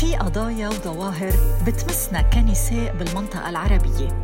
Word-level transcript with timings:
في 0.00 0.16
قضايا 0.16 0.68
وظواهر 0.68 1.32
بتمسنا 1.66 2.22
كنساء 2.22 2.96
بالمنطقة 2.96 3.48
العربية. 3.50 4.22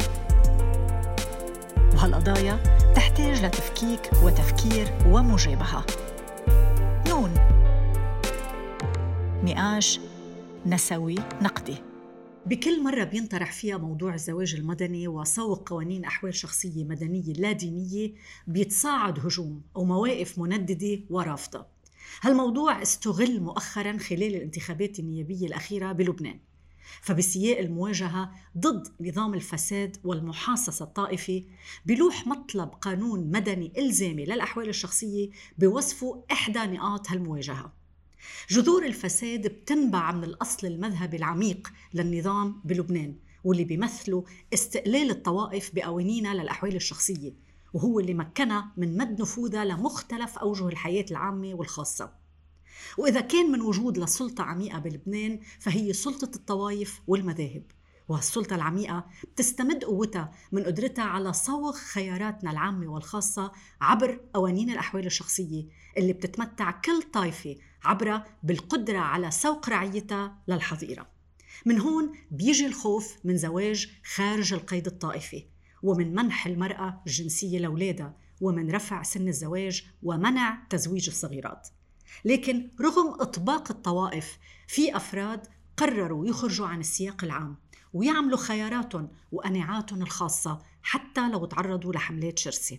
وهالقضايا 1.94 2.62
تحتاج 2.96 3.44
لتفكيك 3.44 4.00
وتفكير 4.22 4.86
ومجابهة. 5.06 5.86
نون. 7.08 7.34
نقاش 9.44 10.00
نسوي 10.66 11.14
نقدي. 11.42 11.76
بكل 12.46 12.82
مرة 12.82 13.04
بينطرح 13.04 13.52
فيها 13.52 13.76
موضوع 13.76 14.14
الزواج 14.14 14.54
المدني 14.54 15.08
وسوق 15.08 15.68
قوانين 15.68 16.04
أحوال 16.04 16.34
شخصية 16.34 16.84
مدنية 16.84 17.32
لا 17.32 17.52
دينية 17.52 18.12
بيتصاعد 18.46 19.18
هجوم 19.18 19.62
أو 19.76 19.84
مواقف 19.84 20.38
منددة 20.38 21.00
ورافضة. 21.10 21.73
هالموضوع 22.22 22.82
استغل 22.82 23.40
مؤخرا 23.40 23.98
خلال 23.98 24.34
الانتخابات 24.34 24.98
النيابية 24.98 25.46
الأخيرة 25.46 25.92
بلبنان 25.92 26.40
فبسياق 27.02 27.58
المواجهة 27.58 28.30
ضد 28.58 28.88
نظام 29.00 29.34
الفساد 29.34 29.96
والمحاصصة 30.04 30.84
الطائفي 30.84 31.44
بلوح 31.86 32.26
مطلب 32.26 32.68
قانون 32.68 33.30
مدني 33.30 33.72
إلزامي 33.78 34.24
للأحوال 34.24 34.68
الشخصية 34.68 35.30
بوصفه 35.58 36.24
إحدى 36.32 36.58
نقاط 36.58 37.10
هالمواجهة. 37.10 37.72
جذور 38.50 38.86
الفساد 38.86 39.46
بتنبع 39.46 40.12
من 40.12 40.24
الأصل 40.24 40.66
المذهبي 40.66 41.16
العميق 41.16 41.72
للنظام 41.94 42.60
بلبنان 42.64 43.16
واللي 43.44 43.64
بيمثلوا 43.64 44.22
استقلال 44.54 45.10
الطوائف 45.10 45.70
بقوانينها 45.74 46.34
للأحوال 46.34 46.76
الشخصية. 46.76 47.32
وهو 47.74 48.00
اللي 48.00 48.14
مكنها 48.14 48.72
من 48.76 48.96
مد 48.96 49.20
نفوذها 49.20 49.64
لمختلف 49.64 50.38
أوجه 50.38 50.68
الحياة 50.68 51.06
العامة 51.10 51.54
والخاصة. 51.54 52.12
وإذا 52.98 53.20
كان 53.20 53.52
من 53.52 53.60
وجود 53.60 53.98
لسلطة 53.98 54.44
عميقة 54.44 54.78
بلبنان 54.78 55.40
فهي 55.60 55.92
سلطة 55.92 56.36
الطوائف 56.36 57.00
والمذاهب. 57.06 57.62
وهالسلطة 58.08 58.56
العميقة 58.56 59.04
بتستمد 59.32 59.84
قوتها 59.84 60.32
من 60.52 60.62
قدرتها 60.62 61.04
على 61.04 61.32
صوغ 61.32 61.72
خياراتنا 61.72 62.50
العامة 62.50 62.92
والخاصة 62.92 63.52
عبر 63.80 64.20
قوانين 64.34 64.70
الأحوال 64.70 65.06
الشخصية 65.06 65.64
اللي 65.98 66.12
بتتمتع 66.12 66.70
كل 66.70 67.02
طائفة 67.02 67.56
عبرها 67.84 68.24
بالقدرة 68.42 68.98
على 68.98 69.30
سوق 69.30 69.68
رعيتها 69.68 70.38
للحظيرة. 70.48 71.06
من 71.66 71.80
هون 71.80 72.12
بيجي 72.30 72.66
الخوف 72.66 73.16
من 73.24 73.36
زواج 73.36 73.88
خارج 74.14 74.52
القيد 74.52 74.86
الطائفي. 74.86 75.53
ومن 75.84 76.14
منح 76.14 76.46
المرأة 76.46 77.02
الجنسية 77.06 77.58
لأولادها 77.58 78.16
ومن 78.40 78.70
رفع 78.70 79.02
سن 79.02 79.28
الزواج 79.28 79.84
ومنع 80.02 80.66
تزويج 80.70 81.08
الصغيرات. 81.08 81.68
لكن 82.24 82.70
رغم 82.80 83.08
إطباق 83.20 83.70
الطوائف 83.70 84.38
في 84.68 84.96
أفراد 84.96 85.46
قرروا 85.76 86.26
يخرجوا 86.26 86.66
عن 86.66 86.80
السياق 86.80 87.24
العام 87.24 87.56
ويعملوا 87.92 88.38
خياراتهم 88.38 89.08
وقناعاتهم 89.32 90.02
الخاصة 90.02 90.58
حتى 90.82 91.30
لو 91.30 91.44
تعرضوا 91.44 91.92
لحملات 91.92 92.38
شرسة. 92.38 92.78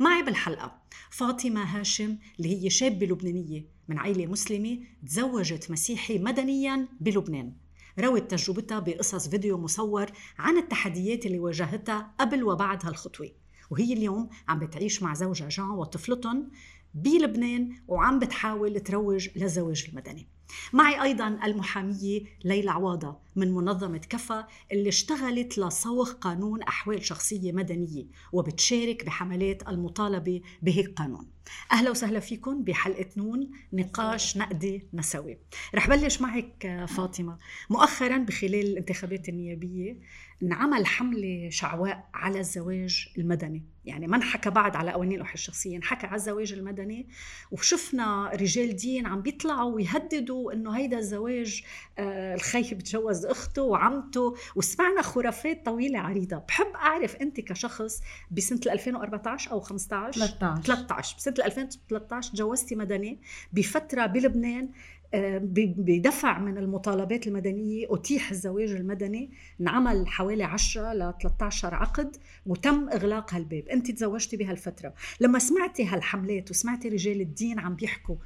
معي 0.00 0.22
بالحلقة 0.22 0.82
فاطمة 1.10 1.62
هاشم 1.62 2.18
اللي 2.38 2.64
هي 2.64 2.70
شابة 2.70 3.06
لبنانية 3.06 3.64
من 3.88 3.98
عائلة 3.98 4.26
مسلمة 4.26 4.78
تزوجت 5.06 5.70
مسيحي 5.70 6.18
مدنيا 6.18 6.88
بلبنان. 7.00 7.52
روت 8.00 8.30
تجربتها 8.30 8.78
بقصص 8.78 9.28
فيديو 9.28 9.58
مصور 9.58 10.06
عن 10.38 10.56
التحديات 10.56 11.26
اللي 11.26 11.38
واجهتها 11.38 12.14
قبل 12.20 12.44
وبعد 12.44 12.86
هالخطوة. 12.86 13.30
وهي 13.70 13.92
اليوم 13.92 14.28
عم 14.48 14.58
بتعيش 14.58 15.02
مع 15.02 15.14
زوجها 15.14 15.48
جان 15.48 15.70
وطفلتهم 15.70 16.50
بلبنان 16.94 17.76
وعم 17.88 18.18
بتحاول 18.18 18.80
تروج 18.80 19.28
للزواج 19.36 19.86
المدني. 19.88 20.28
معي 20.72 21.02
أيضا 21.02 21.28
المحامية 21.44 22.22
ليلى 22.44 22.70
عواضة 22.70 23.18
من 23.36 23.52
منظمة 23.54 23.98
كفا 23.98 24.46
اللي 24.72 24.88
اشتغلت 24.88 25.58
لصوغ 25.58 26.12
قانون 26.12 26.62
أحوال 26.62 27.04
شخصية 27.04 27.52
مدنية 27.52 28.06
وبتشارك 28.32 29.04
بحملات 29.04 29.68
المطالبة 29.68 30.40
بهيك 30.62 30.88
قانون. 30.88 31.26
أهلا 31.72 31.90
وسهلا 31.90 32.20
فيكم 32.20 32.62
بحلقة 32.62 33.06
نون 33.16 33.50
نقاش 33.72 34.36
نقدي 34.36 34.88
نسوي. 34.94 35.38
رح 35.74 35.88
بلش 35.88 36.20
معك 36.20 36.84
فاطمة. 36.96 37.38
مؤخرا 37.70 38.16
بخلال 38.18 38.54
الانتخابات 38.54 39.28
النيابية 39.28 39.96
انعمل 40.42 40.86
حملة 40.86 41.48
شعواء 41.50 42.08
على 42.14 42.40
الزواج 42.40 43.08
المدني. 43.18 43.64
يعني 43.84 44.06
ما 44.06 44.16
انحكى 44.16 44.50
بعد 44.50 44.76
على 44.76 44.90
قوانين 44.90 45.16
الأحوال 45.16 45.34
الشخصية 45.34 45.76
انحكى 45.76 46.06
على 46.06 46.16
الزواج 46.16 46.52
المدني. 46.52 47.08
وشفنا 47.50 48.30
رجال 48.34 48.76
دين 48.76 49.06
عم 49.06 49.22
بيطلعوا 49.22 49.74
ويهددوا 49.74 50.52
إنه 50.52 50.76
هيدا 50.76 50.98
الزواج 50.98 51.62
آه 51.98 52.34
الخي 52.34 52.74
بتجوز 52.74 53.26
أخته 53.26 53.62
وعمته. 53.62 54.36
وسمعنا 54.56 55.02
خرافات 55.02 55.64
طويلة 55.64 55.98
عريضة. 55.98 56.36
بحب 56.36 56.66
أعرف 56.74 57.16
أنت 57.16 57.40
كشخص 57.40 58.00
بسنة 58.30 58.60
2014 58.66 59.50
أو 59.50 59.60
15 59.60 60.20
13 60.20 60.62
13 60.62 61.16
بسنة 61.16 61.34
2013 61.46 62.32
تجوزتي 62.32 62.74
مدني 62.74 63.18
بفترة 63.52 64.06
بلبنان 64.06 64.68
آه، 65.14 65.40
بدفع 65.76 66.38
من 66.38 66.58
المطالبات 66.58 67.26
المدنية 67.26 67.86
أتيح 67.90 68.30
الزواج 68.30 68.70
المدني 68.70 69.30
انعمل 69.60 70.08
حوالي 70.08 70.44
10 70.44 70.92
ل 70.92 71.14
13 71.22 71.74
عقد 71.74 72.16
وتم 72.46 72.88
إغلاق 72.88 73.34
هالباب. 73.34 73.68
أنت 73.68 73.90
تزوجتي 73.90 74.36
بهالفترة. 74.36 74.94
لما 75.20 75.38
سمعتي 75.38 75.86
هالحملات 75.86 76.50
وسمعتي 76.50 76.88
رجال 76.88 77.20
الدين 77.20 77.58
عم 77.58 77.74
بيحكوا 77.74 78.16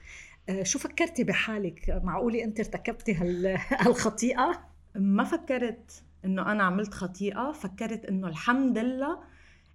آه، 0.48 0.62
شو 0.62 0.78
فكرتي 0.78 1.24
بحالك؟ 1.24 2.00
معقولة 2.04 2.44
أنت 2.44 2.60
ارتكبتي 2.60 3.14
هالخطيئة؟ 3.84 4.68
ما 4.94 5.24
فكرت 5.24 6.02
إنه 6.24 6.52
أنا 6.52 6.62
عملت 6.62 6.94
خطيئة 6.94 7.52
فكرت 7.52 8.04
إنه 8.04 8.28
الحمد 8.28 8.78
لله 8.78 9.18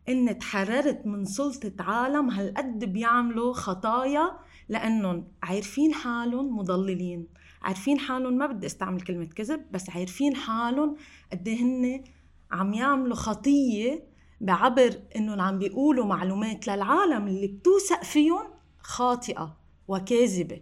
اني 0.09 0.34
تحررت 0.34 1.06
من 1.06 1.25
سلطة 1.25 1.73
عالم 1.79 2.29
هالقد 2.29 2.85
بيعملوا 2.85 3.53
خطايا 3.53 4.31
لانهم 4.69 5.28
عارفين 5.44 5.94
حالهم 5.94 6.57
مضللين. 6.57 7.28
عارفين 7.62 8.00
حالهم 8.00 8.38
ما 8.38 8.46
بدي 8.47 8.66
أستعمل 8.66 9.01
كلمة 9.01 9.25
كذب 9.25 9.66
بس 9.72 9.90
عارفين 9.90 10.35
حالهم 10.35 10.96
قد 11.31 11.47
إيه 11.47 11.62
هن 11.62 12.03
عم 12.51 12.73
يعملوا 12.73 13.16
خطية 13.16 14.03
بعبر 14.41 14.94
انهم 15.16 15.41
عم 15.41 15.59
بيقولوا 15.59 16.06
معلومات 16.06 16.67
للعالم 16.67 17.28
اللي 17.28 17.47
بتوثق 17.47 18.03
فيهم 18.03 18.47
خاطئة 18.79 19.57
وكاذبة. 19.88 20.62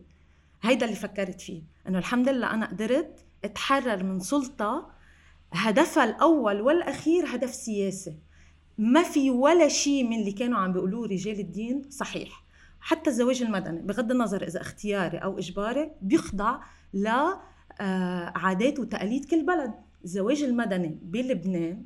هيدا 0.61 0.85
اللي 0.85 0.95
فكرت 0.95 1.41
فيه. 1.41 1.63
إنه 1.87 1.97
الحمد 1.97 2.29
لله 2.29 2.51
أنا 2.51 2.65
قدرت 2.65 3.25
أتحرر 3.43 4.03
من 4.03 4.19
سلطة 4.19 4.91
هدفها 5.53 6.03
الأول 6.03 6.61
والأخير 6.61 7.35
هدف 7.35 7.53
سياسي. 7.53 8.24
ما 8.77 9.03
في 9.03 9.29
ولا 9.29 9.67
شيء 9.67 10.03
من 10.03 10.19
اللي 10.19 10.31
كانوا 10.31 10.57
عم 10.57 10.73
بيقولوه 10.73 11.07
رجال 11.07 11.39
الدين 11.39 11.89
صحيح. 11.89 12.45
حتى 12.79 13.09
الزواج 13.09 13.43
المدني 13.43 13.81
بغض 13.81 14.11
النظر 14.11 14.47
إذا 14.47 14.61
اختياري 14.61 15.17
أو 15.17 15.37
إجباري 15.39 15.91
بيخضع 16.01 16.59
لعادات 16.93 18.79
وتقاليد 18.79 19.25
كل 19.25 19.45
بلد. 19.45 19.73
الزواج 20.03 20.43
المدني 20.43 20.99
بلبنان 21.03 21.85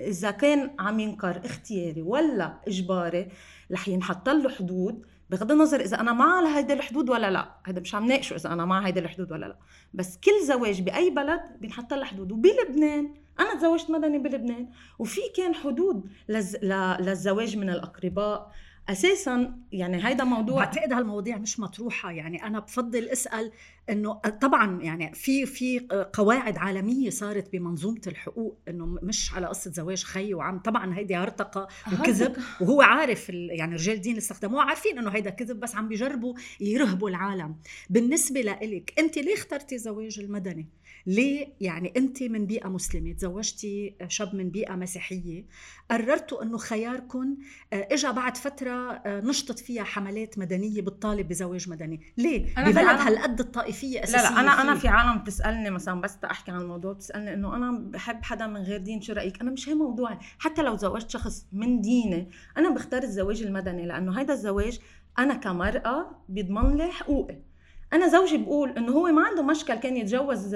إذا 0.00 0.30
كان 0.30 0.70
عم 0.78 1.00
ينكر 1.00 1.40
اختياري 1.44 2.02
ولا 2.02 2.60
إجباري 2.68 3.28
رح 3.72 3.88
ينحط 3.88 4.28
له 4.28 4.48
حدود 4.48 5.06
بغض 5.30 5.52
النظر 5.52 5.80
إذا 5.80 6.00
أنا 6.00 6.12
مع 6.12 6.56
هيدي 6.56 6.72
الحدود 6.72 7.10
ولا 7.10 7.30
لا. 7.30 7.54
هذا 7.66 7.80
مش 7.80 7.94
عم 7.94 8.06
ناقشه 8.06 8.34
إذا 8.34 8.52
أنا 8.52 8.64
مع 8.64 8.86
هيدي 8.86 9.00
الحدود 9.00 9.32
ولا 9.32 9.46
لا. 9.46 9.56
بس 9.94 10.18
كل 10.24 10.46
زواج 10.46 10.82
بأي 10.82 11.10
بلد 11.10 11.40
بينحط 11.60 11.94
له 11.94 12.04
حدود. 12.04 12.32
وبلبنان 12.32 13.14
أنا 13.40 13.54
تزوجت 13.54 13.90
مدني 13.90 14.18
بلبنان 14.18 14.68
وفي 14.98 15.20
كان 15.36 15.54
حدود 15.54 16.08
لز... 16.28 16.56
للزواج 17.00 17.56
من 17.56 17.70
الأقرباء. 17.70 18.52
أساسا 18.88 19.58
يعني 19.72 20.06
هيدا 20.06 20.24
موضوع 20.24 20.56
بعتقد 20.64 20.92
هالمواضيع 20.92 21.38
مش 21.38 21.60
مطروحة. 21.60 22.10
يعني 22.10 22.46
أنا 22.46 22.58
بفضل 22.58 23.08
أسأل 23.08 23.52
إنه 23.90 24.14
طبعا 24.14 24.82
يعني 24.82 25.14
في 25.14 25.46
في 25.46 25.78
قواعد 26.12 26.58
عالمية 26.58 27.10
صارت 27.10 27.52
بمنظومة 27.52 28.00
الحقوق 28.06 28.58
إنه 28.68 28.86
مش 29.02 29.34
على 29.34 29.46
قصة 29.46 29.70
زواج 29.70 30.04
خي 30.04 30.34
وعم. 30.34 30.58
طبعا 30.58 30.94
هيدي 30.96 31.16
هرطقة 31.16 31.68
وكذب 31.92 32.36
وهو 32.60 32.82
عارف 32.82 33.28
يعني 33.30 33.74
رجال 33.74 33.96
الدين 33.96 34.12
اللي 34.12 34.20
استخدموه 34.20 34.62
عارفين 34.62 34.98
إنه 34.98 35.10
هيدا 35.10 35.30
كذب 35.30 35.60
بس 35.60 35.74
عم 35.74 35.88
بيجربوا 35.88 36.34
يرهبوا 36.60 37.08
العالم. 37.08 37.56
بالنسبة 37.90 38.40
لإلك 38.40 38.94
أنت 38.98 39.18
ليه 39.18 39.34
اخترتي 39.34 39.78
زواج 39.78 40.18
المدني؟ 40.20 40.68
ليه 41.06 41.48
يعني 41.60 41.92
أنت 41.96 42.22
من 42.22 42.46
بيئة 42.46 42.68
مسلمة 42.68 43.12
تزوجتي 43.12 43.94
شاب 44.08 44.34
من 44.34 44.50
بيئة 44.50 44.74
مسيحية 44.76 45.44
قررتوا 45.90 46.42
إنه 46.42 46.58
خياركم 46.58 47.36
آه، 47.72 47.88
اجى 47.90 48.12
بعد 48.12 48.36
فترة 48.36 48.92
آه، 48.92 49.20
نشطت 49.20 49.58
فيها 49.58 49.84
حملات 49.84 50.38
مدنية 50.38 50.82
بتطالب 50.82 51.28
بزواج 51.28 51.68
مدني. 51.68 52.00
ليه؟ 52.16 52.54
ببلد 52.58 52.78
هالقد 53.00 53.40
الطائفية 53.40 54.04
اساسيه 54.04 54.30
لا 54.30 54.34
لا 54.34 54.40
أنا 54.40 54.54
فيه. 54.56 54.62
أنا 54.62 54.74
في 54.74 54.88
عالم 54.88 55.18
بتسألني 55.18 55.70
مثلا 55.70 56.00
بس 56.00 56.16
أحكي 56.24 56.50
عن 56.50 56.60
الموضوع 56.60 56.92
بتسألني 56.92 57.34
إنه 57.34 57.56
أنا 57.56 57.70
بحب 57.72 58.22
حدا 58.24 58.46
من 58.46 58.60
غير 58.60 58.78
دين 58.80 59.00
شو 59.00 59.12
رأيك؟ 59.12 59.40
أنا 59.40 59.50
مش 59.50 59.68
هي 59.68 59.74
موضوعي. 59.74 60.18
حتى 60.38 60.62
لو 60.62 60.76
تزوجت 60.76 61.10
شخص 61.10 61.46
من 61.52 61.80
ديني 61.80 62.30
أنا 62.58 62.70
بختار 62.70 63.02
الزواج 63.02 63.42
المدني 63.42 63.86
لأنه 63.86 64.20
هذا 64.20 64.34
الزواج 64.34 64.78
أنا 65.18 65.34
كمرأة 65.34 66.10
بيضمن 66.28 66.76
لي 66.76 66.92
حقوقي. 66.92 67.49
أنا 67.92 68.08
زوجي 68.08 68.38
بقول 68.38 68.70
إنه 68.70 68.92
هو 68.92 69.06
ما 69.06 69.22
عنده 69.22 69.42
مشكل 69.42 69.74
كان 69.74 69.96
يتجوز 69.96 70.54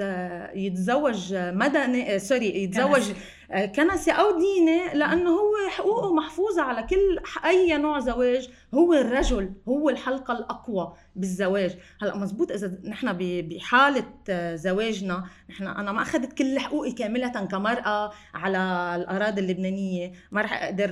يتزوج 0.55 1.33
مدني 1.33 2.19
سوري 2.19 2.63
يتزوج 2.63 3.11
كنسي. 3.75 4.11
أو 4.11 4.39
ديني 4.39 4.93
لأنه 4.93 5.29
هو 5.29 5.53
حقوقه 5.69 6.13
محفوظة 6.13 6.61
على 6.61 6.83
كل 6.83 7.19
أي 7.45 7.77
نوع 7.77 7.99
زواج 7.99 8.49
هو 8.73 8.93
الرجل 8.93 9.53
هو 9.67 9.89
الحلقة 9.89 10.37
الأقوى. 10.37 10.93
بالزواج. 11.15 11.77
هلأ 12.01 12.17
مزبوط 12.17 12.51
إذا 12.51 12.77
نحن 12.83 13.17
بحالة 13.19 14.05
زواجنا 14.55 15.23
نحن 15.49 15.67
أنا 15.67 15.91
ما 15.91 16.01
أخذت 16.01 16.33
كل 16.33 16.59
حقوقي 16.59 16.91
كاملة 16.91 17.45
كمرأة 17.45 18.11
على 18.33 18.57
الأراضي 18.95 19.41
اللبنانية. 19.41 20.11
ما 20.31 20.41
رح 20.41 20.63
أقدر 20.63 20.89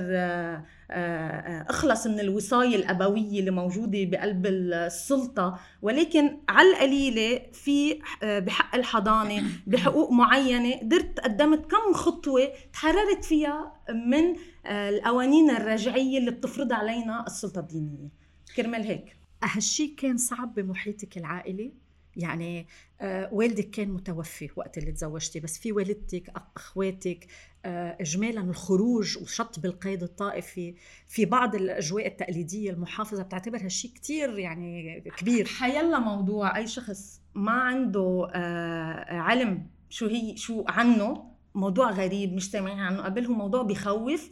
أخلص 1.70 2.06
من 2.06 2.20
الوصاية 2.20 2.76
الأبوية 2.76 3.40
اللي 3.40 3.50
موجودة 3.50 4.04
بقلب 4.04 4.46
السلطة. 4.46 5.58
ولكن 5.82 6.38
على 6.48 6.70
القليلة 6.70 7.42
في 7.52 7.98
بحق 8.22 8.74
الحضانة 8.74 9.42
بحقوق 9.66 10.10
معينة 10.10 10.76
قدرت 10.80 11.20
قدمت 11.20 11.70
كم 11.70 11.92
خطوة 11.92 12.48
تحررت 12.72 13.24
فيها 13.24 13.72
من 13.90 14.36
القوانين 14.66 15.50
الرجعية 15.50 16.18
اللي 16.18 16.30
بتفرض 16.30 16.72
علينا 16.72 17.26
السلطة 17.26 17.60
الدينية. 17.60 18.08
كرمال 18.56 18.82
هيك. 18.82 19.16
هالشي 19.46 19.86
كان 19.88 20.16
صعب 20.16 20.54
بمحيطك 20.54 21.18
العائلي؟ 21.18 21.72
يعني 22.16 22.66
آه 23.00 23.28
والدك 23.32 23.70
كان 23.70 23.88
متوفي 23.88 24.50
وقت 24.56 24.78
اللي 24.78 24.92
تزوجتي 24.92 25.40
بس 25.40 25.58
في 25.58 25.72
والدتك 25.72 26.30
أخواتك 26.56 27.26
آه 27.64 27.96
اجمالا 28.00 28.40
الخروج 28.40 29.18
وشطب 29.18 29.64
القيد 29.66 30.02
الطائفي 30.02 30.74
في 31.08 31.24
بعض 31.24 31.54
الأجواء 31.54 32.06
التقليدية 32.06 32.70
المحافظة 32.70 33.22
بتعتبر 33.22 33.58
هالشيء 33.64 33.90
كثير 33.94 34.38
يعني 34.38 35.00
كبير. 35.16 35.46
حيلا 35.46 35.98
موضوع 35.98 36.56
أي 36.56 36.66
شخص 36.66 37.20
ما 37.34 37.52
عنده 37.52 38.30
آه 38.34 39.18
علم 39.18 39.66
شو 39.90 40.06
هي 40.06 40.36
شو 40.36 40.64
عنه 40.68 41.24
موضوع 41.54 41.90
غريب 41.90 42.32
مش 42.32 42.50
سامعين 42.50 42.78
عنه. 42.78 43.02
قبل 43.02 43.26
هو 43.26 43.34
موضوع 43.34 43.62
بخوف 43.62 44.30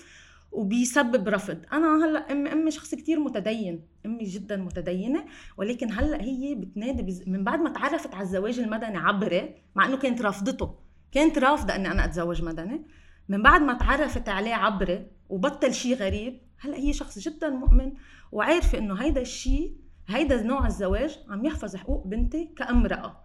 وبيسبب 0.53 1.29
رفض. 1.29 1.59
أنا 1.73 2.05
هلأ 2.05 2.33
امي 2.33 2.53
امي 2.53 2.71
شخص 2.71 2.95
كتير 2.95 3.21
متدين 3.21 3.87
أمي 4.07 4.25
جدا 4.25 4.57
متدينة 4.57 5.25
ولكن 5.57 5.93
هلأ 5.93 6.23
هي 6.23 6.55
بتنادي 6.55 7.03
بز... 7.03 7.29
من 7.29 7.45
بعد 7.45 7.61
ما 7.61 7.71
تعرفت 7.71 8.15
على 8.15 8.23
الزواج 8.23 8.59
المدني 8.59 8.97
عبري 8.97 9.55
مع 9.75 9.87
إنه 9.87 9.97
كانت 9.97 10.23
رافضته. 10.23 10.75
كانت 11.13 11.39
رافضة 11.39 11.75
إني 11.75 11.91
أنا 11.91 12.05
أتزوج 12.05 12.43
مدني. 12.43 12.87
من 13.29 13.43
بعد 13.43 13.61
ما 13.61 13.73
تعرفت 13.73 14.29
عليه 14.29 14.55
عبري 14.55 15.07
وبطل 15.29 15.75
شيء 15.75 15.97
غريب 15.97 16.41
هلأ 16.59 16.77
هي 16.77 16.93
شخص 16.93 17.19
جدا 17.19 17.49
مؤمن 17.49 17.93
وعارفة 18.33 18.79
إنه 18.79 18.95
هيدا 18.95 19.21
الشيء 19.21 19.77
هيدا 20.09 20.43
نوع 20.43 20.67
الزواج 20.67 21.19
عم 21.29 21.45
يحفظ 21.45 21.77
حقوق 21.77 22.07
بنتي 22.07 22.55
كأمرأة. 22.57 23.22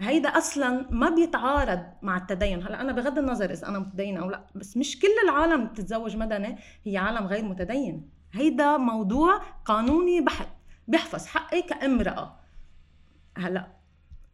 هيدا 0.00 0.28
أصلا 0.28 0.86
ما 0.90 1.10
بيتعارض 1.10 1.82
مع 2.02 2.16
التدين. 2.16 2.62
هلأ 2.62 2.80
أنا 2.80 2.92
بغض 2.92 3.18
النظر 3.18 3.50
إذا 3.50 3.68
أنا 3.68 3.78
متدينة 3.78 4.20
أو 4.20 4.30
لا 4.30 4.46
بس 4.54 4.76
مش 4.76 4.98
كل 4.98 5.08
العالم 5.24 5.66
بتتزوج 5.66 6.16
مدني 6.16 6.58
هي 6.84 6.96
عالم 6.96 7.26
غير 7.26 7.44
متدين. 7.44 8.10
هيدا 8.32 8.76
موضوع 8.76 9.36
قانوني 9.64 10.20
بحت 10.20 10.48
بيحفظ 10.88 11.26
حقي 11.26 11.62
كامرأة. 11.62 12.40
هلأ 13.36 13.80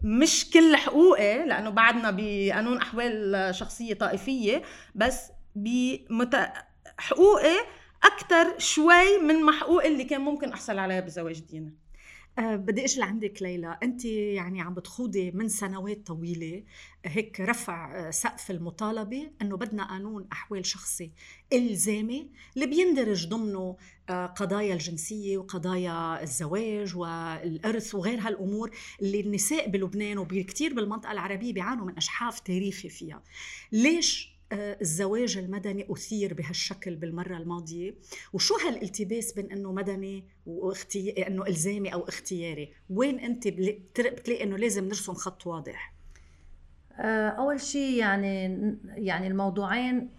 مش 0.03 0.51
كل 0.51 0.77
حقوقي 0.77 1.47
لأنه 1.47 1.71
بعدنا 1.71 2.11
بقانون 2.11 2.77
أحوال 2.77 3.55
شخصية 3.55 3.95
طائفية 3.95 4.63
بس 4.95 5.33
بمت... 5.55 6.53
حقوقي 6.99 7.57
أكثر 8.05 8.59
شوي 8.59 9.19
من 9.19 9.53
حقوقي 9.53 9.89
اللي 9.89 10.05
كان 10.05 10.21
ممكن 10.21 10.53
أحصل 10.53 10.79
عليها 10.79 11.01
بزواج 11.01 11.41
ديني. 11.41 11.86
أه 12.39 12.57
بدي 12.57 12.85
أجي 12.85 13.01
لعندك 13.01 13.43
ليلى. 13.43 13.79
أنت 13.83 14.05
يعني 14.05 14.61
عم 14.61 14.75
بتخوضي 14.75 15.31
من 15.31 15.49
سنوات 15.49 16.07
طويلة 16.07 16.63
هيك 17.05 17.41
رفع 17.41 18.07
آه، 18.09 18.11
سقف 18.11 18.51
المطالبة 18.51 19.31
إنه 19.43 19.57
بدنا 19.57 19.85
قانون 19.85 20.27
أحوال 20.33 20.67
شخصي 20.67 21.11
إلزامي 21.53 22.31
اللي 22.55 22.67
بيندرج 22.67 23.29
ضمنه 23.29 23.77
آه، 24.11 24.27
قضايا 24.27 24.75
الجنسية 24.75 25.39
وقضايا 25.39 26.23
الزواج 26.23 26.97
والإرث 26.97 27.95
وغير 27.95 28.21
هالأمور 28.21 28.71
اللي 29.03 29.21
النساء 29.21 29.69
بلبنان 29.71 30.19
وبكثير 30.19 30.75
بالمنطقة 30.75 31.13
العربية 31.13 31.53
بيعانوا 31.53 31.87
من 31.87 31.97
أشحاف 31.97 32.41
تاريخي 32.41 32.89
فيها. 32.89 33.23
ليش 33.73 34.29
آه، 34.33 34.36
الزواج 34.53 35.39
المدني 35.39 35.87
أثير 35.91 36.35
بهالشكل 36.35 36.97
بالمرة 36.97 37.37
الماضية. 37.37 37.95
وشو 38.33 38.55
هالالتباس 38.55 39.33
بين 39.33 39.53
أنه 39.53 39.73
مدني 39.73 40.25
واختي... 40.47 41.27
أنه 41.27 41.47
إلزامي 41.47 41.93
أو 41.93 42.09
اختياري؟ 42.09 42.73
وين 42.91 43.21
أنت 43.21 43.49
بتلاقي 43.49 44.43
أنه 44.43 44.57
لازم 44.57 44.85
نرسم 44.85 45.15
خط 45.15 45.47
واضح؟ 45.47 45.95
آه، 46.99 47.29
أول 47.29 47.61
شيء 47.61 47.99
يعني 47.99 48.77
يعني 48.85 49.27
الموضوعين 49.27 50.11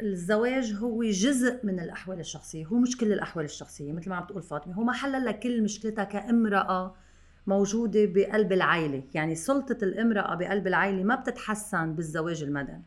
الزواج 0.00 0.72
هو 0.72 1.02
جزء 1.02 1.66
من 1.66 1.80
الأحوال 1.80 2.20
الشخصية. 2.20 2.66
هو 2.66 2.76
مش 2.76 2.96
كل 2.96 3.12
الأحوال 3.12 3.44
الشخصية 3.44 3.92
مثل 3.92 4.10
ما 4.10 4.16
عم 4.16 4.26
تقول 4.26 4.42
فاطمة. 4.42 4.74
هو 4.74 4.82
ما 4.82 5.18
لك 5.18 5.38
كل 5.38 5.62
مشكلتها 5.62 6.04
كامرأة 6.04 6.94
موجودة 7.46 8.04
بقلب 8.04 8.52
العائلة 8.52 9.02
يعني 9.14 9.34
سلطة 9.34 9.78
الامرأة 9.82 10.34
بقلب 10.34 10.66
العائلة 10.66 11.02
ما 11.02 11.14
بتتحسن 11.14 11.94
بالزواج 11.94 12.42
المدني. 12.42 12.82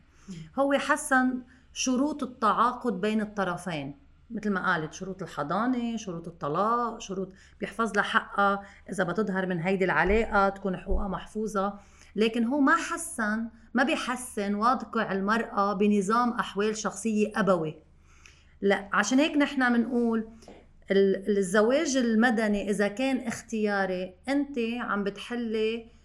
هو 0.58 0.72
حسن 0.72 1.42
شروط 1.72 2.22
التعاقد 2.22 3.00
بين 3.00 3.20
الطرفين 3.20 4.08
مثل 4.30 4.50
ما 4.50 4.72
قالت 4.72 4.92
شروط 4.92 5.22
الحضانة 5.22 5.96
شروط 5.96 6.28
الطلاق 6.28 7.00
شروط 7.00 7.32
بيحفظ 7.60 7.92
لها 7.96 8.04
حقها 8.04 8.62
إذا 8.92 9.04
بتظهر 9.04 9.46
من 9.46 9.58
هيدي 9.58 9.84
العلاقة 9.84 10.48
تكون 10.48 10.76
حقوقها 10.76 11.08
محفوظة. 11.08 11.78
لكن 12.16 12.44
هو 12.44 12.60
ما 12.60 12.76
حسن 12.76 13.48
ما 13.74 13.82
بيحسن 13.82 14.54
واقع 14.54 15.12
المرأة 15.12 15.72
بنظام 15.72 16.30
أحوال 16.32 16.76
شخصية 16.76 17.32
أبوي. 17.36 17.78
لا 18.60 18.88
عشان 18.92 19.18
هيك 19.18 19.36
نحن 19.36 19.72
بنقول 19.72 20.28
الزواج 20.90 21.96
المدني 21.96 22.70
إذا 22.70 22.88
كان 22.88 23.16
اختياري 23.16 24.14
أنت 24.28 24.58
عم 24.80 25.04
بتحلي 25.04 25.97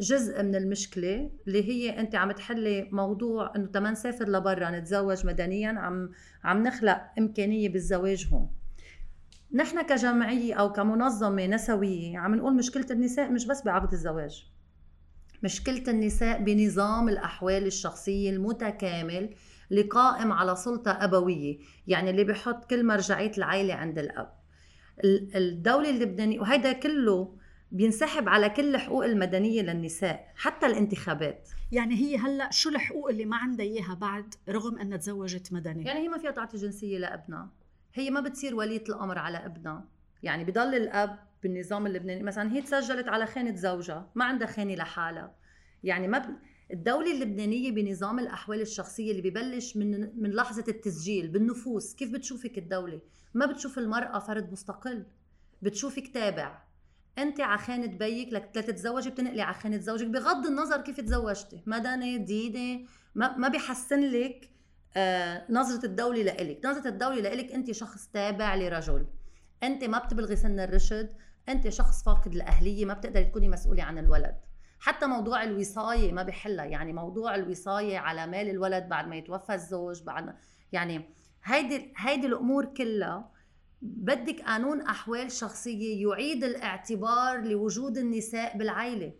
جزء 0.00 0.42
من 0.42 0.54
المشكلة 0.54 1.30
اللي 1.46 1.68
هي 1.68 2.00
أنت 2.00 2.14
عم 2.14 2.32
تحلي 2.32 2.88
موضوع 2.92 3.52
إنه 3.56 3.66
تما 3.66 3.90
نسافر 3.90 4.28
لبرا 4.28 4.70
نتزوج 4.70 5.26
مدنيا 5.26 5.68
عم 5.68 6.10
عم 6.44 6.62
نخلق 6.62 7.00
إمكانية 7.18 7.68
بالزواج 7.68 8.28
هون. 8.32 8.50
نحن 9.52 9.82
كجمعية 9.82 10.54
أو 10.54 10.72
كمنظمة 10.72 11.46
نسوية 11.46 12.18
عم 12.18 12.34
نقول 12.34 12.56
مشكلة 12.56 12.86
النساء 12.90 13.30
مش 13.32 13.46
بس 13.46 13.62
بعقد 13.62 13.92
الزواج. 13.92 14.46
مشكلة 15.42 15.82
النساء 15.88 16.42
بنظام 16.42 17.08
الأحوال 17.08 17.66
الشخصية 17.66 18.30
المتكامل 18.30 19.34
اللي 19.70 19.82
قائم 19.82 20.32
على 20.32 20.56
سلطة 20.56 20.90
أبوية 20.90 21.58
يعني 21.86 22.10
اللي 22.10 22.24
بحط 22.24 22.70
كل 22.70 22.86
مرجعية 22.86 23.32
العائله 23.38 23.74
عند 23.74 23.98
الأب. 23.98 24.32
الدولة 25.34 25.90
اللبنانية 25.90 26.40
وهيدا 26.40 26.72
كله 26.72 27.38
بينسحب 27.72 28.28
على 28.28 28.50
كل 28.50 28.74
الحقوق 28.74 29.04
المدنية 29.04 29.62
للنساء 29.62 30.32
حتى 30.36 30.66
الانتخابات. 30.66 31.48
يعني 31.72 31.94
هي 31.94 32.16
هلأ 32.16 32.50
شو 32.50 32.68
الحقوق 32.68 33.08
اللي 33.10 33.24
ما 33.24 33.36
عندها 33.36 33.66
إياها 33.66 33.94
بعد 33.94 34.34
رغم 34.48 34.78
أنها 34.78 34.96
تزوجت 34.96 35.52
مدني؟ 35.52 35.84
يعني 35.84 36.00
هي 36.00 36.08
ما 36.08 36.18
فيها 36.18 36.30
تعطي 36.30 36.56
جنسية 36.56 36.98
لأبنها. 36.98 37.50
هي 37.94 38.10
ما 38.10 38.20
بتصير 38.20 38.54
ولية 38.54 38.84
الأمر 38.88 39.18
على 39.18 39.38
ابنها. 39.46 39.88
يعني 40.22 40.44
بضل 40.44 40.74
الأب 40.74 41.18
بالنظام 41.42 41.86
اللبناني. 41.86 42.22
مثلا 42.22 42.52
هي 42.52 42.62
تسجلت 42.62 43.08
على 43.08 43.26
خانة 43.26 43.54
زوجها 43.54 44.10
ما 44.14 44.24
عندها 44.24 44.46
خانة 44.48 44.74
لحالها. 44.74 45.34
يعني 45.84 46.08
ما 46.08 46.18
ب... 46.18 46.36
الدولة 46.72 47.12
اللبنانية 47.12 47.72
بنظام 47.72 48.18
الأحوال 48.18 48.60
الشخصية 48.60 49.10
اللي 49.10 49.30
ببلش 49.30 49.76
من 49.76 50.20
من 50.22 50.30
لحظة 50.30 50.64
التسجيل 50.68 51.28
بالنفوس. 51.28 51.94
كيف 51.94 52.12
بتشوفك 52.12 52.58
الدولة؟ 52.58 53.00
ما 53.34 53.46
بتشوف 53.46 53.78
المرأة 53.78 54.18
فرد 54.18 54.52
مستقل. 54.52 55.06
بتشوفك 55.62 56.08
تابع. 56.14 56.67
انت 57.18 57.40
على 57.40 57.58
خانه 57.58 57.86
بيك 57.86 58.32
لك 58.32 58.50
تتزوجي 58.54 59.10
بتنقلي 59.10 59.42
على 59.42 59.54
خانه 59.54 59.78
زوجك 59.78 60.06
بغض 60.06 60.46
النظر 60.46 60.80
كيف 60.80 61.00
تزوجتي 61.00 61.62
مدني 61.66 62.18
ديني 62.18 62.86
ما, 63.14 63.36
ما 63.36 63.48
بيحسن 63.48 64.00
لك 64.00 64.50
آه 64.96 65.46
نظرة 65.50 65.86
الدولة 65.86 66.22
لإلك. 66.22 66.66
نظرة 66.66 66.88
الدولة 66.88 67.20
لإلك 67.20 67.52
انت 67.52 67.72
شخص 67.72 68.06
تابع 68.06 68.54
لرجل. 68.54 69.06
انت 69.62 69.84
ما 69.84 69.98
بتبلغي 69.98 70.36
سن 70.36 70.60
الرشد 70.60 71.12
انت 71.48 71.68
شخص 71.68 72.04
فاقد 72.04 72.34
الاهليه 72.34 72.84
ما 72.84 72.94
بتقدري 72.94 73.24
تكوني 73.24 73.48
مسؤولة 73.48 73.82
عن 73.82 73.98
الولد. 73.98 74.34
حتى 74.80 75.06
موضوع 75.06 75.42
الوصاية 75.42 76.12
ما 76.12 76.22
بحلها 76.22 76.64
يعني 76.64 76.92
موضوع 76.92 77.34
الوصاية 77.34 77.98
على 77.98 78.26
مال 78.26 78.50
الولد 78.50 78.88
بعد 78.88 79.08
ما 79.08 79.16
يتوفى 79.16 79.54
الزوج 79.54 80.02
بعد 80.02 80.34
يعني 80.72 81.02
هيدي 81.44 81.92
هيدي 81.96 82.26
الأمور 82.26 82.64
كلها 82.64 83.30
بدك 83.82 84.42
قانون 84.42 84.80
أحوال 84.80 85.32
شخصية 85.32 86.06
يعيد 86.06 86.44
الاعتبار 86.44 87.40
لوجود 87.40 87.98
النساء 87.98 88.58
بالعائله 88.58 89.12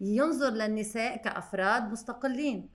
ينظر 0.00 0.50
للنساء 0.50 1.16
كأفراد 1.16 1.92
مستقلين. 1.92 2.68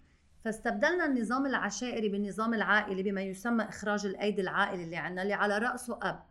فاستبدلنا 0.45 1.05
النظام 1.05 1.45
العشائري 1.45 2.09
بالنظام 2.09 2.53
العائلي 2.53 3.03
بما 3.03 3.21
يسمى 3.21 3.63
إخراج 3.63 4.05
الأيدي 4.05 4.41
العائلي 4.41 4.83
اللي 4.83 4.97
عندنا 4.97 5.21
اللي 5.21 5.33
على 5.33 5.57
رأسه 5.57 5.99
أب. 6.01 6.23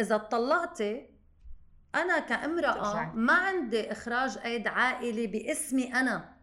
إذا 0.00 0.16
طلقتي 0.16 1.06
أنا 1.94 2.18
كامرأة 2.18 3.12
ما 3.14 3.32
عندي 3.32 3.92
إخراج 3.92 4.38
أيد 4.44 4.66
عائلي 4.66 5.26
باسمي 5.26 5.94
أنا. 5.94 6.36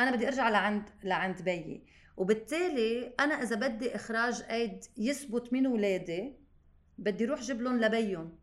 أنا 0.00 0.10
بدي 0.10 0.28
أرجع 0.28 0.48
لعند 0.48 0.90
لعند 1.04 1.42
بيي. 1.42 1.84
وبالتالي 2.16 3.14
أنا 3.20 3.42
إذا 3.42 3.56
بدي 3.56 3.94
إخراج 3.94 4.42
أيد 4.50 4.84
يثبت 4.96 5.52
من 5.52 5.66
ولادي 5.66 6.43
بدي 6.98 7.24
أروح 7.24 7.40
جيب 7.40 7.62
لهم 7.62 7.80
لبيهم. 7.80 8.38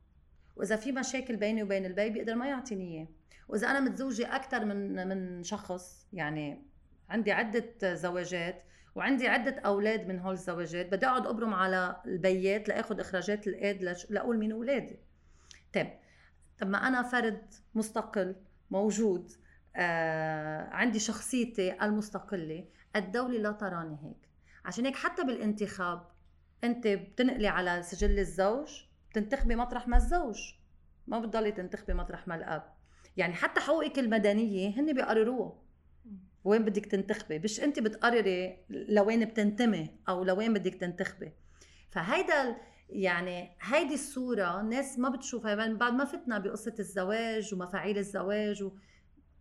وإذا 0.56 0.76
في 0.76 0.92
مشاكل 0.92 1.36
بيني 1.36 1.64
وبين 1.64 1.86
البي 1.86 2.10
بيقدر 2.10 2.36
ما 2.36 2.48
يعطيني 2.48 2.98
إياه. 2.98 3.08
وإذا 3.48 3.72
أنا 3.72 3.80
متزوجة 3.80 4.36
أكثر 4.36 4.66
من 4.66 5.08
من 5.08 5.44
شخص 5.44 6.08
يعني 6.14 6.64
عندي 7.10 7.32
عدة 7.32 7.94
زواجات 7.94 8.64
وعندي 8.96 9.28
عدة 9.28 9.62
أولاد 9.66 10.08
من 10.08 10.20
هول 10.20 10.34
الزواجات 10.34 10.92
بدي 10.92 11.06
أقعد 11.06 11.28
أبرم 11.28 11.54
على 11.54 12.02
البيات 12.06 12.70
لأخذ 12.70 13.00
إخراجات 13.00 13.48
الإيد 13.48 13.84
لأقول 14.10 14.38
مين 14.38 14.52
أولادي. 14.52 15.00
طيب 15.74 15.90
طب 16.60 16.68
ما 16.68 16.88
أنا 16.88 17.02
فرد 17.02 17.54
مستقل 17.76 18.36
موجود 18.72 19.32
آه 19.76 20.70
عندي 20.70 21.00
شخصيتي 21.00 21.84
المستقلة 21.84 22.66
الدولة 22.96 23.38
لا 23.38 23.52
تراني 23.52 23.98
هيك. 24.04 24.30
عشان 24.66 24.86
هيك 24.86 24.96
حتى 24.96 25.24
بالانتخاب 25.24 26.11
أنت 26.64 26.88
بتنقلي 26.88 27.48
على 27.48 27.84
سجل 27.84 28.20
الزوج 28.20 28.84
بتنتخبي 29.12 29.56
مطرح 29.56 29.88
ما 29.88 29.98
الزوج. 29.98 30.54
ما 31.08 31.20
بتضلي 31.20 31.52
تنتخبي 31.52 31.94
مطرح 31.94 32.28
ما 32.28 32.36
الأب. 32.36 32.74
يعني 33.18 33.34
حتى 33.34 33.62
حقوقك 33.62 34.00
المدنية 34.00 34.80
هن 34.80 34.94
بيقرروها. 34.94 35.62
وين 36.44 36.66
بدك 36.66 36.86
تنتخبي؟ 36.86 37.40
مش 37.40 37.60
أنت 37.60 37.80
بتقرري 37.80 38.58
لوين 38.70 39.26
بتنتمي 39.26 39.90
أو 40.10 40.24
لوين 40.24 40.54
بدك 40.54 40.76
تنتخبي. 40.76 41.32
فهيدا 41.90 42.58
يعني 42.90 43.58
هيدي 43.62 43.94
الصورة 43.94 44.62
ناس 44.62 45.00
ما 45.00 45.10
بتشوفها. 45.10 45.56
يعني 45.56 45.74
بعد 45.74 45.94
ما 45.94 46.06
فتنا 46.06 46.38
بقصة 46.38 46.76
الزواج 46.80 47.54
ومفاعيل 47.54 47.98
الزواج 47.98 48.64
و... 48.64 48.72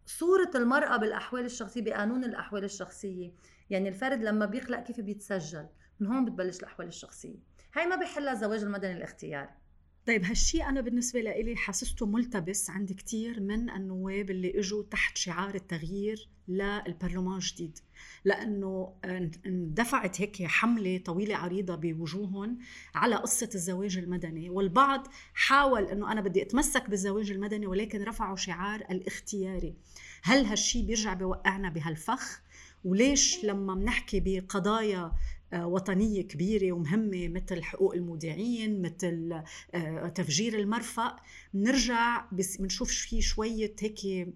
صورة 0.07 0.51
المرأة 0.55 0.97
بالأحوال 0.97 1.45
الشخصية 1.45 1.83
بقانون 1.83 2.25
الأحوال 2.25 2.65
الشخصية. 2.65 3.33
يعني 3.71 3.89
الفرد 3.89 4.23
لما 4.23 4.47
بيخلق 4.47 4.81
كيف 4.81 5.01
بيتسجل؟ 5.01 5.67
من 6.01 6.07
هون 6.07 6.25
بتبلش 6.25 6.59
الأحوال 6.59 6.89
الشخصية. 6.89 7.39
هاي 7.75 7.87
ما 7.87 7.97
بيحلها 7.97 8.33
الزواج 8.33 8.63
المدني 8.63 8.93
الاختياري 8.93 9.61
طيب 10.07 10.25
هالشيء 10.25 10.69
أنا 10.69 10.81
بالنسبة 10.81 11.21
لإلي 11.21 11.57
حسسته 11.57 12.07
ملتبس 12.07 12.71
عند 12.71 12.93
كتير 12.93 13.41
من 13.41 13.71
النواب 13.71 14.31
اللي 14.31 14.59
إجوا 14.59 14.83
تحت 14.83 15.17
شعار 15.17 15.55
التغيير 15.55 16.29
للبرلمان 16.49 17.37
الجديد. 17.37 17.79
لأنه 18.25 18.95
اندفعت 19.47 20.21
هيك 20.21 20.43
حملة 20.43 20.99
طويلة 20.99 21.37
عريضة 21.37 21.75
بوجوههم 21.75 22.59
على 22.95 23.17
قصة 23.17 23.51
الزواج 23.55 23.99
المدني 23.99 24.51
والبعض 24.51 25.07
حاول 25.35 25.85
أنه 25.85 26.13
أنا 26.13 26.21
بدي 26.21 26.43
أتمسك 26.43 26.91
بالزواج 26.91 27.31
المدني 27.31 27.67
ولكن 27.67 28.03
رفعوا 28.03 28.37
شعار 28.37 28.81
الاختياري. 28.81 29.75
هل 30.23 30.45
هالشيء 30.45 30.87
بيرجع 30.87 31.15
بيوقعنا 31.15 31.71
بهالفخ؟ 31.71 32.43
وليش 32.85 33.45
لما 33.45 33.75
بنحكي 33.75 34.21
بقضايا 34.21 35.13
وطنية 35.55 36.23
كبيرة 36.23 36.73
ومهمة 36.73 37.29
مثل 37.29 37.63
حقوق 37.63 37.95
المودعين 37.95 38.83
مثل 38.83 39.43
آه، 39.75 40.09
تفجير 40.09 40.59
المرفأ. 40.59 41.17
بنرجع 41.55 42.25
بنشوف 42.59 42.91
في 42.91 43.23
شوية 43.23 43.75
هيك 43.81 44.29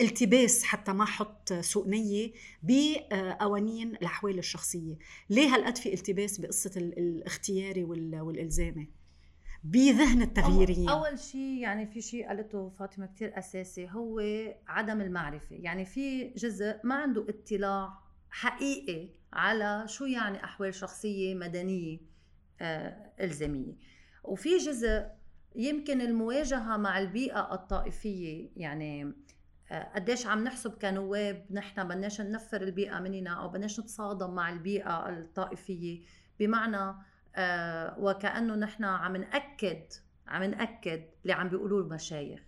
التباس 0.00 0.64
حتى 0.64 0.92
ما 0.92 1.02
أحط 1.04 1.52
سوء 1.52 1.88
نية 1.88 2.32
بقوانين 2.62 3.88
الأحوال 3.88 4.38
الشخصية. 4.38 4.98
ليه 5.30 5.54
هالقد 5.54 5.78
في 5.78 5.94
التباس 5.94 6.40
بقصة 6.40 6.72
الاختياري 6.76 7.84
والالزامي 7.84 8.88
بذهن 9.64 10.22
التغييريين 10.22 10.88
أول 10.88 11.18
شيء 11.18 11.58
يعني 11.58 11.86
في 11.86 12.00
شيء 12.00 12.26
قالته 12.28 12.72
فاطمة 12.78 13.06
كثير 13.06 13.38
أساسي 13.38 13.88
هو 13.90 14.20
عدم 14.68 15.00
المعرفة. 15.00 15.56
يعني 15.56 15.84
في 15.84 16.28
جزء 16.28 16.74
ما 16.84 16.94
عنده 16.94 17.26
اطلاع 17.28 18.09
حقيقي 18.30 19.08
على 19.32 19.84
شو 19.86 20.04
يعني 20.04 20.44
أحوال 20.44 20.74
شخصية 20.74 21.34
مدنية 21.34 21.98
آه 22.60 23.12
إلزامية. 23.20 23.74
وفي 24.24 24.56
جزء 24.56 25.06
يمكن 25.56 26.00
المواجهة 26.00 26.76
مع 26.76 26.98
البيئة 26.98 27.54
الطائفية 27.54 28.50
يعني 28.56 29.14
آه 29.70 29.92
قديش 29.94 30.26
عم 30.26 30.44
نحسب 30.44 30.70
كنواب 30.70 31.46
نحن 31.50 31.88
بدناش 31.88 32.20
ننفر 32.20 32.62
البيئة 32.62 32.98
مننا 32.98 33.30
أو 33.30 33.48
بدناش 33.48 33.80
نتصادم 33.80 34.34
مع 34.34 34.50
البيئة 34.50 35.08
الطائفية. 35.08 36.02
بمعنى 36.40 36.94
آه 37.36 37.98
وكأنه 37.98 38.54
نحن 38.54 38.84
عم 38.84 39.16
نأكد 39.16 39.82
عم 40.26 40.42
نأكد 40.42 41.02
اللي 41.22 41.32
عم 41.32 41.48
بيقولوه 41.48 41.80
المشايخ. 41.80 42.40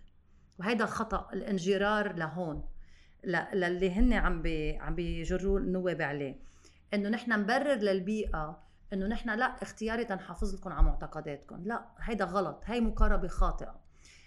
وهيدا 0.59 0.85
خطأ 0.85 1.29
الانجرار 1.33 2.15
لهون. 2.15 2.72
للي 3.25 3.91
هن 3.91 4.13
عم 4.13 4.41
بي 4.41 4.77
عم 4.77 4.95
بيجروا 4.95 5.59
النواب 5.59 6.01
عليه 6.01 6.39
انه 6.93 7.09
نحن 7.09 7.31
نبرر 7.39 7.75
للبيئة 7.75 8.63
انه 8.93 9.07
نحن 9.07 9.29
لا 9.29 9.45
اختياري 9.45 10.05
تنحافظ 10.05 10.55
لكم 10.55 10.73
على 10.73 10.83
معتقداتكم. 10.83 11.63
لا 11.63 11.85
هيدا 11.99 12.25
غلط. 12.25 12.61
هي 12.65 12.81
مقاربة 12.81 13.27
خاطئة. 13.27 13.75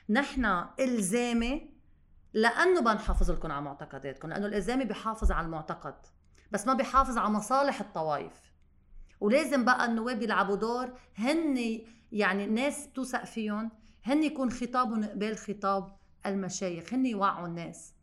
نحن 0.08 0.64
إلزامي 0.80 1.70
لأنه 2.34 2.80
بنحافظ 2.80 3.30
لكم 3.30 3.52
على 3.52 3.64
معتقداتكم 3.64 4.28
لأنه 4.28 4.46
الإلزامي 4.46 4.84
بيحافظ 4.84 5.32
على 5.32 5.46
المعتقد 5.46 5.94
بس 6.50 6.66
ما 6.66 6.74
بيحافظ 6.74 7.18
على 7.18 7.30
مصالح 7.30 7.80
الطوائف 7.80 8.52
ولازم 9.20 9.64
بقى 9.64 9.84
النواب 9.86 10.22
يلعبوا 10.22 10.56
دور 10.56 10.98
هن 11.16 11.80
يعني 12.12 12.44
الناس 12.44 12.88
توثق 12.94 13.24
فيهم 13.24 13.70
هن 14.04 14.22
يكون 14.22 14.50
خطابهم 14.50 15.04
قبال 15.04 15.36
خطاب 15.36 15.96
المشايخ 16.26 16.94
هن 16.94 17.06
يوعوا 17.06 17.46
الناس. 17.46 17.94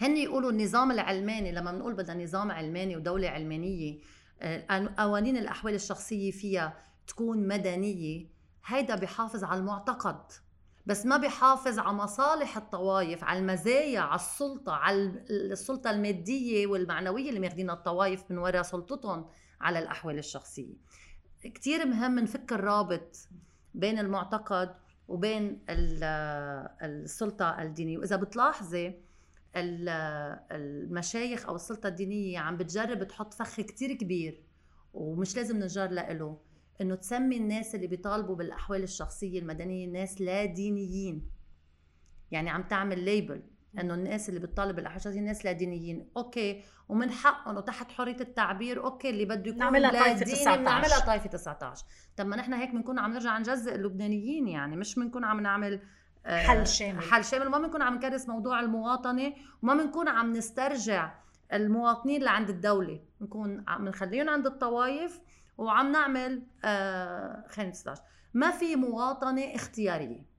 هن 0.00 0.16
يقولوا 0.16 0.50
النظام 0.50 0.90
العلماني 0.90 1.52
لما 1.52 1.72
بنقول 1.72 1.94
بدنا 1.94 2.24
نظام 2.24 2.50
علماني 2.50 2.96
ودولة 2.96 3.28
علمانية 3.28 3.98
آه، 4.40 4.94
قوانين 4.98 5.36
الأحوال 5.36 5.74
الشخصية 5.74 6.30
فيها 6.30 6.76
تكون 7.06 7.48
مدنية 7.48 8.26
هيدا 8.66 8.94
بيحافظ 8.96 9.44
على 9.44 9.60
المعتقد. 9.60 10.20
بس 10.86 11.06
ما 11.06 11.16
بيحافظ 11.16 11.78
على 11.78 11.92
مصالح 11.96 12.56
الطوائف 12.56 13.24
على 13.24 13.38
المزايا 13.38 14.00
على 14.00 14.14
السلطة 14.20 14.72
على 14.72 15.24
السلطة 15.30 15.90
المادية 15.90 16.66
والمعنوية 16.66 17.28
اللي 17.28 17.40
ماخذينها 17.40 17.74
الطوائف 17.74 18.30
من 18.30 18.38
وراء 18.38 18.62
سلطتهم 18.62 19.26
على 19.60 19.78
الأحوال 19.78 20.18
الشخصية. 20.18 20.74
كتير 21.42 21.86
مهم 21.86 22.18
نفك 22.18 22.52
الرابط 22.52 23.16
بين 23.74 23.98
المعتقد 23.98 24.74
وبين 25.08 25.64
السلطة 26.82 27.62
الدينية. 27.62 27.98
وإذا 27.98 28.16
بتلاحظي 28.16 28.94
المشايخ 29.56 31.46
أو 31.48 31.56
السلطة 31.56 31.88
الدينية 31.88 32.38
عم 32.38 32.56
بتجرب 32.56 33.04
تحط 33.04 33.34
فخ 33.34 33.60
كتير 33.60 33.92
كبير 33.92 34.42
ومش 34.94 35.36
لازم 35.36 35.56
ننجر 35.56 35.90
له 35.90 36.38
إنه 36.80 36.94
تسمي 36.94 37.36
الناس 37.36 37.74
اللي 37.74 37.86
بيطالبوا 37.86 38.36
بالأحوال 38.36 38.82
الشخصية 38.82 39.38
المدنية 39.38 39.86
ناس 39.86 40.20
لا 40.20 40.44
دينيين. 40.44 41.30
يعني 42.30 42.50
عم 42.50 42.62
تعمل 42.62 43.04
label 43.04 43.42
إنه 43.80 43.94
الناس 43.94 44.28
اللي 44.28 44.40
بتطالب 44.40 44.76
بالأحوال 44.76 44.96
الشخصية 44.96 45.20
ناس 45.20 45.44
لا 45.44 45.52
دينيين. 45.52 46.10
okay 46.16 46.62
ومن 46.88 47.10
حقهم 47.10 47.56
وتحت 47.56 47.92
حرية 47.92 48.16
التعبير 48.20 48.84
okay 48.84 49.10
اللي 49.10 49.24
بده 49.24 49.48
يكون 49.50 49.58
نعملها 49.58 49.90
طائفه 49.90 50.24
19 50.24 50.62
نعملها 50.62 50.98
طائفه 51.06 51.28
19 51.28 51.84
طب 52.16 52.26
ما 52.26 52.36
نحن 52.36 52.52
هيك 52.52 52.70
بنكون 52.70 52.98
عم 52.98 53.12
نرجع 53.12 53.38
نجزء 53.38 53.74
اللبنانيين 53.74 54.48
يعني 54.48 54.76
مش 54.76 54.94
بنكون 54.94 55.24
عم 55.24 55.40
نعمل 55.40 55.80
حل 56.26 56.66
شامل. 56.66 57.02
حل 57.02 57.24
شامل. 57.24 57.46
وما 57.46 57.58
بنكون 57.58 57.82
عم 57.82 57.94
نكرس 57.94 58.28
موضوع 58.28 58.60
المواطنة 58.60 59.32
وما 59.62 59.74
بنكون 59.74 60.08
عم 60.08 60.32
نسترجع 60.32 61.12
المواطنين 61.52 62.16
اللي 62.16 62.30
عند 62.30 62.50
الدولة. 62.50 63.00
بنكون 63.20 63.64
عم 63.68 63.88
نخليهم 63.88 64.28
عند 64.28 64.46
الطوائف 64.46 65.20
وعم 65.58 65.92
نعمل 65.92 66.42
آه 66.64 67.44
خلينا 67.48 67.72
16 67.72 68.02
ما 68.34 68.50
في 68.50 68.76
مواطنة 68.76 69.54
اختيارية. 69.54 70.30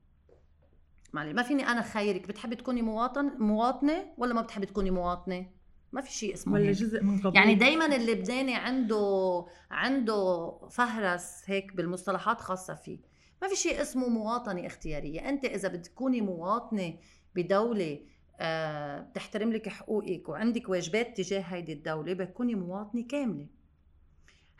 معلي 1.12 1.32
ما 1.32 1.42
فيني 1.42 1.66
أنا 1.68 1.82
خيرك. 1.82 2.28
بتحبي 2.28 2.56
تكوني 2.56 2.82
مواطن 2.82 3.30
مواطنة 3.38 4.04
ولا 4.18 4.34
ما 4.34 4.40
بتحبي 4.42 4.66
تكوني 4.66 4.90
مواطنة؟ 4.90 5.46
ما 5.92 6.00
في 6.00 6.12
شيء 6.12 6.34
اسمه 6.34 6.54
ولا 6.54 6.72
جزء 6.72 7.02
من 7.02 7.20
قضية 7.20 7.40
يعني 7.40 7.54
دائما 7.54 7.86
اللبناني 7.86 8.54
عنده 8.54 9.46
عنده 9.70 10.52
فهرس 10.70 11.42
هيك 11.46 11.76
بالمصطلحات 11.76 12.40
خاصة 12.40 12.74
فيه. 12.74 12.98
ما 13.42 13.48
في 13.48 13.56
شيء 13.56 13.82
اسمه 13.82 14.08
مواطنة 14.08 14.66
اختيارية. 14.66 15.28
أنت 15.28 15.44
إذا 15.44 15.68
بتكوني 15.68 16.20
مواطنة 16.20 16.94
بدولة 17.34 18.00
آه، 18.40 19.00
بتحترم 19.00 19.52
لك 19.52 19.68
حقوقك 19.68 20.28
وعندك 20.28 20.68
واجبات 20.68 21.16
تجاه 21.16 21.40
هيدي 21.40 21.72
الدولة 21.72 22.12
بتكوني 22.12 22.54
مواطنة 22.54 23.02
كاملة. 23.02 23.46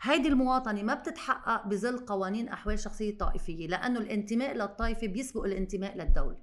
هيدي 0.01 0.27
المواطنة 0.27 0.83
ما 0.83 0.93
بتتحقق 0.93 1.67
بظل 1.67 1.97
قوانين 1.97 2.47
أحوال 2.47 2.79
شخصية 2.79 3.17
طائفية 3.17 3.67
لأنه 3.67 3.99
الانتماء 3.99 4.53
للطائفة 4.53 5.07
بيسبق 5.07 5.43
الانتماء 5.43 5.97
للدولة. 5.97 6.37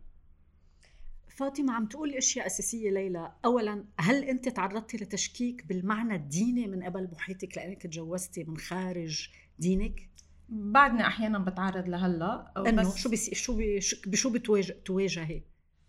فاطمة 1.29 1.73
عم 1.73 1.87
تقول 1.87 2.15
أشياء 2.15 2.47
أساسية 2.47 2.91
ليلى، 2.91 3.33
اولا 3.45 3.85
هل 3.99 4.25
أنت 4.25 4.49
تعرضتي 4.49 4.97
لتشكيك 4.97 5.67
بالمعنى 5.67 6.15
الديني 6.15 6.67
من 6.67 6.83
قبل 6.83 7.09
محيطك 7.13 7.57
لأنك 7.57 7.83
تجوزتي 7.83 8.45
من 8.45 8.57
خارج 8.57 9.29
دينك؟ 9.59 10.10
بعدني 10.51 11.07
أحيانا 11.07 11.39
بتعرض 11.39 11.89
لهلا 11.89 12.53
إنه 12.57 12.97
شو 12.97 13.11
بس 13.11 13.35
شو 13.35 13.59
بشو 14.07 14.31
بتواجه 14.31 14.77
تواجهي 14.85 15.43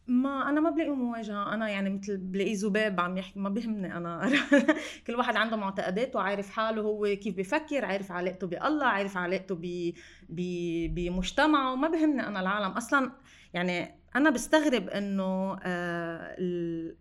ما 0.08 0.50
أنا 0.50 0.62
ما 0.62 0.70
بلاقي 0.70 0.90
مواجهة 0.90 1.54
أنا 1.54 1.70
يعني 1.70 1.90
مثل 1.90 2.18
بلاقي 2.18 2.54
ذباب 2.54 3.00
عم 3.00 3.18
يحكي 3.18 3.40
ما 3.40 3.50
بهمني 3.50 3.98
أنا. 3.98 4.32
كل 5.08 5.16
واحد 5.16 5.36
عنده 5.36 5.58
معتقداته 5.58 6.20
وعارف 6.20 6.50
حاله 6.50 6.82
هو 6.82 7.06
كيف 7.06 7.38
بفكر 7.38 7.86
عارف 7.86 8.12
علاقته 8.12 8.48
بالله 8.48 8.86
عارف 8.86 9.18
علاقته 9.18 9.56
ب 9.56 9.94
بمجتمعه 10.96 11.76
ما 11.76 11.88
بهمني 11.88 12.28
أنا 12.28 12.40
العالم. 12.40 12.72
أصلا 12.72 13.12
يعني 13.54 14.02
أنا 14.16 14.30
بستغرب 14.30 14.90
إنه 14.90 15.58
آه، 15.64 16.36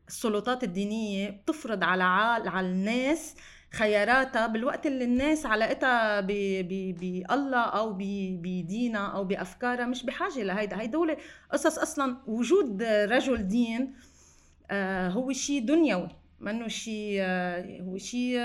السلطات 0.08 0.64
الدينية 0.64 1.30
بتفرض 1.30 1.84
على 1.84 2.04
على 2.48 2.66
الناس 2.66 3.36
خياراتها 3.72 4.46
بالوقت 4.46 4.86
اللي 4.86 5.04
الناس 5.04 5.46
علاقتها 5.46 6.20
بالله 6.20 7.62
أو 7.62 7.92
بدينها 8.42 9.06
أو 9.06 9.24
بافكارها 9.24 9.86
مش 9.86 10.04
بحاجة 10.04 10.42
لهيدا. 10.42 10.80
هيدول 10.80 11.16
قصص 11.52 11.78
أصلا 11.78 12.16
وجود 12.26 12.82
رجل 12.82 13.48
دين 13.48 13.94
آه، 14.70 15.08
هو 15.08 15.32
شيء 15.32 15.64
دنيوي 15.66 16.08
منه 16.40 16.68
شيء 16.68 17.16
آه، 17.20 17.80
هو 17.82 17.96
شيء 17.96 18.38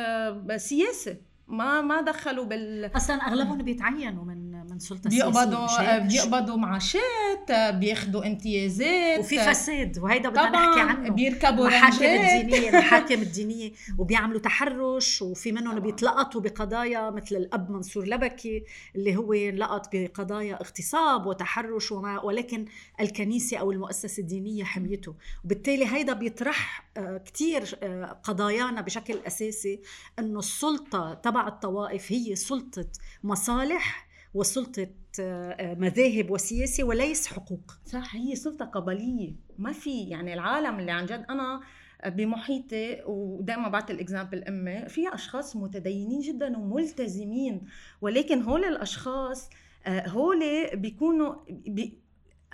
سياسي 0.58 1.18
ما 1.48 1.82
ما 1.82 2.02
دخلوا 2.02 2.46
بال 2.46 2.96
أصلا 2.96 3.16
أغلبهم 3.16 3.58
بيتعينوا 3.58 4.26
من 4.26 4.45
من 4.76 4.80
سلطة 4.80 5.10
بيقبضوا 5.10 5.98
بيقبضوا 6.00 6.58
معاشات 6.58 7.52
بياخذوا 7.52 8.28
امتيازات. 8.28 9.20
وفي 9.20 9.40
فساد 9.40 10.00
وهيدا 10.00 10.30
بدنا 10.30 10.50
نحكي 10.50 10.80
عنه. 10.80 11.10
بيركبوا 11.10 11.68
المحاكم 11.68 12.06
الدينية 12.06 12.70
المحاكم 12.70 13.22
الدينية 13.22 13.72
وبيعملوا 13.98 14.40
تحرش 14.40 15.22
وفي 15.22 15.52
منهم 15.52 15.80
بيتلقطوا 15.80 16.42
بقضايا 16.42 17.10
مثل 17.10 17.36
الأب 17.36 17.72
منصور 17.72 18.08
لبكي 18.08 18.64
اللي 18.96 19.16
هو 19.16 19.34
انلقط 19.34 19.90
بقضايا 19.96 20.56
اغتصاب 20.56 21.26
وتحرش 21.26 21.92
وما 21.92 22.24
ولكن 22.24 22.66
الكنيسة 23.00 23.58
أو 23.58 23.72
المؤسسة 23.72 24.22
الدينية 24.22 24.64
حميته. 24.64 25.16
وبالتالي 25.46 25.86
هيدا 25.86 26.14
بيطرح 26.14 26.86
آه، 26.98 27.18
كثير 27.18 27.78
آه، 27.84 28.20
قضايانا 28.24 28.82
بشكل 28.82 29.20
أساسي 29.28 29.80
إنه 30.20 30.40
السلطة 30.40 31.14
تبع 31.14 31.48
الطوائف 31.48 32.12
هي 32.12 32.36
سلطة 32.36 32.88
مصالح 33.24 34.15
وسلطة 34.36 34.88
آه، 35.20 35.74
مذاهب 35.74 36.32
وسياسة 36.32 36.84
وليس 36.84 37.28
حقوق. 37.28 37.72
صح 37.86 38.16
هي 38.16 38.36
سلطة 38.36 38.66
قبلية. 38.66 39.34
ما 39.58 39.72
في 39.72 40.04
يعني 40.04 40.34
العالم 40.34 40.80
اللي 40.80 40.92
عن 40.92 41.06
جد 41.06 41.26
أنا 41.30 41.62
بمحيطي 42.06 43.02
ودائما 43.06 43.68
بعطي 43.68 43.94
ال 43.94 44.00
example 44.00 44.44
أمي 44.44 44.90
في 44.90 45.14
أشخاص 45.14 45.56
متدينين 45.56 46.20
جدا 46.20 46.58
وملتزمين 46.58 47.62
ولكن 48.02 48.42
هول 48.42 48.66
الأشخاص 48.66 49.50
هول 49.88 50.40
بيكونوا 50.74 51.36
بي 51.50 52.05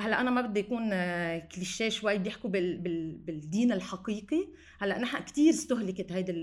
هلا 0.01 0.21
أنا 0.21 0.31
ما 0.31 0.41
بدي 0.41 0.59
يكون 0.59 0.89
آه، 0.93 1.39
كليشيه 1.39 1.89
شوي 1.89 2.17
بيحكوا 2.17 2.49
بال 2.49 2.77
بال 2.77 3.11
بالدين 3.11 3.71
الحقيقي. 3.71 4.47
هلا 4.79 4.99
نحن 4.99 5.23
كثير 5.23 5.49
استهلكت 5.49 6.11
هيدا 6.11 6.33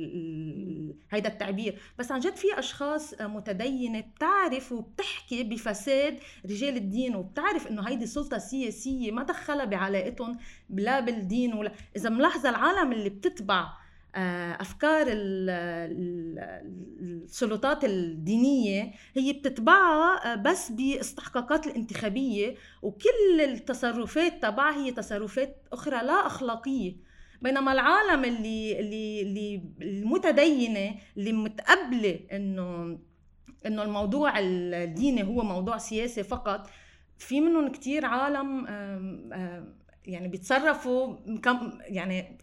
هيدا 1.11 1.29
التعبير. 1.29 1.79
بس 1.99 2.13
عن 2.13 2.21
جد 2.21 2.37
في 2.37 2.59
أشخاص 2.59 3.15
آه، 3.15 3.27
متدينة 3.27 4.01
بتعرف 4.01 4.73
وبتحكي 4.73 5.43
بفساد 5.43 6.19
رجال 6.45 6.77
الدين 6.77 7.17
وبتعرف 7.17 7.67
إنه 7.67 7.89
هيدي 7.89 8.07
سلطة 8.07 8.39
سياسية 8.39 9.13
ما 9.13 9.23
دخلها 9.23 9.65
بعلاقتهم 9.65 10.39
لا 10.71 11.01
بالدين 11.01 11.55
ولا. 11.55 11.73
إذا 11.97 12.11
ملاحظة 12.11 12.49
العالم 12.51 12.93
اللي 12.93 13.11
بتتبع 13.11 13.69
أفكار 14.15 15.07
السلطات 17.01 17.85
الدينية 17.85 18.93
هي 19.17 19.33
بتتبعها 19.33 20.33
آه، 20.33 20.35
بس 20.35 20.73
باستحقاقات 20.73 21.67
الانتخابية 21.67 22.55
وكل 22.83 23.41
التصرفات 23.41 24.43
تبعها 24.43 24.77
هي 24.77 24.93
تصرفات 24.93 25.67
أخرى 25.73 26.07
لا 26.07 26.27
أخلاقية. 26.27 26.97
بينما 27.43 27.73
العالم 27.73 28.25
اللي 28.25 28.81
اللي 28.81 29.23
اللي 29.23 29.63
المتدينة 29.83 30.95
اللي 31.17 31.33
متقبلة 31.33 32.21
إنه 32.33 32.99
إنه 33.67 33.83
الموضوع 33.83 34.39
الديني 34.39 35.23
هو 35.23 35.43
موضوع 35.43 35.79
سياسي 35.79 36.23
فقط 36.23 36.71
في 37.19 37.41
منهم 37.41 37.69
كتير 37.69 38.05
عالم 38.05 38.67
يعني 40.05 40.29
بيتصرفوا 40.29 41.17
يعني 41.81 42.39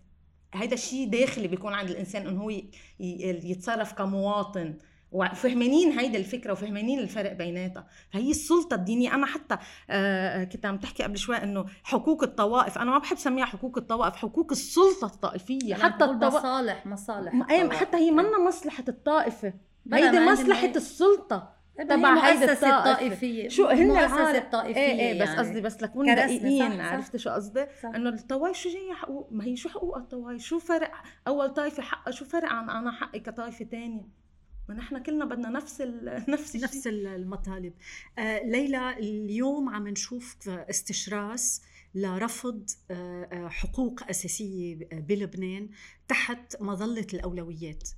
هيدا 0.56 0.74
الشيء 0.74 1.10
داخلي 1.10 1.48
بيكون 1.48 1.74
عند 1.74 1.90
الإنسان 1.90 2.28
إنه 2.28 2.42
هو 2.42 2.52
يتصرف 3.00 3.94
كمواطن. 3.94 4.74
وفهمانين 5.12 6.00
هيدا 6.00 6.18
الفكرة 6.18 6.52
وفهمانين 6.52 7.00
الفرق 7.00 7.34
بيناتها. 7.34 7.88
فهي 8.14 8.32
السلطة 8.32 8.76
الدينية. 8.76 9.16
أنا 9.16 9.26
حتى 9.26 9.58
آه 9.90 10.44
كنت 10.44 10.66
عم 10.66 10.78
تحكي 10.78 11.04
قبل 11.04 11.18
شوي 11.18 11.36
إنه 11.36 11.66
حقوق 11.84 12.24
الطوائف. 12.24 12.78
أنا 12.78 12.92
ما 12.92 12.98
بحب 12.98 13.18
سميها 13.18 13.46
حقوق 13.46 13.78
الطوائف 13.78 14.16
حقوق 14.16 14.52
السلطة 14.52 15.06
الطائفية. 15.06 15.76
حتى 15.76 16.06
الطوائف 16.06 16.36
مصالح 16.36 16.86
مصالح 16.86 17.52
إيه، 17.52 17.70
حتى 17.70 17.98
هي 17.98 18.12
منا 18.12 18.48
مصلحة 18.48 18.84
الطائفة. 18.88 19.54
هيدي 19.94 20.20
مصلحة 20.20 20.72
السلطة. 20.76 21.55
تبع 21.78 22.28
هيدي 22.28 22.52
الطائفية 22.52 23.50
شو 23.50 23.66
هن 23.68 23.82
المؤسسه 23.82 24.38
الطائفية 24.38 24.82
إيه 24.82 25.00
إيه 25.00 25.22
بس 25.22 25.28
يعني. 25.28 25.40
قصدي 25.40 25.62
بس 25.62 25.84
لكون 25.84 26.16
دقيقين 26.16 26.82
عرفت 26.82 27.18
شو 27.18 27.30
قصدي؟ 27.30 27.66
إنه 27.86 28.10
الطوائف 28.10 28.58
شو 28.58 28.70
جاي 28.70 28.94
حقوق 28.94 29.28
ما 29.32 29.46
هي 29.46 29.56
شو 29.56 29.70
حقوق 29.70 29.98
الطوائف؟ 29.98 30.42
شو 30.42 30.60
فرق 30.60 30.92
أول 31.28 31.54
طائفة 31.54 31.84
حقها 31.84 32.12
شو 32.12 32.26
فرق 32.26 32.50
عن 32.50 32.70
أنا 32.70 32.92
حقي 32.92 33.20
كطائفة 33.20 33.66
ثانية؟ 33.66 34.06
ما 34.70 34.76
نحن 34.76 35.04
كلنا 35.04 35.26
بدنا 35.26 35.50
نفس 35.50 35.82
نفس 36.34 36.56
نفس 36.56 36.88
المطالب 36.88 37.74
آه 38.20 38.44
ليلى 38.44 38.90
اليوم 39.00 39.70
عم 39.70 39.88
نشوف 39.88 40.50
استشراس 40.50 41.62
لرفض 41.96 42.70
آه, 42.92 43.24
آه، 43.32 43.48
حقوق 43.48 44.10
أساسية 44.10 44.76
بلبنان 44.92 45.70
تحت 46.08 46.62
مظلة 46.62 47.08
الأولويات 47.14 47.90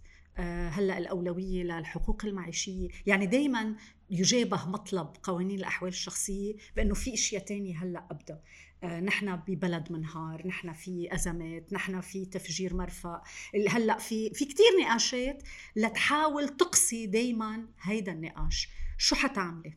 هلأ 0.44 0.98
الأولوية 0.98 1.64
للحقوق 1.64 2.26
المعيشية. 2.26 2.88
يعني 3.06 3.26
دائما 3.26 3.76
يجابه 4.10 4.70
مطلب 4.70 5.08
قوانين 5.24 5.60
الأحوال 5.60 5.92
الشخصية 5.92 6.56
بأنه 6.76 6.94
في 6.94 7.14
إشياء 7.14 7.44
تانية 7.44 7.78
هلأ 7.84 8.08
أبدأ. 8.12 8.42
آه، 8.84 9.00
نحن 9.00 9.36
ببلد 9.36 9.92
منهار 9.92 10.48
نحن 10.48 10.74
في 10.74 11.14
أزمات 11.16 11.74
نحن 11.74 12.02
في 12.02 12.26
تفجير 12.26 12.74
مرفأ. 12.74 13.22
هلأ 13.70 13.98
في 13.98 14.30
في 14.30 14.46
كثير 14.46 14.66
نقاشات 14.82 15.44
لتحاول 15.76 16.50
تقصي 16.50 17.06
دائما 17.06 17.68
هيدا 17.82 18.12
النقاش. 18.12 18.70
شو 18.98 19.16
حتعملي؟ 19.16 19.74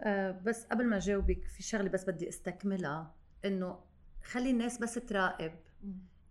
أه 0.00 0.30
بس 0.46 0.64
قبل 0.64 0.86
ما 0.86 0.98
جاوبك 0.98 1.44
في 1.44 1.62
شغلة 1.62 1.88
بس 1.88 2.04
بدي 2.04 2.28
استكملها 2.28 3.14
إنه 3.44 3.78
خلي 4.24 4.50
الناس 4.50 4.78
بس 4.78 4.94
تراقب. 4.94 5.52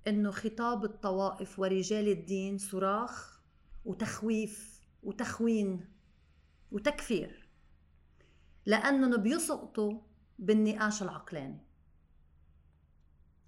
إنه 0.07 0.31
خطاب 0.31 0.85
الطوائف 0.85 1.59
ورجال 1.59 2.07
الدين 2.07 2.57
صراخ 2.57 3.41
وتخويف 3.85 4.81
وتخوين 5.03 5.85
وتكفير 6.71 7.49
لأنهم 8.65 9.17
بيسقطوا 9.17 9.99
بالنقاش 10.39 11.03
العقلاني. 11.03 11.67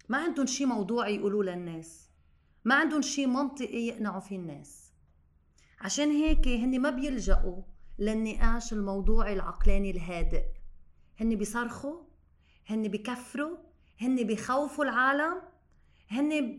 ما 0.08 0.18
عندهم 0.18 0.46
شيء 0.46 0.66
موضوعي 0.66 1.16
يقولوه 1.16 1.44
للناس 1.44 2.08
ما 2.64 2.74
عندهم 2.74 3.02
شيء 3.02 3.26
منطقي 3.26 3.86
يقنعوا 3.86 4.20
فيه 4.20 4.36
الناس. 4.36 4.92
عشان 5.80 6.10
هيك 6.10 6.48
هن 6.48 6.80
ما 6.80 6.90
بيلجأوا 6.90 7.62
للنقاش 7.98 8.72
الموضوعي 8.72 9.32
العقلاني 9.32 9.90
الهادئ. 9.90 10.44
هن 11.20 11.36
بيصرخوا 11.36 12.02
هن 12.66 12.88
بكفروا 12.88 13.56
هن 14.00 14.26
بخوفوا 14.26 14.84
العالم 14.84 15.42
هن 16.10 16.58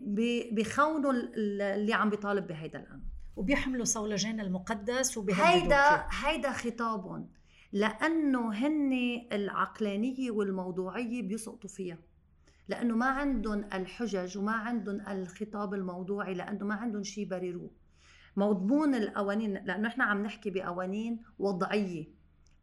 بيخونوا 0.52 1.12
اللي 1.12 1.94
عم 1.94 2.10
بيطالب 2.10 2.46
بهيدا 2.46 2.78
الأمر. 2.80 3.02
وبيحملوا 3.36 3.84
صولجان 3.84 4.40
المقدس 4.40 5.18
هيدا 5.18 6.06
هيدا 6.10 6.52
خطابهم 6.52 7.28
لأنه 7.72 8.52
هن 8.52 8.92
العقلانية 9.32 10.30
والموضوعية 10.30 11.22
بيسقطوا 11.22 11.70
فيها. 11.70 11.98
لأنه 12.68 12.96
ما 12.96 13.06
عندهم 13.06 13.64
الحجج 13.74 14.38
وما 14.38 14.52
عندهم 14.52 15.00
الخطاب 15.08 15.74
الموضوعي 15.74 16.34
لأنه 16.34 16.64
ما 16.66 16.74
عندهم 16.74 17.02
شيء 17.02 17.22
يبرروه 17.24 17.70
مضمون 18.36 18.94
القوانين 18.94 19.54
لأنه 19.54 19.88
إحنا 19.88 20.04
عم 20.04 20.22
نحكي 20.22 20.50
بقوانين 20.50 21.22
وضعية. 21.38 22.06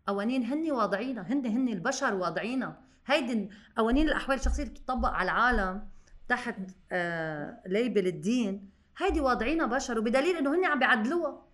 قوانين 0.08 0.44
هن 0.44 0.72
واضعينها 0.72 1.34
هن 1.34 1.46
هن 1.46 1.70
البشر 1.70 2.14
واضعينها. 2.14 2.82
هيدي 3.06 3.50
قوانين 3.78 4.08
الأحوال 4.08 4.38
الشخصية 4.38 4.64
بتطبق 4.64 5.10
على 5.10 5.32
العالم 5.32 5.90
تحت 6.30 6.56
آه 6.92 7.62
ليبل 7.68 8.08
الدين. 8.08 8.70
هيدي 8.98 9.20
واضعينها 9.20 9.66
بشر 9.66 10.00
وبدليل 10.00 10.38
إنه 10.38 10.56
هن 10.56 10.66
عم 10.66 10.80
بيعدلوها 10.80 11.46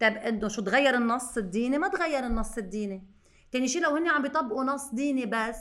طيب 0.00 0.16
إنه 0.16 0.48
شو 0.48 0.62
تغير 0.62 0.94
النص 0.94 1.36
الديني؟ 1.38 1.78
ما 1.78 1.88
تغير 1.88 2.26
النص 2.26 2.58
الديني. 2.58 3.06
تاني 3.52 3.68
شيء 3.68 3.82
لو 3.82 3.96
هن 3.96 4.08
عم 4.08 4.22
بيطبقوا 4.22 4.64
نص 4.64 4.94
ديني 4.94 5.26
بس 5.26 5.58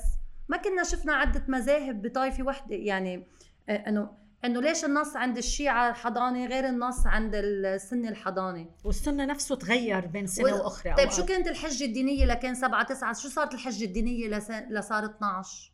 ما 0.50 0.58
كنا 0.58 0.84
شفنا 0.84 1.14
عدة 1.14 1.44
مذاهب 1.48 2.02
بطائفة 2.02 2.44
وحدة. 2.44 2.76
يعني 2.76 3.28
آه 3.70 3.90
إنه 3.90 4.22
إنه 4.46 4.62
ليش 4.62 4.86
النص 4.86 5.16
عند 5.16 5.38
الشيعة 5.38 5.90
الحضانة 5.90 6.46
غير 6.46 6.70
النص 6.70 7.08
عند 7.08 7.32
السنة 7.36 8.10
الحضانة 8.10 8.66
والسنة 8.84 9.26
نفسه 9.26 9.56
تغير 9.56 10.06
بين 10.06 10.28
سنة 10.28 10.56
و... 10.56 10.64
وأخرى. 10.64 10.94
طيب 10.94 11.10
شو 11.12 11.26
كانت 11.26 11.48
الحجة 11.48 11.86
الدينية 11.86 12.26
لكان 12.26 12.56
سبعة 12.56 12.84
تسعة؟ 12.86 13.14
شو 13.14 13.28
صارت 13.28 13.54
الحجة 13.54 13.86
الدينية 13.86 14.28
لس... 14.28 14.52
لصار 14.52 15.06
12 15.06 15.72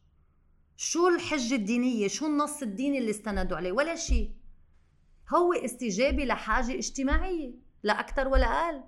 شو 0.78 1.08
الحجة 1.08 1.56
الدينية؟ 1.56 2.08
شو 2.08 2.26
النص 2.26 2.62
الديني 2.62 2.98
اللي 2.98 3.10
استندوا 3.10 3.58
عليه؟ 3.58 3.72
ولا 3.72 3.96
شيء. 3.96 4.32
هو 5.36 5.54
استجابة 5.54 6.26
لحاجة 6.26 6.74
اجتماعية 6.78 7.52
لا 7.84 8.00
أكثر 8.00 8.28
ولا 8.28 8.46
أقل. 8.46 8.84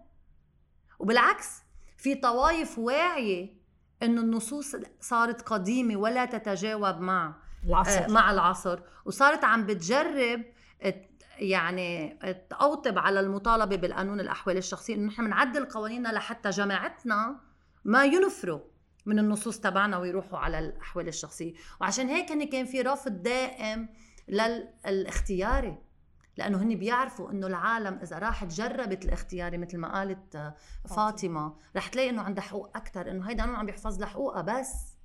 وبالعكس 0.99 1.49
في 1.97 2.15
طوائف 2.15 2.79
واعية 2.79 3.53
إنه 4.03 4.21
النصوص 4.21 4.75
صارت 4.99 5.41
قديمة 5.41 5.97
ولا 5.97 6.25
تتجاوب 6.25 6.99
مع 6.99 7.35
العصر. 7.65 8.03
آه، 8.03 8.07
مع 8.07 8.31
العصر. 8.31 8.79
وصارت 9.05 9.43
عم 9.43 9.65
بتجرب 9.65 10.45
يعني 11.37 12.19
تأوطب 12.49 12.97
على 12.97 13.19
المطالبة 13.19 13.75
بالقانون 13.75 14.19
الأحوال 14.19 14.57
الشخصية 14.57 14.95
إنه 14.95 15.07
نحن 15.07 15.25
بنعدل 15.25 15.65
قوانيننا 15.65 16.09
لحتى 16.09 16.49
جماعتنا 16.49 17.39
ما 17.85 18.05
ينفروا. 18.05 18.59
من 19.05 19.19
النصوص 19.19 19.59
تبعنا 19.59 19.97
ويروحوا 19.97 20.39
على 20.39 20.59
الأحوال 20.59 21.07
الشخصية. 21.07 21.53
وعشان 21.81 22.07
هيك 22.07 22.49
كان 22.51 22.65
في 22.65 22.81
رفض 22.81 23.11
دائم 23.11 23.89
للاختياري 24.27 25.77
لأنه 26.37 26.57
هن 26.61 26.75
بيعرفوا 26.75 27.31
إنه 27.31 27.47
العالم 27.47 27.99
إذا 28.03 28.19
راحت 28.19 28.47
جربت 28.47 29.05
الاختياري 29.05 29.57
مثل 29.57 29.77
ما 29.77 29.93
قالت 29.93 30.35
آه، 30.35 30.55
فاطمة. 30.89 31.55
رح 31.75 31.87
تلاقي 31.87 32.09
إنه 32.09 32.21
عندها 32.21 32.43
حقوق 32.43 32.77
أكثر 32.77 33.11
إنه 33.11 33.29
هيدا 33.29 33.43
عم 33.43 33.65
بيحفظ 33.65 33.99
لها 33.99 34.07
حقوقها 34.07 34.41
بس. 34.41 34.99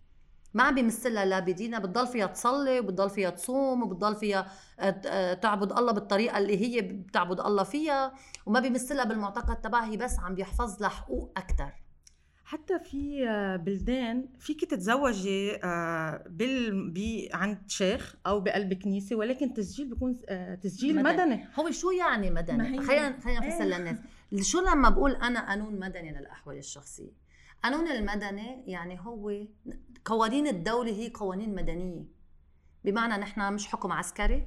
ما 0.54 0.62
عم 0.62 0.74
بيمثلها 0.74 1.24
لا 1.24 1.40
بدينها 1.40 1.78
بتضل 1.78 2.06
فيها 2.06 2.26
تصلي 2.26 2.80
وبتضل 2.80 3.10
فيها 3.10 3.30
تصوم 3.30 3.82
وبتضل 3.82 4.16
فيها 4.16 4.46
آه، 4.80 5.00
آه، 5.06 5.34
تعبد 5.34 5.72
الله 5.72 5.92
بالطريقة 5.92 6.38
اللي 6.38 6.60
هي 6.60 6.80
بتعبد 6.82 7.40
الله 7.40 7.62
فيها. 7.62 8.14
وما 8.46 8.60
بيمثلها 8.60 9.04
بالمعتقد 9.04 9.60
تبعها 9.60 9.84
هي 9.84 9.96
بس 9.96 10.18
عم 10.18 10.34
بيحفظ 10.34 10.82
لها 10.82 10.88
حقوق 10.88 11.32
أكثر 11.36 11.83
حتى 12.44 12.78
في 12.78 13.28
آه، 13.28 13.56
بلدان 13.56 14.28
فيك 14.38 14.64
تتزوجي 14.64 15.52
بال 16.26 16.90
بي 16.90 17.30
عند 17.32 17.58
شيخ 17.66 18.16
أو 18.26 18.40
بقلب 18.40 18.74
كنيسة 18.74 19.16
ولكن 19.16 19.54
تسجيل 19.54 19.88
بيكون 19.88 20.14
تسجيل 20.62 20.96
مدني, 20.96 21.12
مدني. 21.12 21.48
هو 21.58 21.70
شو 21.70 21.90
يعني 21.90 22.30
مدني؟ 22.30 22.82
خلينا 22.82 23.20
خلينا 23.20 23.46
نفسر 23.46 23.62
إيه. 23.62 23.78
للناس 23.78 23.96
شو 24.40 24.60
لما 24.60 24.88
بقول 24.88 25.12
أنا 25.12 25.48
قانون 25.48 25.80
مدني 25.80 26.12
للأحوال 26.12 26.58
الشخصية؟ 26.58 27.12
قانون 27.62 27.88
المدني 27.88 28.64
يعني 28.66 29.00
هو 29.00 29.46
قوانين 30.04 30.46
الدولة 30.46 30.92
هي 30.92 31.08
قوانين 31.08 31.54
مدنية. 31.54 32.04
بمعنى 32.84 33.22
نحن 33.22 33.52
مش 33.54 33.66
حكم 33.66 33.92
عسكري 33.92 34.46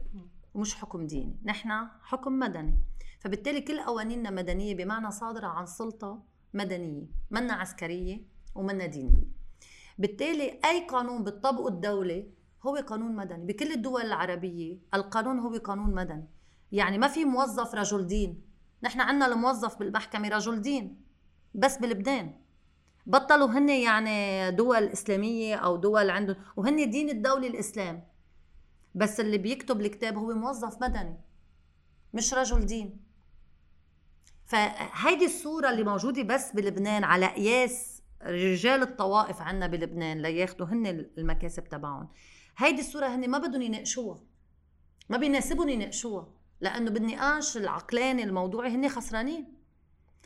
ومش 0.53 0.75
حكم 0.75 1.07
ديني 1.07 1.39
نحن 1.45 1.87
حكم 2.01 2.39
مدني. 2.39 2.79
فبالتالي 3.19 3.61
كل 3.61 3.79
قوانيننا 3.79 4.29
مدنية 4.29 4.75
بمعنى 4.75 5.11
صادرة 5.11 5.47
عن 5.47 5.65
سلطة 5.65 6.23
مدنية 6.57 7.05
منا 7.31 7.53
عسكرية 7.53 8.21
ومنا 8.55 8.85
دينية. 8.85 9.27
بالتالي 9.97 10.59
أي 10.65 10.87
قانون 10.87 11.23
بتطبقه 11.23 11.67
الدولة 11.67 12.27
هو 12.65 12.75
قانون 12.75 13.15
مدني. 13.15 13.45
بكل 13.45 13.71
الدول 13.71 14.01
العربية 14.01 14.77
القانون 14.93 15.39
هو 15.39 15.53
قانون 15.55 15.95
مدني. 15.95 16.27
يعني 16.71 16.97
ما 16.97 17.07
في 17.07 17.25
موظف 17.25 17.75
رجل 17.75 18.07
دين. 18.07 18.41
نحن 18.83 19.01
عندنا 19.01 19.25
الموظف 19.25 19.79
بالمحكمة 19.79 20.29
رجل 20.29 20.61
دين 20.61 21.01
بس 21.53 21.77
بلبنان. 21.77 22.33
بطلوا 23.05 23.47
هن 23.47 23.69
يعني 23.69 24.51
دول 24.51 24.83
إسلامية 24.83 25.55
أو 25.55 25.75
دول 25.75 26.09
عندهم 26.09 26.35
وهن 26.55 26.89
دين 26.89 27.09
الدولة 27.09 27.47
الإسلام. 27.47 28.03
بس 28.95 29.19
اللي 29.19 29.37
بيكتب 29.37 29.81
الكتاب 29.81 30.17
هو 30.17 30.33
موظف 30.33 30.81
مدني 30.81 31.17
مش 32.13 32.33
رجل 32.33 32.65
دين. 32.65 33.06
فهيدي 34.47 35.25
الصورة 35.25 35.69
اللي 35.69 35.83
موجودة 35.83 36.23
بس 36.23 36.51
بلبنان 36.51 37.03
على 37.03 37.25
قياس 37.25 38.01
رجال 38.23 38.81
الطوائف 38.81 39.41
عنا 39.41 39.67
بلبنان 39.67 40.21
لياخدوا 40.21 40.65
هن 40.65 40.87
المكاسب 41.17 41.63
تبعهم. 41.63 42.09
هيدي 42.57 42.81
الصورة 42.81 43.07
هن 43.07 43.29
ما 43.29 43.37
بدهم 43.37 43.61
يناقشوها. 43.61 44.19
ما 45.09 45.17
بيناسبهم 45.17 45.69
يناقشوها. 45.69 46.33
لأنه 46.61 46.91
بالنقاش 46.91 47.57
العقلاني 47.57 48.23
الموضوعي 48.23 48.69
هن 48.75 48.89
خسرانين. 48.89 49.57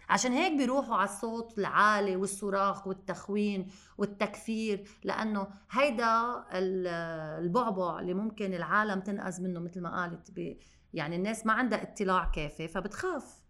عشان 0.10 0.32
هيك 0.32 0.58
بيروحوا 0.58 0.96
على 0.96 1.10
الصوت 1.10 1.60
العالي 1.60 2.16
والصراخ 2.16 2.88
والتخوين 2.88 3.68
والتكفير. 3.98 4.88
لأنه 5.04 5.48
هيدا 5.72 6.46
البعبع 6.52 8.00
اللي 8.00 8.14
ممكن 8.14 8.54
العالم 8.54 9.00
تنقذ 9.00 9.42
منه 9.44 9.60
مثل 9.60 9.82
ما 9.82 10.02
قالت 10.02 10.58
يعني 10.94 11.16
الناس 11.16 11.46
ما 11.46 11.54
عندها 11.54 11.82
اطلاع 11.84 12.32
كافي 12.36 12.68
فبتخاف. 12.68 13.41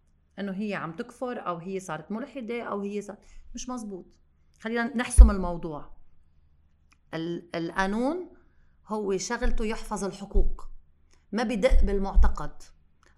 إنه 0.41 0.51
هي 0.51 0.73
عم 0.73 0.91
تكفر 0.91 1.47
أو 1.47 1.57
هي 1.57 1.79
صارت 1.79 2.11
ملحدة 2.11 2.63
أو 2.63 2.81
هي 2.81 3.01
صارت 3.01 3.19
مش 3.55 3.69
مزبوط. 3.69 4.05
خلينا 4.59 4.97
نحسم 4.97 5.31
الموضوع. 5.31 5.89
القانون 7.55 8.29
هو 8.87 9.17
شغلته 9.17 9.65
يحفظ 9.65 10.03
الحقوق 10.03 10.67
ما 11.31 11.43
بدق 11.43 11.83
بالمعتقد. 11.83 12.63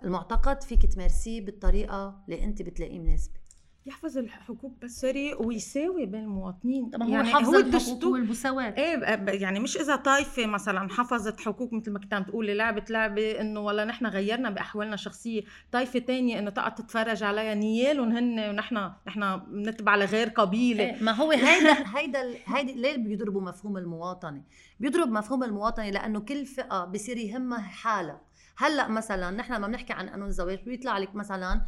المعتقد 0.04 0.64
فيك 0.64 0.86
تمارسيه 0.86 1.46
بالطريقة 1.46 2.24
اللي 2.26 2.44
أنت 2.44 2.62
بتلاقيه 2.62 3.00
مناسبة. 3.00 3.42
يحفظ 3.86 4.17
الحقوق 4.17 4.72
بس 4.82 5.02
سوري 5.02 5.34
ويساوي 5.34 6.06
بين 6.06 6.24
المواطنين. 6.24 6.89
طبعا 6.89 7.10
يعني 7.10 7.34
هو 7.34 7.39
حفظ 7.39 7.56
الحقوق 7.56 8.06
والمساواة؟ 8.06 8.74
إيه 8.78 8.96
يعني 9.41 9.60
مش 9.60 9.78
إذا 9.78 9.96
طائفة 9.96 10.46
مثلا 10.46 10.89
حفظت 10.89 11.41
حقوق 11.41 11.74
مثل 11.74 11.91
ما 11.91 12.00
كنت 12.00 12.13
عم 12.13 12.24
تقولي 12.24 12.54
لعبة 12.54 12.86
لعبة 12.89 13.41
إنه 13.41 13.60
والله 13.60 13.84
نحن 13.84 14.06
غيرنا 14.06 14.50
بأحوالنا 14.50 14.93
الشخصية، 14.93 15.43
طائفة 15.72 16.00
تانية 16.00 16.39
إنه 16.39 16.50
تقعد 16.50 16.76
تتفرج 16.76 17.24
عليها 17.24 17.54
نيالهم 17.54 18.12
هن 18.12 18.50
ونحن 18.50 18.91
نحن 19.08 19.38
بنتبع 19.38 19.96
لغير 19.96 20.30
قبيلة. 20.30 20.84
إيه 20.84 21.04
ما 21.04 21.12
هو 21.12 21.32
هيدا 21.32 21.74
هيدا 21.98 22.34
هيدا 22.46 22.74
ليه 22.74 22.98
بيضربوا 22.98 23.41
مفهوم 23.41 23.78
المواطنة؟ 23.78 24.41
بيضرب 24.80 25.12
مفهوم 25.12 25.43
المواطنة 25.43 25.89
لأنه 25.89 26.19
كل 26.19 26.46
فئة 26.46 26.86
بصير 26.86 27.17
يهمها 27.17 27.62
حالها. 27.62 28.22
هلأ 28.58 28.88
مثلا 28.88 29.32
نحن 29.32 29.54
لما 29.54 29.67
بنحكي 29.67 29.93
عن 29.93 30.10
قانون 30.10 30.28
الزواج 30.28 30.60
بيطلع 30.65 30.98
لك 30.98 31.15
مثلا 31.15 31.62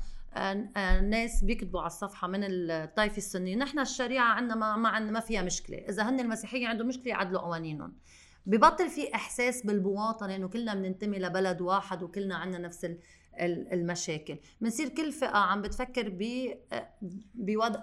ناس 1.01 1.43
بيكتبوا 1.43 1.79
على 1.79 1.87
الصفحة 1.87 2.27
من 2.27 2.43
الطائفه 2.43 3.17
السنيه 3.17 3.55
نحن 3.55 3.79
الشريعة 3.79 4.33
عندنا 4.33 4.55
ما 4.55 4.75
ما, 4.75 4.89
عندنا 4.89 5.11
ما 5.11 5.19
فيها 5.19 5.41
مشكلة. 5.41 5.77
إذا 5.77 6.03
هن 6.03 6.19
المسيحيه 6.19 6.67
عندهم 6.67 6.87
مشكلة 6.87 7.07
يعدلوا 7.07 7.41
قوانينهم. 7.41 7.93
ببطل 8.45 8.89
في 8.89 9.15
إحساس 9.15 9.65
بالمواطنة 9.65 10.35
إنه 10.35 10.47
كلنا 10.47 10.73
بننتمي 10.73 11.19
لبلد 11.19 11.61
واحد 11.61 12.03
وكلنا 12.03 12.35
عندنا 12.35 12.67
نفس 12.67 12.91
المشاكل. 13.39 14.37
بنصير 14.61 14.89
كل 14.89 15.11
فئة 15.11 15.37
عم 15.37 15.61
بتفكر 15.61 16.07
آه، 16.73 16.89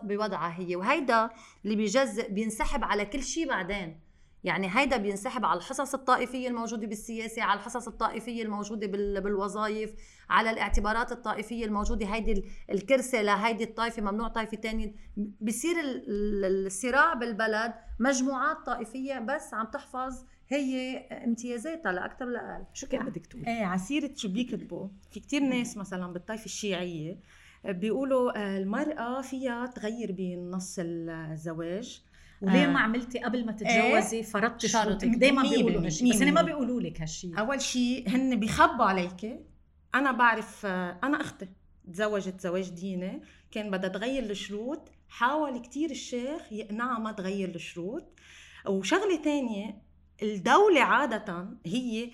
بوضعها 0.03 0.61
هي. 0.61 0.77
وهيدا 0.77 1.31
اللي 1.65 1.77
بيجزء 1.77 2.31
بينسحب 2.31 2.85
على 2.85 3.05
كل 3.05 3.23
شيء 3.23 3.49
بعدين. 3.49 4.01
يعني 4.45 4.69
هيدا 4.71 4.97
بينسحب 4.97 5.45
على 5.45 5.59
الحصص 5.59 5.95
الطائفية 5.95 6.49
الموجودة 6.49 6.87
بالسياسة 6.87 7.43
على 7.43 7.61
الحصص 7.61 7.89
الطائفية 7.89 8.43
الموجودة 8.43 8.87
بالوظائف 9.21 9.95
على 10.31 10.51
الاعتبارات 10.51 11.13
الطائفية 11.13 11.65
الموجودة. 11.65 12.07
هيدي 12.07 12.45
الكرسي 12.71 13.23
لهيدي 13.23 13.65
الطائفة 13.65 14.03
ممنوع 14.03 14.29
طائفة 14.29 14.57
ثانية 14.57 14.95
بصير 15.41 15.77
الصراع 16.07 17.15
بالبلد 17.15 17.73
مجموعات 18.01 18.57
طائفية 18.67 19.19
بس 19.19 19.55
عم 19.55 19.67
تحفظ 19.67 20.25
هي 20.49 20.99
امتيازاتها 20.99 21.93
لا 21.93 22.05
أكثر 22.05 22.27
ولا 22.27 22.57
أقل 22.57 22.65
شو 22.75 22.87
كان 22.87 23.07
بدك 23.07 23.27
تقول 23.27 23.47
إيه 23.47 23.65
عسيرة 23.65 24.11
شو 24.17 24.29
بيكتبوا 24.29 24.89
في 25.11 25.21
كتير 25.21 25.43
ناس 25.43 25.77
مثلا 25.77 26.13
بالطائفة 26.13 26.45
الشيعية 26.45 27.19
بيقولوا 27.65 28.39
آه، 28.39 28.59
المرأة 28.59 29.21
فيها 29.21 29.67
تغير 29.67 30.13
بنص 30.13 30.77
الزواج. 30.79 32.03
وليه 32.43 32.65
آه. 32.65 32.71
ما 32.71 32.81
عملتي 32.81 33.19
قبل 33.19 33.47
ما 33.47 33.53
تتجوزي 33.53 34.17
إيه 34.17 34.23
فرضتي 34.23 34.69
شروطك؟ 34.69 35.09
دائما 35.09 35.43
بيقولوا 35.43 35.81
بس 35.81 36.03
هن 36.03 36.33
ما 36.35 36.43
بيقولوا 36.43 36.81
لك 36.81 37.01
هالشيء 37.01 37.39
أول 37.39 37.61
شيء 37.61 38.09
هن 38.09 38.41
بيخبوا 38.41 38.85
عليك 38.85 39.41
أنا 39.95 40.13
بعرف 40.13 40.67
آه، 40.67 40.99
أنا 41.05 41.21
أختي 41.21 41.49
تزوجت 41.93 42.41
زواج 42.41 42.71
ديني 42.71 43.23
كان 43.51 43.71
بدها 43.71 43.89
تغير 43.91 44.23
الشروط 44.31 44.89
حاول 45.09 45.59
كتير 45.59 45.91
الشيخ 45.91 46.53
يقنعها 46.53 46.99
ما 46.99 47.13
تغير 47.13 47.55
الشروط. 47.55 48.05
وشغلة 48.69 49.17
تانية 49.23 49.83
الدولة 50.23 50.81
عادة 50.83 51.49
هي 51.67 52.11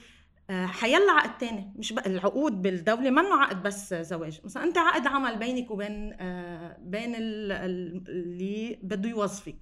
آه، 0.51 0.67
حيلا 0.67 1.13
عقد 1.13 1.39
تاني. 1.39 1.73
مش 1.77 1.93
بقى 1.93 2.07
العقود 2.11 2.63
بالدولة 2.63 3.11
منه 3.11 3.35
عقد 3.43 3.63
بس 3.63 3.95
زواج. 3.95 4.41
مثلا 4.45 4.65
أنت 4.65 4.79
عقد 4.79 5.07
عمل 5.07 5.39
بينك 5.39 5.71
وبين 5.71 6.11
بين 6.79 7.15
اللي 7.17 8.79
بده 8.83 9.09
يوظفك. 9.09 9.57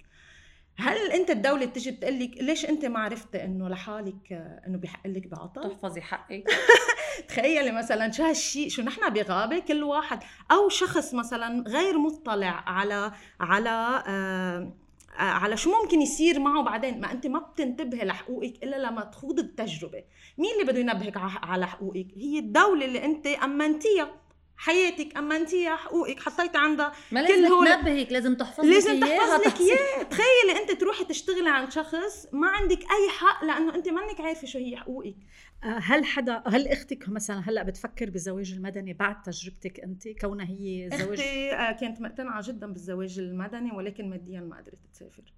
هل 0.79 1.11
أنت 1.11 1.29
الدولة 1.29 1.65
بتجي 1.65 1.91
بتقول 1.91 2.19
لك 2.19 2.31
ليش 2.41 2.65
أنت 2.65 2.85
ما 2.85 2.99
عرفتي 2.99 3.43
إنه 3.43 3.69
لحالك 3.69 4.31
إنه 4.67 4.77
بحق 4.77 5.07
لك 5.07 5.27
بعطل؟ 5.27 5.61
تحفظي 5.61 6.01
حقك. 6.01 6.43
تخيلي 7.27 7.71
مثلا 7.71 8.11
شو 8.11 8.23
هالشيء 8.23 8.69
شو 8.69 8.81
نحن 8.81 9.09
بغابة 9.13 9.59
كل 9.59 9.83
واحد. 9.83 10.19
أو 10.51 10.69
شخص 10.69 11.13
مثلا 11.13 11.63
غير 11.67 11.97
مطلع 11.97 12.63
على 12.67 13.11
على 13.39 14.03
آه 14.07 14.73
على 15.17 15.57
شو 15.57 15.71
ممكن 15.81 16.01
يصير 16.01 16.39
معه 16.39 16.63
بعدين. 16.63 17.01
ما 17.01 17.11
أنت 17.11 17.27
ما 17.27 17.39
بتنتبهي 17.39 18.05
لحقوقك 18.05 18.63
إلا 18.63 18.75
لما 18.75 19.03
تخوض 19.03 19.39
التجربة. 19.39 20.03
مين 20.37 20.51
اللي 20.53 20.71
بده 20.71 20.79
ينبهك 20.79 21.17
على 21.43 21.67
حقوقك؟ 21.67 22.07
هي 22.17 22.39
الدولة 22.39 22.85
اللي 22.85 23.05
أنت 23.05 23.27
أمنتيها. 23.27 24.26
حياتك 24.57 25.17
امنتيها 25.17 25.75
حقوقك 25.75 26.19
حطيتي 26.19 26.57
عندها 26.57 26.91
ما 27.11 27.27
كل 27.27 27.45
هول. 27.45 27.67
تنبهك 27.67 28.11
لازم 28.11 28.35
تحفظ 28.35 28.65
لازم 28.65 28.99
تحفظ 28.99 29.47
لك 29.47 29.59
اياه 29.59 30.03
تخيلي 30.03 30.61
أنت 30.61 30.71
تروحي 30.71 31.03
تشتغلي 31.05 31.49
عند 31.49 31.71
شخص 31.71 32.27
ما 32.31 32.47
عندك 32.47 32.79
أي 32.79 33.09
حق 33.09 33.43
لأنه 33.45 33.75
أنت 33.75 33.89
منك 33.89 34.21
عارفة 34.21 34.47
شو 34.47 34.57
هي 34.59 34.77
حقوقك. 34.77 35.15
آه، 35.63 35.67
هل 35.67 36.05
حدا 36.05 36.43
هل 36.47 36.67
أختك 36.67 37.09
مثلا 37.09 37.49
هلأ 37.49 37.63
بتفكر 37.63 38.09
بالزواج 38.09 38.51
المدني 38.53 38.93
بعد 38.93 39.21
تجربتك 39.21 39.79
أنت؟ 39.79 40.07
كونها 40.07 40.45
هي 40.45 40.89
زواج 40.93 41.19
أختي 41.19 41.53
آه، 41.53 41.71
كانت 41.71 42.01
مقتنعة 42.01 42.47
جدا 42.47 42.67
بالزواج 42.73 43.19
المدني 43.19 43.71
ولكن 43.71 44.09
ماديا 44.09 44.39
ما 44.41 44.57
قدرت 44.57 44.79
تسافر. 44.93 45.33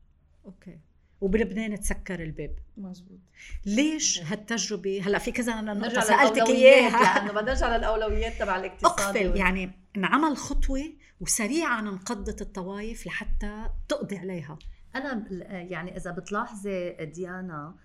أوكي. 0.46 0.80
وبلبنان 1.22 1.80
تسكر 1.80 2.24
الباب. 2.24 2.56
مزبوط. 2.78 3.20
ليش 3.66 4.22
هالتجربة؟ 4.24 5.02
هلا 5.06 5.18
في 5.18 5.32
كذا 5.32 5.62
نقطه 5.62 6.02
سألتك 6.02 6.50
إياها. 6.50 7.20
لأنه 7.20 7.42
بدنا 7.42 7.66
على 7.66 7.76
الاولويات 7.76 8.40
تبع 8.40 8.56
الاقتصاد 8.56 9.18
أقفل. 9.18 9.38
يعني 9.38 9.72
انعمل 9.98 10.38
خطوة 10.38 10.84
وسريعا 11.22 11.80
انقضت 11.80 12.42
الطوائف 12.42 13.08
لحتى 13.08 13.70
تقضي 13.90 14.18
عليها. 14.18 14.60
أنا 14.96 15.26
يعني 15.52 15.98
إذا 15.98 16.12
بتلاحظي 16.12 16.92
ديانا 17.06 17.76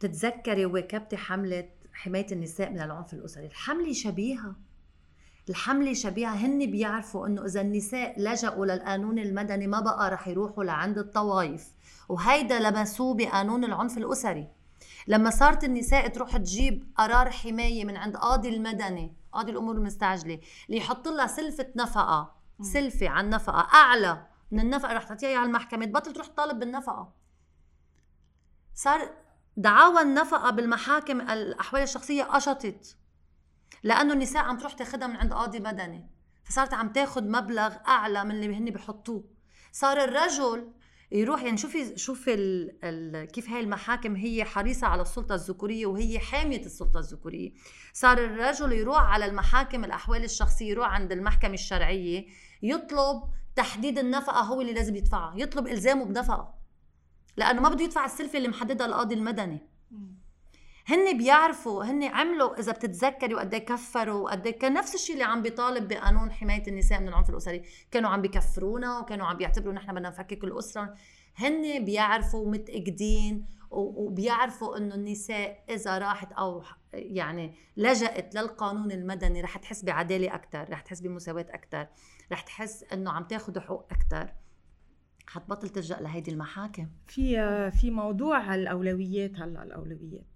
تتذكري 0.00 0.66
واكبتي 0.66 1.16
حمله 1.16 1.68
حماية 1.92 2.26
النساء 2.32 2.70
من 2.70 2.80
العنف 2.80 3.14
الأسري. 3.14 3.46
الحملة 3.46 3.92
شبيهة. 3.92 4.56
الحملة 5.48 5.92
شبيهة. 5.92 6.34
هن 6.34 6.70
بيعرفوا 6.70 7.26
إنه 7.26 7.44
إذا 7.44 7.60
النساء 7.60 8.20
لجأوا 8.20 8.66
للقانون 8.66 9.18
المدني 9.18 9.66
ما 9.66 9.80
بقى 9.80 10.10
رح 10.10 10.28
يروحوا 10.28 10.64
لعند 10.64 10.98
الطوائف. 10.98 11.68
وهيدا 12.08 12.70
لمسوه 12.70 13.14
بقانون 13.14 13.64
العنف 13.64 13.98
الأسري. 13.98 14.48
لما 15.06 15.30
صارت 15.30 15.64
النساء 15.64 16.08
تروح 16.08 16.36
تجيب 16.36 16.92
قرار 16.96 17.30
حماية 17.30 17.84
من 17.84 17.96
عند 17.96 18.16
قاضي 18.16 18.48
المدني 18.48 19.16
قاضي 19.32 19.52
الأمور 19.52 19.74
المستعجلة 19.74 20.40
اللي 20.66 20.78
يحط 20.78 21.08
لها 21.08 21.26
سلفة 21.26 21.66
نفقة 21.76 22.34
سلفة 22.60 23.08
عن 23.08 23.30
نفقة 23.30 23.68
أعلى 23.74 24.26
من 24.50 24.60
النفقة 24.60 24.92
رح 24.92 25.04
تعطيها 25.04 25.38
على 25.38 25.46
المحكمة 25.46 25.84
تبطل 25.84 26.12
تروح 26.12 26.26
تطالب 26.26 26.58
بالنفقة. 26.58 27.12
صار 28.74 29.10
دعاوى 29.56 30.02
النفقة 30.02 30.50
بالمحاكم 30.50 31.20
الأحوال 31.20 31.82
الشخصية 31.82 32.24
قشطت 32.24 32.96
لأنه 33.82 34.12
النساء 34.12 34.42
عم 34.42 34.58
تروح 34.58 34.72
تاخذها 34.72 35.06
من 35.06 35.16
عند 35.16 35.32
قاضي 35.32 35.60
مدني. 35.60 36.10
فصارت 36.44 36.74
عم 36.74 36.88
تاخذ 36.88 37.24
مبلغ 37.28 37.74
أعلى 37.88 38.24
من 38.24 38.30
اللي 38.30 38.56
هن 38.56 38.64
بحطوه. 38.64 39.24
صار 39.72 40.04
الرجل 40.04 40.72
يروح 41.14 41.42
يعني 41.42 41.56
شوفي 41.56 41.98
شوفي 41.98 42.34
ال 42.34 42.76
ال 42.84 43.24
كيف 43.24 43.50
هاي 43.50 43.60
المحاكم 43.60 44.16
هي 44.16 44.44
حريصة 44.44 44.86
على 44.86 45.02
السلطة 45.02 45.34
الذكورية 45.34 45.86
وهي 45.86 46.18
حامية 46.18 46.60
السلطة 46.66 46.98
الذكورية. 46.98 47.52
صار 47.92 48.18
الرجل 48.18 48.72
يروح 48.72 49.02
على 49.02 49.24
المحاكم 49.24 49.84
الأحوال 49.84 50.24
الشخصية 50.24 50.70
يروح 50.70 50.88
عند 50.88 51.12
المحكمة 51.12 51.54
الشرعية 51.54 52.26
يطلب 52.62 53.22
تحديد 53.56 53.98
النفقة 53.98 54.40
هو 54.40 54.60
اللي 54.60 54.72
لازم 54.72 54.96
يدفعها 54.96 55.34
يطلب 55.36 55.66
إلزامه 55.66 56.04
بنفقه 56.04 56.54
لأنه 57.36 57.60
ما 57.60 57.68
بده 57.68 57.84
يدفع 57.84 58.04
السلفه 58.04 58.38
اللي 58.38 58.48
محددها 58.48 58.86
القاضي 58.86 59.14
المدني. 59.14 59.58
هن 60.86 61.18
بيعرفوا 61.18 61.84
هن 61.84 62.02
عملوا 62.02 62.60
إذا 62.60 62.72
بتتذكري 62.72 63.34
وقد 63.34 63.54
إيه 63.54 63.64
كفروا 63.64 64.24
وقد 64.24 64.46
إيه 64.46 64.58
كان 64.58 64.74
نفس 64.74 64.94
الشيء 64.94 65.14
اللي 65.14 65.24
عم 65.24 65.42
بيطالب 65.42 65.88
بقانون 65.88 66.32
حماية 66.32 66.62
النساء 66.68 67.00
من 67.00 67.08
العنف 67.08 67.30
الأسري. 67.30 67.62
كانوا 67.90 68.10
عم 68.10 68.22
بكفرونا 68.22 68.98
وكانوا 68.98 69.26
عم 69.26 69.36
بيعتبروا 69.36 69.72
نحن 69.72 69.94
بدنا 69.94 70.08
نفكك 70.08 70.44
الأسرة. 70.44 70.94
هن 71.36 71.84
بيعرفوا 71.84 72.50
متاكدين 72.50 73.46
وبيعرفوا 73.70 74.76
انه 74.76 74.94
النساء 74.94 75.64
إذا 75.70 75.98
راحت 75.98 76.32
أو 76.32 76.62
يعني 76.92 77.54
لجأت 77.76 78.34
للقانون 78.34 78.92
المدني 78.92 79.40
رح 79.40 79.58
تحس 79.58 79.84
بعدالة 79.84 80.34
أكثر 80.34 80.70
رح 80.70 80.80
تحس 80.80 81.00
بمساواة 81.00 81.46
أكثر 81.50 81.86
رح 82.32 82.40
تحس 82.40 82.84
انه 82.92 83.10
عم 83.10 83.24
تاخذ 83.24 83.60
حقوق 83.60 83.86
أكثر 83.90 84.32
حتبطل 85.26 85.68
تلجأ 85.68 86.00
لهيدي 86.00 86.30
المحاكم. 86.30 86.88
في 87.06 87.70
في 87.70 87.90
موضوع 87.90 88.54
الأولويات 88.54 89.40
هلا 89.40 89.62
الأولويات. 89.62 90.31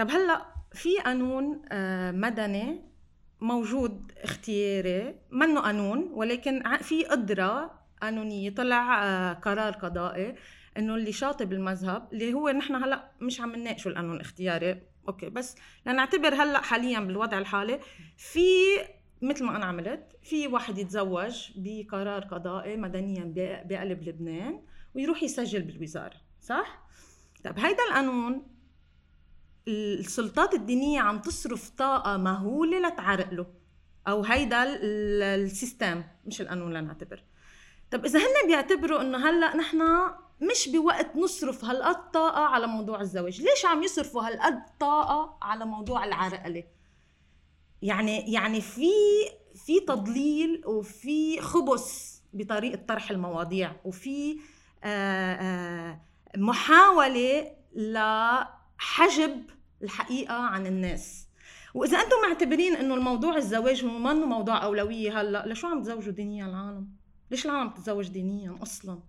طب 0.00 0.10
هلا 0.10 0.46
في 0.72 0.98
قانون 0.98 1.62
آه، 1.72 2.10
مدني 2.10 2.80
موجود 3.40 4.12
اختياري 4.22 5.14
منه 5.30 5.60
قانون 5.60 6.10
ولكن 6.12 6.76
في 6.76 7.04
قدرة 7.04 7.80
قانونية 8.02 8.54
طلع 8.54 9.04
آه، 9.04 9.32
قرار 9.32 9.72
قضائي 9.72 10.34
إنه 10.76 10.94
اللي 10.94 11.12
شاطب 11.12 11.52
المذهب 11.52 12.08
اللي 12.12 12.34
هو 12.34 12.48
نحن 12.50 12.74
هلا 12.74 13.10
مش 13.20 13.40
عم 13.40 13.56
نناقشه 13.56 13.88
القانون 13.88 14.16
الاختياري. 14.16 14.82
أوكي 15.08 15.30
بس 15.30 15.56
لنعتبر 15.86 16.34
هلا 16.34 16.60
حاليا 16.60 17.00
بالوضع 17.00 17.38
الحالي 17.38 17.80
في 18.16 18.46
مثل 19.22 19.44
ما 19.44 19.56
أنا 19.56 19.64
عملت 19.64 20.16
في 20.22 20.48
واحد 20.48 20.78
يتزوج 20.78 21.50
بقرار 21.56 22.24
قضائي 22.24 22.76
مدنيا 22.76 23.32
بقلب 23.64 24.08
لبنان 24.08 24.62
ويروح 24.94 25.22
يسجل 25.22 25.62
بالوزارة 25.62 26.16
صح؟ 26.40 26.84
طب 27.44 27.58
هيدا 27.58 27.82
القانون 27.88 28.59
السلطات 29.68 30.54
الدينية 30.54 31.00
عم 31.00 31.18
تصرف 31.18 31.70
طاقة 31.70 32.16
مهولة 32.16 32.88
لتعرق 32.88 33.34
له. 33.34 33.46
أو 34.08 34.24
هيدا 34.24 34.64
السيستم 34.82 36.04
مش 36.26 36.40
القانون 36.40 36.72
لنعتبر. 36.72 37.24
طب 37.90 38.04
إذا 38.04 38.18
هن 38.18 38.46
بيعتبروا 38.46 39.00
إنه 39.00 39.30
هلأ 39.30 39.56
نحن 39.56 39.82
مش 40.40 40.68
بوقت 40.68 41.16
نصرف 41.16 41.64
هالقد 41.64 42.10
طاقة 42.10 42.40
على 42.40 42.66
موضوع 42.66 43.00
الزواج، 43.00 43.40
ليش 43.40 43.64
عم 43.64 43.82
يصرفوا 43.82 44.22
هالقد 44.22 44.62
طاقة 44.80 45.38
على 45.42 45.64
موضوع 45.64 46.04
العرقلة؟ 46.04 46.64
يعني 47.82 48.32
يعني 48.32 48.60
في 48.60 48.90
في 49.54 49.80
تضليل 49.80 50.62
وفي 50.66 51.40
خبث 51.40 52.18
بطريقة 52.32 52.82
طرح 52.88 53.10
المواضيع. 53.10 53.76
وفي 53.84 54.38
آآ 54.84 55.38
آآ 55.40 56.00
لحجب 58.80 59.42
الحقيقة 59.82 60.34
عن 60.34 60.66
الناس. 60.66 61.28
وإذا 61.74 61.98
أنتم 61.98 62.16
معتبرين 62.28 62.76
إنه 62.76 62.94
الموضوع 62.94 63.36
الزواج 63.36 63.84
هو 63.84 63.98
منه 63.98 64.26
موضوع 64.26 64.64
أولوية 64.64 65.20
هلأ 65.20 65.46
لشو 65.46 65.66
عم 65.66 65.82
تزوجوا 65.82 66.12
دينيا 66.12 66.46
العالم؟ 66.46 66.88
ليش 67.30 67.46
العالم 67.46 67.70
بتتزوج 67.70 68.08
دينيا 68.08 68.58
أصلا؟ 68.62 69.00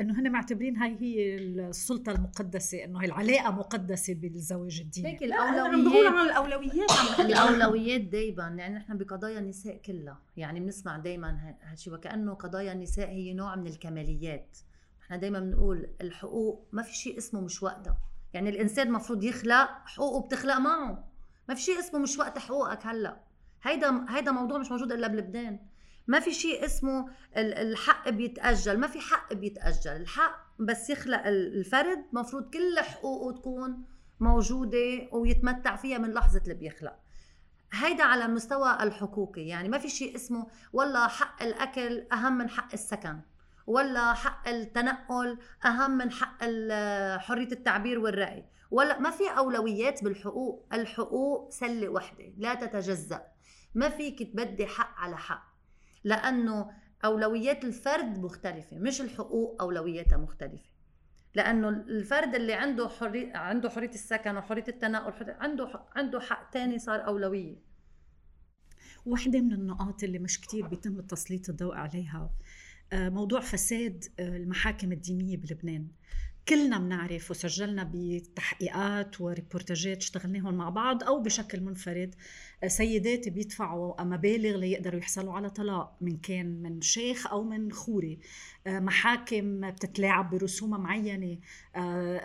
إنه 0.00 0.20
هن 0.20 0.32
معتبرين 0.32 0.76
هاي 0.76 0.96
هي 1.00 1.34
السلطة 1.34 2.12
المقدسة 2.12 2.84
إنه 2.84 3.02
هي 3.02 3.06
العلاقة 3.06 3.50
مقدسة 3.50 4.14
بالزواج 4.14 4.80
الديني. 4.80 5.08
هيك 5.08 5.22
الاولويات 5.22 5.74
عم 5.74 5.90
بقول 5.90 6.06
عن 6.06 6.26
الأولويات 6.26 6.90
الأولويات 7.20 8.00
دائما 8.00 8.48
يعني 8.48 8.74
نحن 8.74 8.98
بقضايا 8.98 9.38
النساء 9.38 9.76
كلها 9.76 10.18
يعني 10.36 10.60
بنسمع 10.60 10.98
دائما 10.98 11.54
هالشيء 11.62 11.94
وكأنه 11.94 12.34
قضايا 12.34 12.72
النساء 12.72 13.08
هي 13.08 13.34
نوع 13.34 13.56
من 13.56 13.66
الكماليات. 13.66 14.58
نحن 15.02 15.20
دائما 15.20 15.40
بنقول 15.40 15.88
الحقوق 16.00 16.68
ما 16.72 16.82
في 16.82 16.96
شيء 16.96 17.18
اسمه 17.18 17.40
مش 17.40 17.62
وقتها 17.62 17.98
يعني 18.32 18.50
الإنسان 18.50 18.86
المفروض 18.86 19.24
يخلق 19.24 19.68
حقوقه 19.86 20.26
بتخلق 20.26 20.58
معه. 20.58 21.08
ما 21.48 21.54
في 21.54 21.62
شيء 21.62 21.78
اسمه 21.78 22.00
مش 22.00 22.18
وقت 22.18 22.38
حقوقك 22.38 22.86
هلا. 22.86 23.20
هيدا 23.62 24.06
هيدا 24.08 24.32
موضوع 24.32 24.58
مش 24.58 24.70
موجود 24.70 24.92
إلا 24.92 25.06
بلبنان. 25.06 25.58
ما 26.06 26.20
في 26.20 26.32
شيء 26.32 26.64
اسمه 26.64 27.10
الحق 27.36 28.08
بيتأجل. 28.08 28.78
ما 28.78 28.86
في 28.86 29.00
حق 29.00 29.32
بيتأجل. 29.32 29.90
الحق 29.90 30.46
بس 30.58 30.90
يخلق 30.90 31.26
الفرد 31.26 32.04
مفروض 32.12 32.50
كل 32.50 32.78
حقوقه 32.80 33.38
تكون 33.38 33.84
موجودة 34.20 35.08
ويتمتع 35.12 35.76
فيها 35.76 35.98
من 35.98 36.10
لحظة 36.10 36.40
اللي 36.42 36.54
بيخلق. 36.54 36.96
هيدا 37.72 38.04
على 38.04 38.24
المستوى 38.24 38.78
الحقوقي. 38.82 39.46
يعني 39.46 39.68
ما 39.68 39.78
في 39.78 39.88
شيء 39.88 40.16
اسمه 40.16 40.46
والله 40.72 41.08
حق 41.08 41.42
الأكل 41.42 42.06
أهم 42.12 42.38
من 42.38 42.50
حق 42.50 42.72
السكن. 42.72 43.20
ولا 43.66 44.14
حق 44.14 44.48
التنقل 44.48 45.38
أهم 45.64 45.90
من 45.90 46.10
حق 46.10 46.38
حرية 47.18 47.52
التعبير 47.52 47.98
والرأي. 47.98 48.44
ولا 48.70 48.98
ما 48.98 49.10
في 49.10 49.24
أولويات 49.38 50.04
بالحقوق 50.04 50.66
الحقوق 50.72 51.50
سلة 51.50 51.88
وحدة 51.88 52.32
لا 52.36 52.54
تتجزأ. 52.54 53.22
ما 53.74 53.88
فيك 53.88 54.22
تبدي 54.32 54.66
حق 54.66 54.94
على 54.98 55.16
حق 55.16 55.50
لأنه 56.04 56.70
أولويات 57.04 57.64
الفرد 57.64 58.18
مختلفة 58.18 58.78
مش 58.78 59.00
الحقوق 59.00 59.62
أولوياتها 59.62 60.16
مختلفة. 60.16 60.70
لأنه 61.34 61.68
الفرد 61.68 62.34
اللي 62.34 62.52
عنده 62.52 62.88
حريه 62.88 63.36
عنده 63.36 63.70
حرية 63.70 63.88
السكن 63.88 64.36
وحرية 64.36 64.64
التنقل 64.68 65.30
عنده 65.30 65.84
عنده 65.96 66.20
حق 66.20 66.52
ثاني 66.52 66.78
صار 66.78 67.06
أولوية. 67.06 67.56
واحدة 69.06 69.40
من 69.40 69.52
النقاط 69.52 70.02
اللي 70.02 70.18
مش 70.18 70.40
كتير 70.40 70.66
بيتم 70.66 71.00
تسليط 71.00 71.48
الضوء 71.48 71.74
عليها 71.74 72.30
موضوع 72.92 73.40
فساد 73.40 74.04
المحاكم 74.20 74.92
الدينية 74.92 75.36
بلبنان. 75.36 75.86
كلنا 76.48 76.78
بنعرف 76.78 77.30
وسجلنا 77.30 77.90
بتحقيقات 77.94 79.20
وريبورتاجات 79.20 79.96
اشتغلناهم 79.96 80.54
مع 80.54 80.68
بعض 80.68 81.04
أو 81.04 81.22
بشكل 81.22 81.60
منفرد. 81.60 82.14
سيدات 82.66 83.28
بيدفعوا 83.28 84.02
مبالغ 84.02 84.56
ليقدروا 84.56 85.00
يحصلوا 85.00 85.32
على 85.32 85.50
طلاق 85.50 85.96
من 86.00 86.16
كان 86.16 86.62
من 86.62 86.80
شيخ 86.80 87.26
أو 87.26 87.44
من 87.44 87.72
خوري. 87.72 88.18
محاكم 88.66 89.70
بتتلاعب 89.70 90.30
برسوم 90.30 90.70
معينة. 90.70 91.38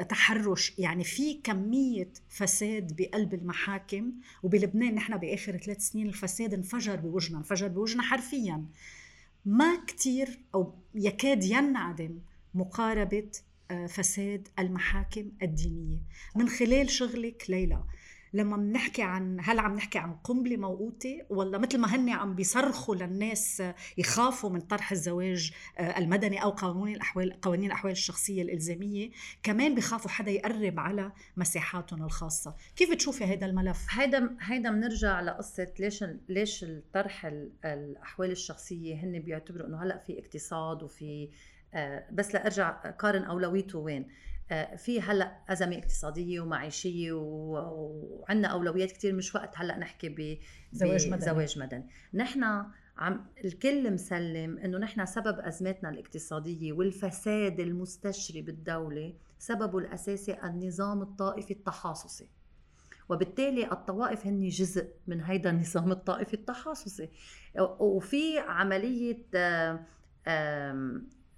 تحرش. 0.09 0.79
يعني 0.79 1.03
في 1.03 1.33
كمية 1.33 2.09
فساد 2.29 2.95
بقلب 2.95 3.33
المحاكم. 3.33 4.11
وبلبنان 4.43 4.95
نحن 4.95 5.17
بآخر 5.17 5.57
ثلاث 5.57 5.81
سنين 5.81 6.07
الفساد 6.07 6.53
انفجر 6.53 6.95
بوجهنا 6.95 7.37
انفجر 7.37 7.67
بوجهنا 7.67 8.03
حرفيا. 8.03 8.65
ما 9.45 9.85
كتير 9.87 10.39
أو 10.55 10.75
يكاد 10.95 11.43
ينعدم 11.43 12.19
مقاربة 12.53 13.31
آه، 13.71 13.85
فساد 13.85 14.47
المحاكم 14.59 15.31
الدينية. 15.41 15.99
من 16.35 16.49
خلال 16.49 16.89
شغلك 16.89 17.49
ليلى 17.49 17.83
لما 18.35 18.57
بنحكي 18.57 19.01
عن 19.01 19.37
هل 19.41 19.59
عم 19.59 19.75
نحكي 19.75 19.97
عن 19.97 20.13
قنبلة 20.13 20.57
موقوتة 20.57 21.21
ولا 21.29 21.57
مثل 21.57 21.77
ما 21.77 21.95
هن 21.95 22.09
عم 22.09 22.35
بيصرخوا 22.35 22.95
للناس 22.95 23.63
يخافوا 23.97 24.49
من 24.49 24.61
طرح 24.61 24.91
الزواج 24.91 25.51
آه، 25.77 25.97
المدني 25.97 26.43
أو 26.43 26.49
قانون 26.49 26.89
الأحوال 26.89 27.41
قوانين 27.41 27.65
الأحوال 27.65 27.91
الشخصية 27.91 28.41
الإلزامية 28.41 29.09
كمان 29.43 29.75
بيخافوا 29.75 30.09
حدا 30.11 30.31
يقرب 30.31 30.79
على 30.79 31.11
مساحاتهم 31.37 32.03
الخاصة. 32.03 32.55
كيف 32.75 32.91
بتشوفي 32.91 33.23
هذا 33.23 33.45
الملف؟ 33.45 33.85
هيدا 33.89 34.37
هيدا 34.41 34.71
بنرجع 34.71 35.21
لقصة 35.21 35.67
ليش 35.79 36.03
ليش 36.29 36.63
الطرح 36.63 37.25
الأحوال 37.65 38.31
الشخصية 38.31 38.95
هن 38.95 39.19
بيعتبروا 39.19 39.67
إنه 39.67 39.83
هلأ 39.83 39.97
في 39.97 40.19
اقتصاد 40.19 40.83
وفي 40.83 41.29
آه، 41.73 42.05
بس 42.11 42.33
لأرجع 42.33 42.71
قارن 42.71 43.23
أولويته 43.23 43.79
وين. 43.79 44.07
في 44.77 45.01
هلأ 45.01 45.37
أزمة 45.49 45.77
اقتصادية 45.77 46.39
ومعيشية 46.39 47.11
وعندنا 47.11 48.47
أولويات 48.47 48.91
كثير 48.91 49.13
مش 49.13 49.35
وقت 49.35 49.53
هلأ 49.55 49.77
نحكي 49.77 50.09
ب 50.09 50.37
زواج 50.71 51.07
مدني. 51.07 51.21
زواج 51.21 51.59
مدني. 51.59 51.87
نحن 52.13 52.43
عم 52.97 53.25
الكل 53.45 53.93
مسلم 53.93 54.57
إنه 54.57 54.77
نحن 54.77 55.05
سبب 55.05 55.39
أزمتنا 55.39 55.89
الاقتصادية 55.89 56.73
والفساد 56.73 57.59
المستشري 57.59 58.41
بالدولة 58.41 59.13
سببه 59.39 59.77
الأساسي 59.77 60.37
النظام 60.43 61.01
الطائفي 61.01 61.51
التحاصصي. 61.51 62.29
وبالتالي 63.09 63.71
الطوائف 63.71 64.27
هن 64.27 64.47
جزء 64.47 64.93
من 65.07 65.21
هيدا 65.21 65.49
النظام 65.49 65.91
الطائفي 65.91 66.33
التحاصصي. 66.33 67.09
وفي 67.79 68.39
عملية 68.39 69.25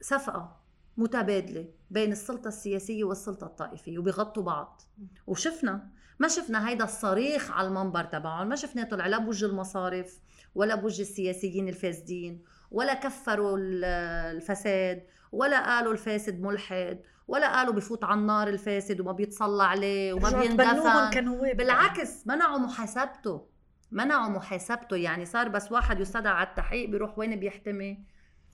صفقه 0.02 0.67
متبادلة 0.98 1.66
بين 1.90 2.12
السلطة 2.12 2.48
السياسية 2.48 3.04
والسلطة 3.04 3.46
الطائفية 3.46 4.00
وبيغطوا 4.00 4.44
بعض. 4.44 4.82
وشفنا 5.28 5.88
ما 6.20 6.28
شفنا 6.28 6.70
هيدا 6.70 6.84
الصريخ 6.84 7.52
على 7.52 7.68
المنبر 7.68 8.04
تبعهم 8.04 8.48
ما 8.48 8.56
شفناته 8.56 8.98
لا 8.98 9.18
بوجه 9.18 9.46
المصارف 9.46 10.20
ولا 10.56 10.76
بوجه 10.76 11.02
السياسيين 11.02 11.68
الفاسدين 11.68 12.44
ولا 12.72 12.94
كفروا 12.94 13.58
الفساد 13.60 15.04
ولا 15.32 15.66
قالوا 15.66 15.94
الفاسد 15.94 16.42
ملحد 16.42 17.02
ولا 17.28 17.56
قالوا 17.56 17.74
بفوت 17.74 18.04
على 18.04 18.20
النار 18.20 18.48
الفاسد 18.48 19.02
وما 19.02 19.12
بيتصلى 19.12 19.64
عليه 19.64 20.14
وما 20.14 20.40
بيندفن. 20.40 21.54
بالعكس 21.54 22.28
منعوا 22.28 22.58
محاسبته. 22.58 23.48
منعوا 23.92 24.30
محاسبته. 24.30 24.96
يعني 24.96 25.26
صار 25.26 25.50
بس 25.50 25.72
واحد 25.72 26.00
يستدعى 26.00 26.34
على 26.34 26.48
التحقيق 26.48 26.90
بيروح 26.90 27.20
وين 27.20 27.40
بيحتمي؟ 27.40 28.04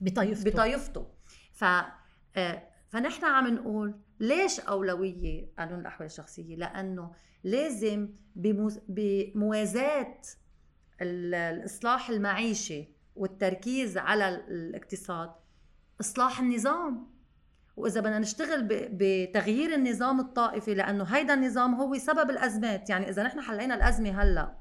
بطايفته 0.00 0.50
بطايفته 0.50 1.06
ف 1.52 1.64
فنحن 2.88 3.24
عم 3.24 3.54
نقول 3.54 3.94
ليش 4.20 4.60
أولوية 4.60 5.46
قانون 5.58 5.80
الأحوال 5.80 6.06
الشخصية؟ 6.06 6.56
لأنه 6.56 7.12
لازم 7.44 8.08
بموازاة 8.88 10.20
الإصلاح 11.00 12.10
المعيشي 12.10 12.88
والتركيز 13.16 13.98
على 13.98 14.28
الاقتصاد 14.28 15.30
إصلاح 16.00 16.40
النظام 16.40 17.14
وإذا 17.76 18.00
بدنا 18.00 18.18
نشتغل 18.18 18.68
بتغيير 18.70 19.74
النظام 19.74 20.20
الطائفي 20.20 20.74
لأنه 20.74 21.04
هيدا 21.04 21.34
النظام 21.34 21.74
هو 21.74 21.94
سبب 21.94 22.30
الأزمات 22.30 22.90
يعني 22.90 23.08
إذا 23.08 23.22
نحن 23.22 23.40
حلينا 23.40 23.74
الأزمة 23.74 24.22
هلأ 24.22 24.58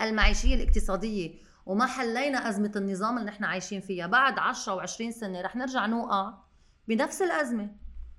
المعيشية 0.00 0.54
الاقتصادية 0.54 1.34
وما 1.66 1.86
حلينا 1.86 2.48
أزمة 2.48 2.72
النظام 2.76 3.18
اللي 3.18 3.30
نحن 3.30 3.44
عايشين 3.44 3.80
فيها 3.80 4.06
بعد 4.06 4.38
10 4.38 4.86
و20 4.86 5.10
سنة 5.10 5.40
رح 5.40 5.56
نرجع 5.56 5.86
نوقع 5.86 6.47
بنفس 6.88 7.22
الأزمة 7.22 7.70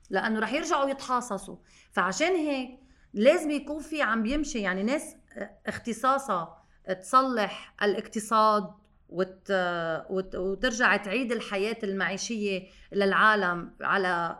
لأنه 0.09 0.39
رح 0.39 0.53
يرجعوا 0.53 0.89
يتحاصصوا. 0.89 1.57
فعشان 1.91 2.35
هيك 2.35 2.79
لازم 3.13 3.51
يكون 3.51 3.79
في 3.81 4.01
عم 4.01 4.23
بيمشي 4.23 4.59
يعني 4.59 4.83
ناس 4.83 5.15
اختصاصها 5.67 6.63
تصلح 7.01 7.75
الاقتصاد 7.83 8.73
وت... 9.09 9.51
وت... 10.09 10.35
وترجع 10.35 10.97
تعيد 10.97 11.31
الحياة 11.31 11.77
المعيشية 11.83 12.67
للعالم 12.91 13.75
على 13.81 14.39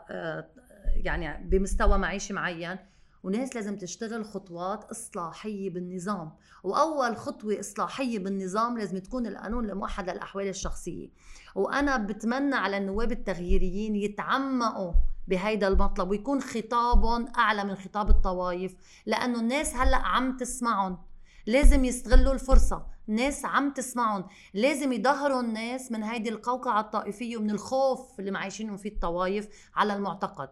يعني 1.04 1.48
بمستوى 1.48 1.98
معيشي 1.98 2.32
معين. 2.32 2.76
وناس 3.22 3.56
لازم 3.56 3.76
تشتغل 3.76 4.24
خطوات 4.24 4.84
إصلاحية 4.84 5.70
بالنظام 5.70 6.32
وأول 6.64 7.16
خطوة 7.16 7.60
إصلاحية 7.60 8.18
بالنظام 8.18 8.78
لازم 8.78 8.98
تكون 8.98 9.26
القانون 9.26 9.70
الموحد 9.70 10.10
للأحوال 10.10 10.48
الشخصية. 10.48 11.08
وأنا 11.54 11.96
بتمنى 11.96 12.54
على 12.54 12.76
النواب 12.76 13.12
التغييريين 13.12 13.96
يتعمقوا 13.96 14.92
بهيدا 15.28 15.68
المطلب 15.68 16.10
ويكون 16.10 16.40
خطابهم 16.40 17.32
أعلى 17.38 17.64
من 17.64 17.74
خطاب 17.74 18.10
الطوائف 18.10 18.74
لأنه 19.06 19.40
الناس 19.40 19.74
هلأ 19.74 19.96
عم 19.96 20.36
تسمعهم. 20.36 20.98
لازم 21.46 21.84
يستغلوا 21.84 22.32
الفرصة 22.32 22.86
ناس 23.06 23.44
عم 23.44 23.72
تسمعهم. 23.72 24.24
لازم 24.54 24.92
يظهروا 24.92 25.40
الناس 25.40 25.92
من 25.92 26.02
هيدي 26.02 26.28
القوقعة 26.28 26.80
الطائفية 26.80 27.36
ومن 27.36 27.50
الخوف 27.50 28.20
اللي 28.20 28.30
معيشينهم 28.30 28.76
فيه 28.76 28.90
الطوائف 28.90 29.48
على 29.74 29.94
المعتقد. 29.96 30.50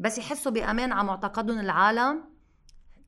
بس 0.00 0.18
يحسوا 0.18 0.52
بأمان 0.52 0.92
على 0.92 1.06
معتقدهم 1.06 1.58
العالم. 1.58 2.24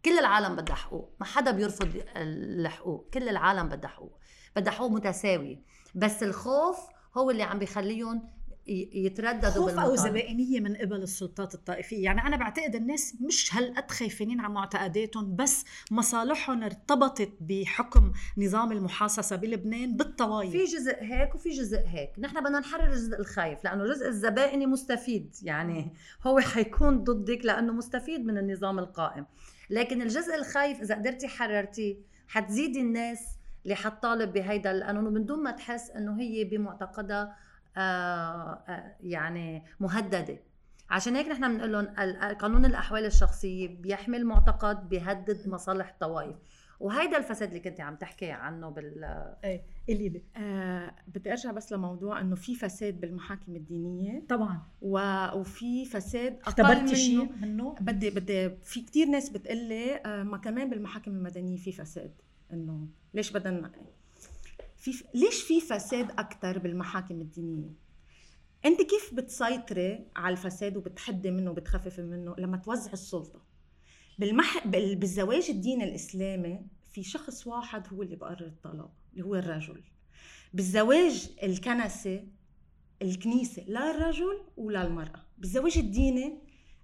كل 0.05 0.19
العالم 0.19 0.57
بدها 0.57 0.77
حقوق 0.77 1.17
ما 1.21 1.27
حدا 1.27 1.51
بيرفض 1.51 2.03
الحقوق. 2.17 3.11
كل 3.15 3.29
العالم 3.29 3.69
بدها 3.69 3.91
حقوق 3.91 4.19
بدها 4.57 4.73
حقوق 4.73 4.91
متساوية. 4.91 5.63
بس 5.95 6.23
الخوف 6.23 6.79
هو 7.19 7.31
اللي 7.31 7.43
عم 7.43 7.59
بيخليهم 7.59 8.29
يترددوا 8.67 9.51
خوف 9.51 9.79
أو 9.79 9.97
زبائنية 9.97 10.61
من 10.61 10.77
قبل 10.77 11.03
السلطات 11.03 11.55
الطائفية. 11.55 12.05
يعني 12.05 12.21
أنا 12.27 12.37
بعتقد 12.37 12.75
الناس 12.75 13.15
مش 13.21 13.55
هالقد 13.55 13.91
خايفين 13.91 14.41
على 14.41 14.55
معتقداتهم 14.55 15.37
بس 15.37 15.65
مصالحهم 15.91 16.63
ارتبطت 16.63 17.33
بحكم 17.41 18.13
نظام 18.39 18.73
المحاصصة 18.73 19.37
بلبنان 19.37 19.97
بالطوائف 19.97 20.51
في 20.51 20.65
جزء 20.65 20.97
هيك 21.01 21.35
وفي 21.35 21.51
جزء 21.51 21.79
هيك. 21.87 22.11
نحن 22.19 22.45
بدنا 22.45 22.59
نحرر 22.59 22.85
الجزء 22.85 23.21
الخايف 23.21 23.65
لأنه 23.65 23.85
الجزء 23.85 24.09
الزبائني 24.09 24.67
مستفيد. 24.67 25.37
يعني 25.43 25.95
هو 26.27 26.41
حيكون 26.41 27.05
ضدك 27.05 27.45
لأنه 27.45 27.73
مستفيد 27.73 28.27
من 28.27 28.39
النظام 28.39 28.79
القائم. 28.79 29.27
لكن 29.71 30.03
الجزء 30.03 30.35
الخايف 30.35 30.81
إذا 30.81 30.95
قدرتي 30.95 31.29
حررتيه 31.29 31.97
حتزيدي 32.29 32.81
الناس 32.81 33.19
اللي 33.65 33.75
حتطالب 33.75 34.33
بهيدا 34.33 34.71
القانون 34.71 35.07
ومن 35.07 35.25
دون 35.25 35.43
ما 35.43 35.51
تحس 35.51 35.91
إنه 35.91 36.21
هي 36.21 36.45
بمعتقدها 36.45 37.37
يعني 39.01 39.63
مهددة. 39.81 40.39
عشان 40.91 41.17
هيك 41.17 41.27
نحن 41.27 41.57
بنقول 41.57 41.73
لهم 41.73 41.87
قانون 42.35 42.65
الأحوال 42.65 43.05
الشخصيه 43.05 43.69
بيحمل 43.69 44.27
معتقد 44.27 44.89
بيهدد 44.89 45.49
مصالح 45.49 45.89
الطوائف. 45.89 46.37
وهيدا 46.81 47.19
الفساد 47.19 47.49
اللي 47.49 47.61
كنت 47.61 47.81
عم 47.81 47.97
تحكي 47.97 48.31
عنه 48.31 48.69
بال 48.69 49.05
إيه 49.45 49.63
اللي 49.89 50.09
دي. 50.09 50.25
آه 50.37 50.95
بدي 51.09 51.31
أرجع 51.31 51.53
بس 51.53 51.73
لموضوع 51.73 52.21
إنه 52.21 52.35
في 52.35 52.55
فساد 52.55 53.01
بالمحاكم 53.01 53.57
الدينية. 53.57 54.23
طبعا. 54.29 54.63
و... 54.83 54.99
وفي 55.35 55.85
فساد 55.85 56.39
أقل 56.45 56.77
منه 56.81 56.95
شيء 56.95 57.33
منه؟ 57.41 57.75
بدي 57.81 58.11
بدي 58.11 58.51
في 58.51 58.81
كثير 58.81 59.07
ناس 59.07 59.31
بتقلي 59.31 59.97
آه 59.97 60.23
ما 60.23 60.37
كمان 60.39 60.71
بالمحاكم 60.71 61.11
المدنية 61.11 61.57
في 61.57 61.73
فساد. 61.73 62.13
إنه 62.53 62.87
ليش 63.15 63.33
بدنا 63.33 63.71
في 64.83 65.05
ليش 65.15 65.43
في 65.43 65.61
فساد 65.61 66.11
أكثر 66.11 66.59
بالمحاكم 66.59 67.21
الدينية؟ 67.21 67.71
أنت 68.65 68.83
كيف 68.83 69.15
بتسيطري 69.15 70.07
على 70.17 70.33
الفساد 70.33 70.77
وبتحدي 70.77 71.31
منه 71.31 71.51
وبتخففي 71.51 72.03
منه 72.03 72.35
لما 72.39 72.57
توزع 72.57 72.93
السلطة؟ 72.93 73.43
بالمح... 74.19 74.67
بالزواج 74.67 75.51
الديني 75.51 75.85
الإسلامي 75.85 76.67
في 76.93 77.03
شخص 77.03 77.47
واحد 77.47 77.87
هو 77.93 78.03
اللي 78.03 78.17
بقرر 78.17 78.47
الطلاق 78.47 78.93
اللي 79.13 79.25
هو 79.25 79.35
الرجل. 79.35 79.83
بالزواج 80.55 81.31
الكنسي 81.43 82.29
الكنيسة 83.03 83.65
لا 83.67 83.91
الرجل 83.91 84.43
ولا 84.57 84.87
المرأة. 84.87 85.27
بالزواج 85.39 85.79
الديني 85.79 86.39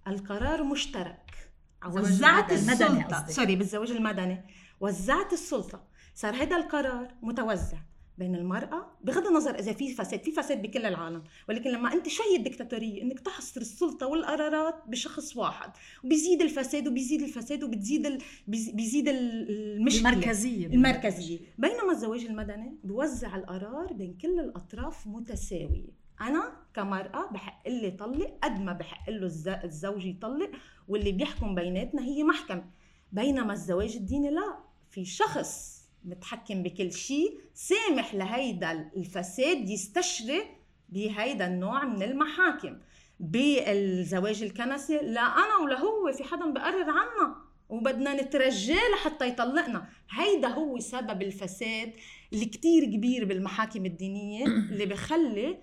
القرار 0.09 0.64
مشترك. 0.64 1.51
وزعت 1.87 2.53
السلطة 2.53 3.27
سوري 3.27 3.57
بالزواج 3.57 3.91
المدني. 3.91 4.45
وزعت 4.81 5.33
السلطة. 5.33 5.89
صار 6.14 6.35
هذا 6.35 6.57
القرار 6.57 7.14
متوزع. 7.22 7.79
بين 8.19 8.35
المرأة 8.35 8.87
بغض 9.05 9.27
النظر 9.27 9.59
إذا 9.59 9.73
في 9.73 9.95
فساد 9.95 10.23
في 10.23 10.33
فساد 10.33 10.62
بكل 10.62 10.87
العالم 10.87 11.25
ولكن 11.49 11.71
لما 11.71 11.93
أنت 11.93 12.09
شو 12.09 12.23
هي 12.23 12.37
الدكتاتورية 12.37 13.03
إنك 13.03 13.21
تحصر 13.21 13.61
السلطة 13.61 14.07
والقرارات 14.07 14.75
بشخص 14.87 15.37
واحد 15.37 15.71
وبيزيد 16.05 16.43
الفساد 16.43 16.89
وبيزيد 16.89 17.23
الفساد 17.23 17.62
وبتزيد 17.64 18.07
ال... 18.07 18.19
بيزيد 18.49 19.09
المشكلة. 19.09 20.11
المركزية. 20.11 20.66
المركزية. 20.66 21.39
بينما 21.59 21.93
الزواج 21.93 22.25
المدني 22.25 22.77
بوزع 22.85 23.37
القرار 23.37 23.93
بين 23.93 24.19
كل 24.23 24.41
الأطراف 24.41 25.07
متساوية. 25.07 25.99
أنا 26.21 26.53
كمرأة 26.75 27.31
بحق 27.33 27.69
لي 27.69 27.91
طلق 27.91 28.39
قد 28.43 28.61
ما 28.61 28.73
بحق 28.73 29.11
له 29.11 29.27
الزوج 29.64 30.05
يطلق 30.07 30.51
واللي 30.89 31.12
بيحكم 31.12 31.55
بيناتنا 31.55 32.03
هي 32.03 32.25
محكمة. 32.25 32.64
بينما 33.12 33.53
الزواج 33.53 33.97
الديني 33.97 34.31
لا 34.31 34.59
في 34.91 35.05
شخص 35.05 35.78
متحكم 36.05 36.62
بكل 36.62 36.92
شيء 36.92 37.40
سامح 37.55 38.14
لهيدا 38.14 38.90
الفساد 38.96 39.68
يستشري 39.68 40.42
بهيدا 40.88 41.46
النوع 41.46 41.84
من 41.84 42.03
المحاكم. 42.03 42.78
بالزواج 43.20 44.42
الكنسي 44.42 44.96
لا 44.96 45.20
أنا 45.20 45.57
ولا 45.64 45.78
هو 45.78 46.12
في 46.12 46.24
حدا 46.24 46.51
بقرر 46.51 46.90
عنا 46.90 47.36
وبدنا 47.68 48.22
نترجاه 48.22 48.88
لحتى 48.94 49.28
يطلقنا. 49.28 49.88
هيدا 50.11 50.49
هو 50.49 50.78
سبب 50.78 51.22
الفساد 51.22 51.92
اللي 52.32 52.44
كتير 52.44 52.84
كبير 52.84 53.24
بالمحاكم 53.24 53.86
الدينية 53.86 54.46
اللي 54.70 54.86
بخلي 54.86 55.59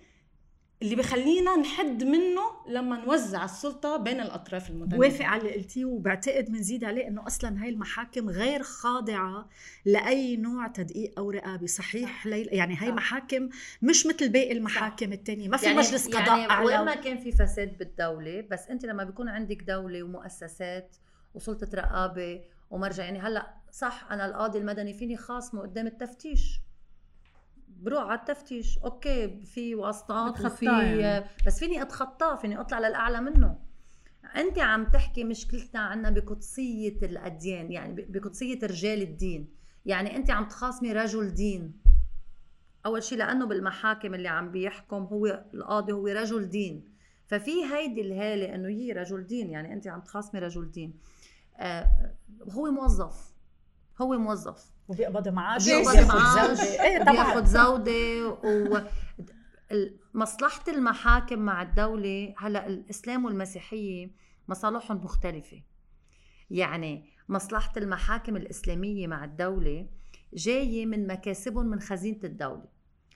اللي 0.82 0.96
بخلينا 0.96 1.56
نحد 1.56 2.04
منه 2.04 2.42
لما 2.68 3.06
نوزع 3.06 3.46
السلطة 3.46 3.98
بين 3.98 4.20
الأطراف 4.20 4.70
المتنازعه 4.70 4.98
بوافق 4.98 5.26
على 5.26 5.42
اللي 5.42 5.54
قلتيه 5.54 5.86
وبعتقد 5.86 6.46
بنزيد 6.46 6.84
عليه 6.84 7.08
إنه 7.08 7.28
أصلا 7.28 7.64
هاي 7.64 7.70
المحاكم 7.70 8.30
غير 8.30 8.64
خاضعة 8.64 9.50
لأي 9.86 10.38
نوع 10.38 10.68
تدقيق 10.68 11.14
أو 11.18 11.32
رقابة. 11.32 11.66
صحيح 11.68 12.28
ليل 12.28 12.50
يعني 12.52 12.76
هاي 12.76 12.88
صح. 12.90 12.94
محاكم 12.94 13.50
مش 13.82 14.08
مثل 14.08 14.30
باقي 14.30 14.52
المحاكم 14.52 15.14
الثانية 15.14 15.50
ما 15.50 15.58
في 15.58 15.66
يعني 15.66 15.78
مجلس 15.78 16.08
قضاء 16.08 16.28
يعني 16.28 16.50
أعلى. 16.50 16.66
وين 16.66 16.86
ما 16.86 16.96
كان 16.96 17.18
في 17.18 17.32
فساد 17.32 17.78
بالدولة 17.78 18.48
بس 18.52 18.68
أنت 18.68 18.86
لما 18.86 19.04
بيكون 19.04 19.30
عندك 19.30 19.64
دولة 19.64 20.04
ومؤسسات 20.04 20.96
وسلطة 21.34 21.68
رقابة 21.74 22.42
ومرجع 22.72 23.04
يعني 23.04 23.20
هلأ 23.20 23.56
صح 23.72 24.08
أنا 24.12 24.26
القاضي 24.26 24.60
المدني 24.60 24.94
فيني 24.94 25.18
خاصمه 25.18 25.62
قدام 25.62 25.88
التفتيش. 25.88 26.60
بروح 27.82 28.04
على 28.04 28.20
التفتيش 28.20 28.78
أوكي 28.78 29.42
في 29.46 29.76
واسطات 29.76 30.42
وفي 30.42 30.66
يعني. 30.66 31.26
بس 31.48 31.60
فيني 31.60 31.82
اتخطاه 31.82 32.36
فيني 32.36 32.60
أطلع 32.60 32.80
للأعلى 32.80 33.22
منه. 33.22 33.60
انت 34.36 34.60
عم 34.60 34.86
تحكي 34.86 35.24
مشكلتنا 35.24 35.80
عنا 35.80 36.10
بقدسية 36.10 36.98
الأديان 37.04 37.72
يعني 37.72 38.06
بقدسية 38.10 38.60
رجال 38.64 39.02
الدين. 39.02 39.50
يعني 39.86 40.16
انت 40.16 40.32
عم 40.32 40.48
تخاصمي 40.48 40.92
رجل 40.92 41.34
دين. 41.34 41.82
أول 42.86 43.04
شيء 43.04 43.18
لأنه 43.18 43.46
بالمحاكم 43.46 44.14
اللي 44.14 44.28
عم 44.28 44.52
بيحكم 44.52 45.04
هو 45.04 45.46
القاضي 45.54 45.92
هو 45.94 46.08
رجل 46.08 46.50
دين. 46.50 46.96
ففي 47.28 47.66
هيدي 47.74 48.02
الهالة 48.02 48.56
إنه 48.56 48.68
هي 48.68 48.92
رجل 48.92 49.28
دين 49.28 49.50
يعني 49.50 49.74
انت 49.74 49.88
عم 49.88 50.02
تخاصمي 50.02 50.40
رجل 50.40 50.72
دين. 50.72 51.00
آه 51.58 52.14
هو 52.52 52.72
موظف. 52.72 53.35
هو 54.02 54.18
موظف. 54.18 54.76
وبيقبض 54.88 55.28
معاش 55.28 55.66
بيقبض 55.66 56.08
معاش 56.08 56.60
إيه 56.60 57.04
طبعا. 57.04 57.14
بياخذ 57.14 57.46
زوده 57.46 58.30
و 58.44 58.80
مصلحة 60.14 60.64
المحاكم 60.68 61.40
مع 61.40 61.62
الدولة 61.62 62.34
هلأ 62.38 62.68
الإسلام 62.68 63.26
والمسيحية 63.26 64.12
مصالحهم 64.48 64.98
مختلفة. 64.98 65.62
يعني 66.50 67.10
مصلحة 67.30 67.72
المحاكم 67.78 68.36
الإسلامية 68.36 69.08
مع 69.08 69.26
الدولة 69.26 69.88
جاية 70.34 70.86
من 70.86 71.08
مكاسبهم 71.08 71.66
من 71.66 71.80
خزينة 71.80 72.20
الدولة. 72.24 72.66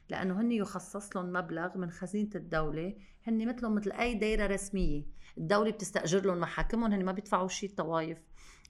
لأنه 0.09 0.41
هن 0.41 0.51
يخصص 0.51 1.15
لهم 1.15 1.33
مبلغ 1.33 1.77
من 1.77 1.91
خزينة 1.91 2.29
الدولة 2.35 2.95
هن 3.27 3.47
مثلهم 3.47 3.75
مثل 3.75 3.91
أي 3.91 4.13
دايرة 4.13 4.47
رسمية. 4.47 5.03
الدولة 5.37 5.71
بتستأجر 5.71 6.25
لهم 6.25 6.39
محاكمهم 6.39 6.93
هن 6.93 7.05
ما 7.05 7.11
بيدفعوا 7.11 7.47
شيء 7.47 7.69
الطوائف 7.69 8.17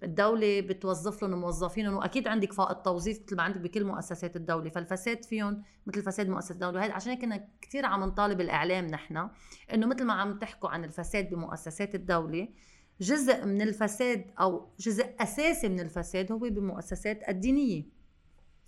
الدولة 0.04 0.62
بتوظف 0.62 1.24
لهم 1.24 1.42
موظفين 1.42 1.88
وأكيد 1.88 2.28
عندك 2.28 2.54
فائض 2.54 2.76
توظيف 2.76 3.20
مثل 3.24 3.36
ما 3.36 3.44
عندك 3.44 3.62
بكل 3.62 3.84
مؤسسات 3.84 4.36
الدولة 4.36 4.70
فالفساد 4.70 5.26
فيهم 5.26 5.64
مثل 5.88 6.04
فساد 6.04 6.30
مؤسسات 6.30 6.52
الدولة. 6.52 6.80
وهذا 6.80 6.94
عشان 6.94 7.12
هيك 7.12 7.22
كنا 7.22 7.48
كثير 7.62 7.86
عم 7.86 8.04
نطالب 8.04 8.42
الإعلام 8.42 8.86
نحن 8.88 9.30
إنه 9.74 9.88
مثل 9.88 10.06
ما 10.06 10.14
عم 10.14 10.40
تحكوا 10.40 10.70
عن 10.70 10.84
الفساد 10.84 11.30
بمؤسسات 11.30 11.96
الدولة 11.96 12.48
جزء 13.02 13.46
من 13.46 13.62
الفساد 13.62 14.26
أو 14.40 14.70
جزء 14.80 15.16
أساسي 15.20 15.70
من 15.70 15.80
الفساد 15.80 16.32
هو 16.32 16.38
بمؤسسات 16.38 17.30
الدينية. 17.30 17.84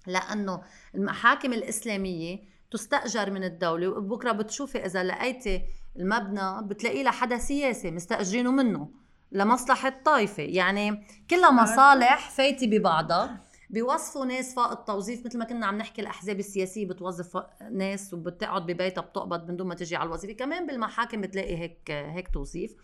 لأنه 0.08 0.62
المحاكم 0.96 1.54
الإسلامية 1.54 2.40
تستأجر 2.72 3.32
من 3.32 3.44
الدولة 3.44 3.88
وبكرة 3.88 4.32
بتشوفي 4.32 4.86
إذا 4.86 5.04
لقيتي 5.04 5.62
المبنى 6.00 6.68
بتلاقي 6.68 7.04
لها 7.04 7.12
حدا 7.12 7.38
سياسي 7.38 7.92
مستأجرينه 7.92 8.52
منه. 8.52 9.01
لمصلحة 9.32 9.94
طائفة 10.06 10.44
يعني 10.44 11.08
كلها 11.30 11.52
مصالح 11.52 12.30
فايتة 12.30 12.68
ببعضها. 12.68 13.44
بيوظفوا 13.70 14.26
ناس 14.26 14.56
فوق 14.56 14.72
التوظيف 14.72 15.26
مثل 15.26 15.38
ما 15.40 15.46
كنا 15.46 15.66
عم 15.66 15.78
نحكي 15.78 16.02
الأحزاب 16.02 16.40
السياسية 16.40 16.88
بتوظف 16.88 17.44
ناس 17.72 18.14
وبتقعد 18.14 18.66
ببيتها 18.66 19.02
بتقبض 19.02 19.50
من 19.50 19.58
دون 19.58 19.68
ما 19.68 19.76
تجي 19.76 19.96
على 19.96 20.08
الوظيفة. 20.08 20.34
كمان 20.34 20.68
بالمحاكم 20.68 21.22
بتلاقي 21.22 21.58
هيك 21.58 21.92
هيك 21.92 22.28
توظيف. 22.34 22.76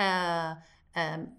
آه 0.00 0.62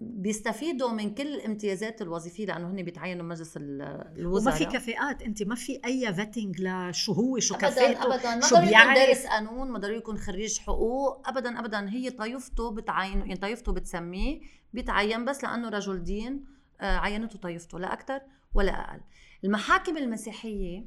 بيستفيدوا 0.00 0.90
من 0.90 1.14
كل 1.14 1.26
الامتيازات 1.26 2.02
الوظيفيه 2.02 2.46
لأنه 2.46 2.70
هن 2.70 2.82
بيتعينوا 2.82 3.26
مجلس 3.26 3.56
الوزراء 3.56 4.56
وما 4.56 4.64
في 4.64 4.78
كفاءات 4.78 5.22
أنت 5.22 5.42
ما 5.42 5.54
في 5.54 5.80
أي 5.84 6.14
فيتنج 6.14 6.60
لشو 6.60 7.12
هو 7.12 7.38
شو 7.38 7.54
كفاءته 7.54 8.14
ابدا. 8.14 8.34
ما 8.34 8.40
ضروري 8.40 8.72
يكون 8.72 8.94
دارس 8.94 9.26
قانون 9.26 9.70
ما 9.70 9.78
ضروري 9.78 9.96
يكون 9.96 10.18
خريج 10.18 10.58
حقوق. 10.58 11.28
ابدا 11.28 11.58
ابدا. 11.58 11.90
هي 11.90 12.10
طائفته 12.10 12.70
بتعينه 12.70 13.20
يعني 13.20 13.36
طائفته 13.36 13.72
بتسميه 13.72 14.40
بيتعين 14.72 15.24
بس 15.24 15.44
لأنه 15.44 15.68
رجل 15.68 16.04
دين 16.04 16.44
آه، 16.80 16.96
عينته 16.96 17.38
طائفته 17.38 17.78
لا 17.78 17.92
أكثر 17.92 18.20
ولا 18.54 18.72
أقل. 18.72 19.00
المحاكم 19.44 19.96
المسيحية 19.96 20.84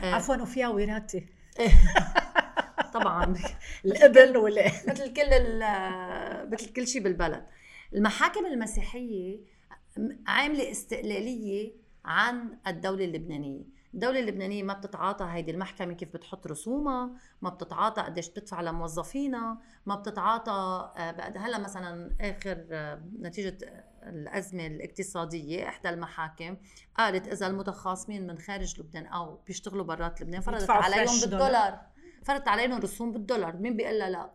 آه، 0.00 0.14
عفوا 0.14 0.36
وفيها 0.36 0.68
وراثه 0.68 1.22
طبعا. 2.94 3.36
الابن 3.84 4.36
ولا 4.36 4.66
مثل 4.88 5.12
كل 5.12 5.30
مثل 6.52 6.72
كل 6.72 6.86
شيء 6.86 7.02
بالبلد. 7.02 7.46
المحاكم 7.94 8.46
المسيحية 8.46 9.40
عاملة 10.26 10.70
استقلالية 10.70 11.72
عن 12.04 12.58
الدولة 12.66 13.04
اللبنانية. 13.04 13.76
الدولة 13.94 14.20
اللبنانية 14.20 14.62
ما 14.62 14.74
بتتعاطى 14.74 15.24
هيدي 15.24 15.50
المحكمة 15.50 15.92
كيف 15.92 16.14
بتحط 16.14 16.46
رسومها، 16.46 17.10
ما 17.42 17.50
بتتعاطى 17.50 18.02
قديش 18.02 18.28
بتدفع 18.28 18.60
لموظفينها، 18.60 19.58
ما 19.86 19.94
بتتعاطى 19.94 20.92
آه، 20.96 21.38
هلا 21.38 21.58
مثلا 21.58 22.16
آخر 22.20 22.66
آه، 22.70 23.02
نتيجة 23.20 23.58
الأزمة 24.02 24.66
الاقتصادية 24.66 25.68
إحدى 25.68 25.88
المحاكم 25.88 26.56
قالت 26.96 27.28
إذا 27.28 27.46
المتخاصمين 27.46 28.26
من 28.26 28.38
خارج 28.38 28.80
لبنان 28.80 29.06
أو 29.06 29.36
بيشتغلوا 29.46 29.84
برات 29.84 30.22
لبنان 30.22 30.40
فرضت 30.40 30.70
عليهم 30.70 31.20
بالدولار. 31.20 31.80
فرضت 32.24 32.48
عليهم 32.48 32.78
رسوم 32.78 33.12
بالدولار، 33.12 33.56
مين 33.56 33.76
بيقول 33.76 33.98
لا؟ 33.98 34.30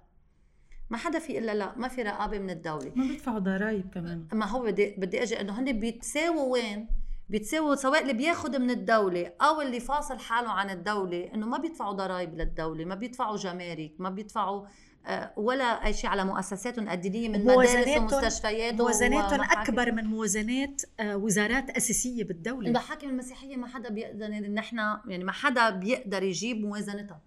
ما 0.91 0.97
حدا 0.97 1.19
في 1.19 1.37
إلا 1.37 1.55
لا 1.55 1.73
ما 1.77 1.87
في 1.87 2.01
رقابة 2.01 2.39
من 2.39 2.49
الدولة. 2.49 2.91
ما 2.95 3.07
بيدفعوا 3.07 3.39
ضرائب 3.39 3.89
كمان. 3.93 4.27
ما 4.33 4.45
هو 4.45 4.63
بدي 4.63 4.95
بدي 4.97 5.23
أجي 5.23 5.41
إنه 5.41 5.59
هن 5.59 5.79
بيتساووا 5.79 6.53
وين؟ 6.53 6.87
بيتساووا 7.29 7.75
سواء 7.75 8.01
اللي 8.01 8.13
بياخذ 8.13 8.59
من 8.59 8.69
الدولة 8.69 9.33
أو 9.41 9.61
اللي 9.61 9.79
فاصل 9.79 10.19
حاله 10.19 10.49
عن 10.49 10.69
الدولة 10.69 11.31
إنه 11.33 11.45
ما 11.45 11.57
بيدفعوا 11.57 11.93
ضرائب 11.93 12.35
للدولة 12.35 12.85
ما 12.85 12.95
بيدفعوا 12.95 13.37
جمارك 13.37 13.91
ما 13.99 14.09
بيدفعوا 14.09 14.65
آه، 15.05 15.33
ولا 15.37 15.85
أي 15.85 15.93
شيء 15.93 16.09
على 16.09 16.25
مؤسساتهم 16.25 16.89
الدينية 16.89 17.29
من 17.29 17.45
مدارس 17.45 17.97
ومستشفيات 17.97 18.73
موازناتهم 18.73 19.41
أكبر 19.41 19.91
من 19.91 20.03
موازنات 20.03 20.81
آه، 20.99 21.17
وزارات 21.17 21.69
أساسية 21.69 22.23
بالدولة. 22.23 22.67
المحاكم 22.67 23.09
المسيحية 23.09 23.55
ما 23.57 23.67
حدا 23.67 23.89
بيقدر 23.89 24.27
نحن 24.29 24.77
يعني 25.07 25.23
ما 25.23 25.31
حدا 25.31 25.69
بيقدر 25.69 26.23
يجيب 26.23 26.57
موازنتها. 26.57 27.21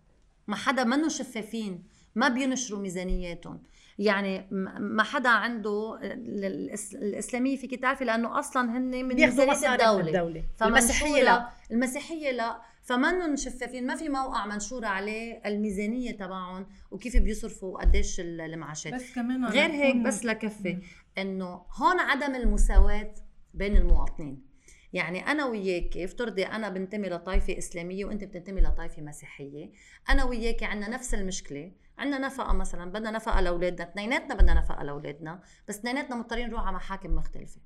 ما 0.46 0.56
حدا 0.56 0.84
منه 0.84 1.08
شفافين. 1.08 1.93
ما 2.14 2.28
بينشروا 2.28 2.80
ميزانياتهم. 2.80 3.62
يعني 3.98 4.46
ما 4.78 5.02
حدا 5.02 5.28
عنده 5.28 5.98
الإسلامية 6.02 7.56
فيك 7.56 7.80
تعرفي 7.80 8.04
لأنه 8.04 8.38
أصلا 8.38 8.76
هن 8.78 8.90
من 8.90 9.14
ميزانية 9.14 9.74
الدولة, 9.74 10.08
الدولة. 10.08 10.44
المسيحية 10.62 11.22
لا. 11.22 11.48
المسيحية 11.70 12.30
لا. 12.30 12.60
فمنهم 12.82 13.36
شفافين. 13.36 13.86
ما 13.86 13.94
في 13.96 14.08
موقع 14.08 14.46
منشور 14.46 14.84
عليه 14.84 15.40
الميزانية 15.46 16.10
تبعهم 16.10 16.66
وكيف 16.90 17.16
بيصرفوا 17.16 17.80
قديش 17.80 18.20
المعاشات. 18.20 18.94
بس 18.94 19.14
كمان 19.14 19.44
غير 19.44 19.70
هيك 19.70 19.96
بس 19.96 20.24
لكفي 20.24 20.78
إنه 21.18 21.62
هون 21.76 22.00
عدم 22.00 22.34
المساواة 22.34 23.14
بين 23.54 23.76
المواطنين. 23.76 24.53
يعني 24.94 25.26
أنا 25.26 25.46
وياك 25.46 25.96
افترضي 25.96 26.46
أنا 26.46 26.68
بنتمي 26.68 27.08
لطائفه 27.08 27.58
إسلامية 27.58 28.04
وأنت 28.04 28.24
بتنتمي 28.24 28.60
لطائفه 28.60 29.02
مسيحية 29.02 29.70
أنا 30.10 30.24
وياك 30.24 30.62
عندنا 30.62 30.88
نفس 30.88 31.14
المشكلة 31.14 31.72
عندنا 31.98 32.26
نفقة 32.26 32.52
مثلا 32.52 32.90
بدنا 32.92 33.10
نفقة 33.10 33.40
لأولادنا 33.40 33.90
اثنيناتنا 33.90 34.34
بدنا 34.34 34.54
نفقة 34.54 34.82
لأولادنا 34.82 35.42
بس 35.68 35.78
اثنيناتنا 35.78 36.16
مضطرين 36.16 36.48
نروح 36.48 36.66
على 36.66 36.76
محاكم 36.76 37.14
مختلفة. 37.14 37.60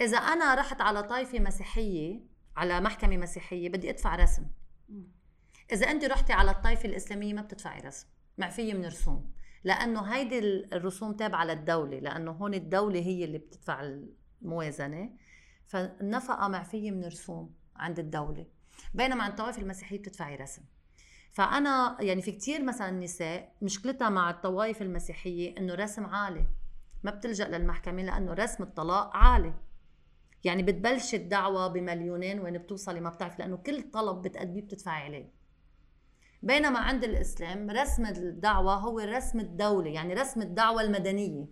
إذا 0.00 0.18
أنا 0.18 0.54
رحت 0.54 0.80
على 0.80 1.02
طائفه 1.02 1.40
مسيحية 1.40 2.20
على 2.56 2.80
محكمة 2.80 3.16
مسيحية 3.16 3.68
بدي 3.68 3.90
أدفع 3.90 4.14
رسم. 4.16 4.46
إذا 5.72 5.90
أنت 5.90 6.04
رحتي 6.04 6.32
على 6.32 6.50
الطائفه 6.50 6.88
الإسلامية 6.88 7.34
ما 7.34 7.42
بتدفعي 7.42 7.80
رسم 7.80 8.06
معفيه 8.38 8.74
من 8.74 8.86
رسوم. 8.86 9.32
لأنه 9.64 10.02
هيدي 10.02 10.38
الرسوم 10.72 11.12
تابعة 11.12 11.44
للدولة 11.44 11.98
لأنه 11.98 12.30
هون 12.30 12.54
الدولة 12.54 13.00
هي 13.00 13.24
اللي 13.24 13.38
بتدفع 13.38 14.00
الموازنة. 14.42 15.10
فالنفقة 15.66 16.48
معفيه 16.48 16.90
من 16.90 17.04
رسوم 17.04 17.54
عند 17.76 17.98
الدولة 17.98 18.46
بينما 18.94 19.22
عند 19.22 19.32
الطوائف 19.32 19.58
المسيحية 19.58 19.98
بتدفعي 19.98 20.36
رسم. 20.36 20.62
فأنا 21.32 21.96
يعني 22.00 22.22
في 22.22 22.32
كتير 22.32 22.62
مثلا 22.62 22.90
نساء 22.90 23.52
مشكلتها 23.62 24.08
مع 24.08 24.30
الطوائف 24.30 24.82
المسيحية 24.82 25.58
إنه 25.58 25.74
رسم 25.74 26.06
عالي. 26.06 26.46
ما 27.02 27.10
بتلجأ 27.10 27.48
للمحكمة 27.48 28.02
لأنه 28.02 28.32
رسم 28.32 28.62
الطلاق 28.62 29.16
عالي. 29.16 29.54
يعني 30.44 30.62
بتبلش 30.62 31.14
الدعوة 31.14 31.68
بمليونين 31.68 32.40
وين 32.40 32.58
بتوصلي 32.58 33.00
ما 33.00 33.10
بتعرف 33.10 33.38
لأنه 33.38 33.56
كل 33.56 33.90
طلب 33.90 34.22
بتأديه 34.22 34.62
بتدفعي 34.62 35.02
عليه. 35.02 35.32
بينما 36.42 36.78
عند 36.78 37.04
الإسلام 37.04 37.70
رسم 37.70 38.06
الدعوة 38.06 38.74
هو 38.74 38.98
رسم 38.98 39.40
الدولة 39.40 39.90
يعني 39.90 40.14
رسم 40.14 40.42
الدعوة 40.42 40.82
المدنية. 40.82 41.46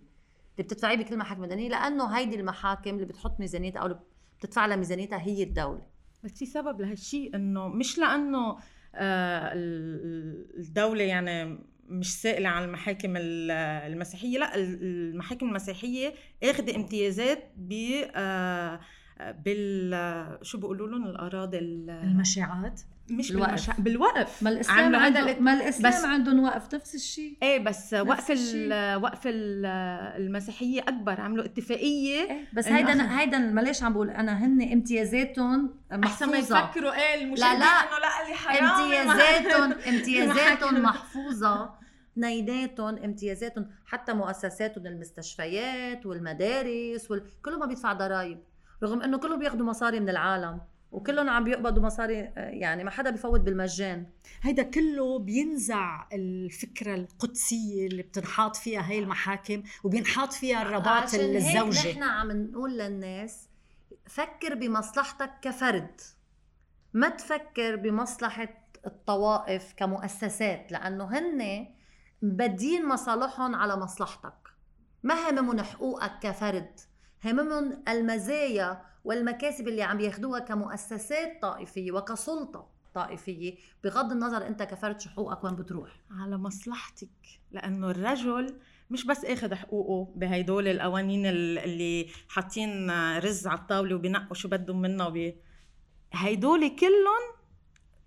اللي 0.57 0.63
بتدفعيه 0.63 0.97
بكل 0.97 1.17
محاكم 1.17 1.41
مدنيه 1.41 1.69
لأنه 1.69 2.17
هيدي 2.17 2.39
المحاكم 2.39 2.89
اللي 2.89 3.05
بتحط 3.05 3.39
ميزانيتها 3.39 3.79
أو 3.79 3.85
اللي 3.85 3.99
بتدفع 4.39 4.65
لها 4.65 4.75
ميزانيتها 4.75 5.21
هي 5.21 5.43
الدولة. 5.43 5.81
بس 6.23 6.31
في 6.31 6.45
سبب 6.45 6.81
لهالشيء 6.81 7.35
إنه 7.35 7.67
مش 7.67 7.97
لأنه 7.97 8.57
آه 8.95 9.51
الدولة 10.57 11.03
يعني 11.03 11.59
مش 11.87 12.21
سائلة 12.21 12.49
عن 12.49 12.63
المحاكم 12.63 13.13
المسيحية 13.17 14.39
لأ 14.39 14.55
المحاكم 14.55 15.47
المسيحية 15.49 16.13
اخذ 16.43 16.75
امتيازات 16.75 17.51
ب 17.57 17.73
آه، 18.15 18.79
بال 19.19 20.45
شو 20.45 20.57
بيقولوا 20.57 20.87
لهم 20.87 21.05
الأراضي 21.05 21.57
المشاعات 21.59 22.81
مش 23.09 23.31
بالوقف. 23.31 23.47
بالمشا... 23.49 23.73
بالوقف. 23.77 24.43
ما 24.43 24.49
الإسلام 24.49 24.95
عنده 24.95 25.39
ما 25.39 25.53
الإسلام 25.53 25.93
بس... 25.93 26.05
عندهم 26.05 26.43
وقف. 26.43 26.75
نفس 26.75 26.95
الشيء. 26.95 27.37
إيه 27.43 27.59
بس 27.59 27.93
وقف 27.93 28.31
ال... 28.31 28.95
وقف 29.03 29.19
المسيحية 29.25 30.81
أكبر 30.81 31.21
عملوا 31.21 31.45
اتفاقية 31.45 32.21
إيه 32.21 32.47
بس 32.53 32.67
هيدا 32.67 33.05
أخ... 33.05 33.11
هيدا 33.11 33.37
معلش 33.37 33.83
عم 33.83 33.93
بقول 33.93 34.09
أنا 34.09 34.45
هن 34.45 34.61
امتيازاتهم 34.71 35.75
محفوظه 35.91 36.31
ما 36.31 36.37
يفكروا 36.37 36.93
إيه 36.93 37.23
المشاهدين 37.23 37.59
لا 37.59 37.65
لا. 37.65 37.65
إنه 37.65 37.99
لا 37.99 38.23
اللي 38.23 38.35
حرام. 38.35 38.63
امتيازاتهم 38.81 39.71
امتيازاتهم 39.95 40.81
محفوظة. 40.89 41.83
اثنيناتهم 42.13 42.97
امتيازاتهم 42.97 43.67
حتى 43.85 44.13
مؤسساتهم 44.13 44.85
المستشفيات 44.87 46.05
والمدارس 46.05 47.11
وال... 47.11 47.23
كلهم 47.45 47.59
ما 47.59 47.65
بيدفع 47.65 47.93
ضرائب 47.93 48.39
رغم 48.83 49.01
إنه 49.01 49.17
كلهم 49.17 49.39
بياخذوا 49.39 49.65
مصاري 49.65 49.99
من 49.99 50.09
العالم. 50.09 50.61
وكلهم 50.93 51.29
عم 51.29 51.43
بيقبضوا 51.43 51.83
مصاري 51.83 52.15
يعني 52.35 52.83
ما 52.83 52.91
حدا 52.91 53.09
بفوت 53.09 53.39
بالمجان. 53.39 54.05
هيدا 54.41 54.63
كله 54.63 55.19
بينزع 55.19 56.07
الفكرة 56.13 56.95
القدسية 56.95 57.87
اللي 57.87 58.03
بتنحاط 58.03 58.55
فيها 58.55 58.89
هاي 58.89 58.99
المحاكم 58.99 59.63
وبينحاط 59.83 60.33
فيها 60.33 60.61
الرباط 60.61 61.13
الزوجي. 61.13 61.91
نحن 61.91 62.03
عم 62.03 62.31
نقول 62.31 62.77
للناس 62.77 63.49
فكر 64.05 64.55
بمصلحتك 64.55 65.31
كفرد. 65.41 66.01
ما 66.93 67.09
تفكر 67.09 67.75
بمصلحة 67.75 68.49
الطوائف 68.85 69.73
كمؤسسات 69.77 70.71
لأنه 70.71 71.17
هن 71.17 71.67
بدين 72.21 72.87
مصالحهم 72.87 73.55
على 73.55 73.75
مصلحتك. 73.75 74.33
ما 75.03 75.29
هممهم 75.29 75.61
حقوقك 75.61 76.19
كفرد. 76.21 76.79
هممهم 77.25 77.83
المزايا 77.87 78.81
والمكاسب 79.03 79.67
اللي 79.67 79.83
عم 79.83 79.99
ياخدوها 79.99 80.39
كمؤسسات 80.39 81.41
طائفية 81.41 81.91
وكسلطة 81.91 82.67
طائفية 82.93 83.55
بغض 83.83 84.11
النظر 84.11 84.47
انت 84.47 84.63
كفرد 84.63 84.99
شو 84.99 85.09
حقوقك 85.09 85.43
وين 85.43 85.55
بتروح. 85.55 85.89
على 86.11 86.37
مصلحتك 86.37 87.09
لأنه 87.51 87.89
الرجل 87.91 88.59
مش 88.89 89.05
بس 89.05 89.25
آخذ 89.25 89.53
حقوقه 89.53 90.13
بهدول 90.15 90.67
القوانين 90.67 91.25
اللي 91.25 92.07
حاطين 92.29 92.91
رز 93.17 93.47
على 93.47 93.59
الطاولة 93.59 93.95
وبينقوا 93.95 94.33
شو 94.35 94.47
بدهم 94.47 94.81
منا 94.81 95.07
وبي 95.07 95.35
هيدول 96.13 96.75
كلهم 96.75 97.23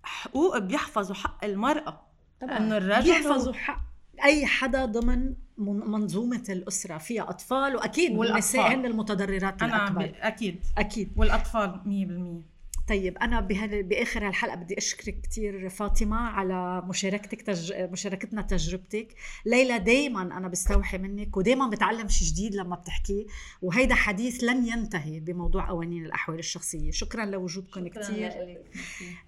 حقوق 0.03 0.57
بيحفظوا 0.57 1.15
حق 1.15 1.45
المرأة. 1.45 2.07
طبعا. 2.41 2.57
انه 2.57 2.77
الرجل 2.77 3.03
بيحفظوا 3.03 3.53
حق 3.53 3.81
أي 4.23 4.45
حدا 4.45 4.85
ضمن 4.85 5.35
منظومة 5.57 6.43
الأسرة 6.49 6.97
فيها 6.97 7.29
أطفال 7.29 7.75
وأكيد 7.75 8.11
النساء 8.19 8.73
هن 8.73 8.85
المتضررات 8.85 9.63
الأكبر. 9.63 10.11
أكيد. 10.21 10.59
أكيد. 10.77 11.11
والأطفال 11.17 11.81
100% 11.85 12.56
طيب 12.87 13.17
أنا 13.17 13.39
بآخر 13.81 14.27
هالحلقة 14.27 14.55
بدي 14.55 14.77
أشكرك 14.77 15.21
كثير 15.21 15.69
فاطمة 15.69 16.17
على 16.17 16.81
مشاركتك 16.81 17.41
تج... 17.41 17.73
مشاركتنا 17.73 18.41
تجربتك. 18.41 19.07
ليلى 19.45 19.79
دائما 19.79 20.21
أنا 20.21 20.47
بستوحي 20.47 20.97
منك 20.97 21.37
ودائما 21.37 21.69
بتعلم 21.69 22.07
شيء 22.07 22.27
جديد 22.27 22.55
لما 22.55 22.75
بتحكيه 22.75 23.25
وهيدا 23.61 23.95
حديث 23.95 24.43
لن 24.43 24.67
ينتهي 24.67 25.19
بموضوع 25.19 25.69
قوانين 25.69 26.05
الأحوال 26.05 26.39
الشخصية. 26.39 26.91
شكرا 26.91 27.25
لوجودكم 27.25 27.87
كثير 27.87 28.31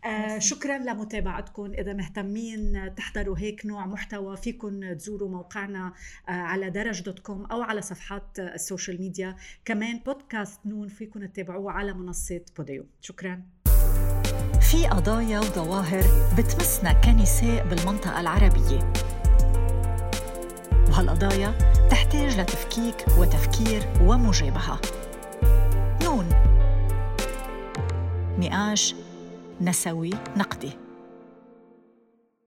آه 0.05 0.39
شكرا 0.39 0.77
لمتابعتكم. 0.77 1.71
إذا 1.73 1.93
مهتمين 1.93 2.95
تحضروا 2.95 3.37
هيك 3.37 3.65
نوع 3.65 3.85
محتوى 3.85 4.37
فيكم 4.37 4.93
تزوروا 4.93 5.29
موقعنا 5.29 5.93
آه 6.29 6.31
على 6.31 6.69
درج 6.69 7.01
dot 7.01 7.19
com 7.19 7.45
أو 7.45 7.61
على 7.61 7.81
صفحات 7.81 8.39
ال 8.39 8.48
social 8.48 9.01
media. 9.01 9.35
كمان 9.65 9.99
بودكاست 10.05 10.65
نون 10.65 10.87
فيكم 10.87 11.25
تتابعوه 11.25 11.71
على 11.71 11.93
منصة 11.93 12.41
بوديو. 12.57 12.85
شكرا. 13.01 13.48
في 14.61 14.87
قضايا 14.87 15.39
وظواهر 15.39 16.03
بتمسنا 16.37 16.93
كنساء 16.93 17.67
بالمنطقة 17.67 18.19
العربية. 18.19 18.93
وهالقضايا 20.89 21.53
تحتاج 21.89 22.39
لتفكيك 22.39 23.05
وتفكير 23.17 23.83
ومجابهة. 24.01 24.79
نون. 26.03 26.29
نقاش 28.39 28.95
نسوي 29.61 30.09
نقدي. 30.37 30.88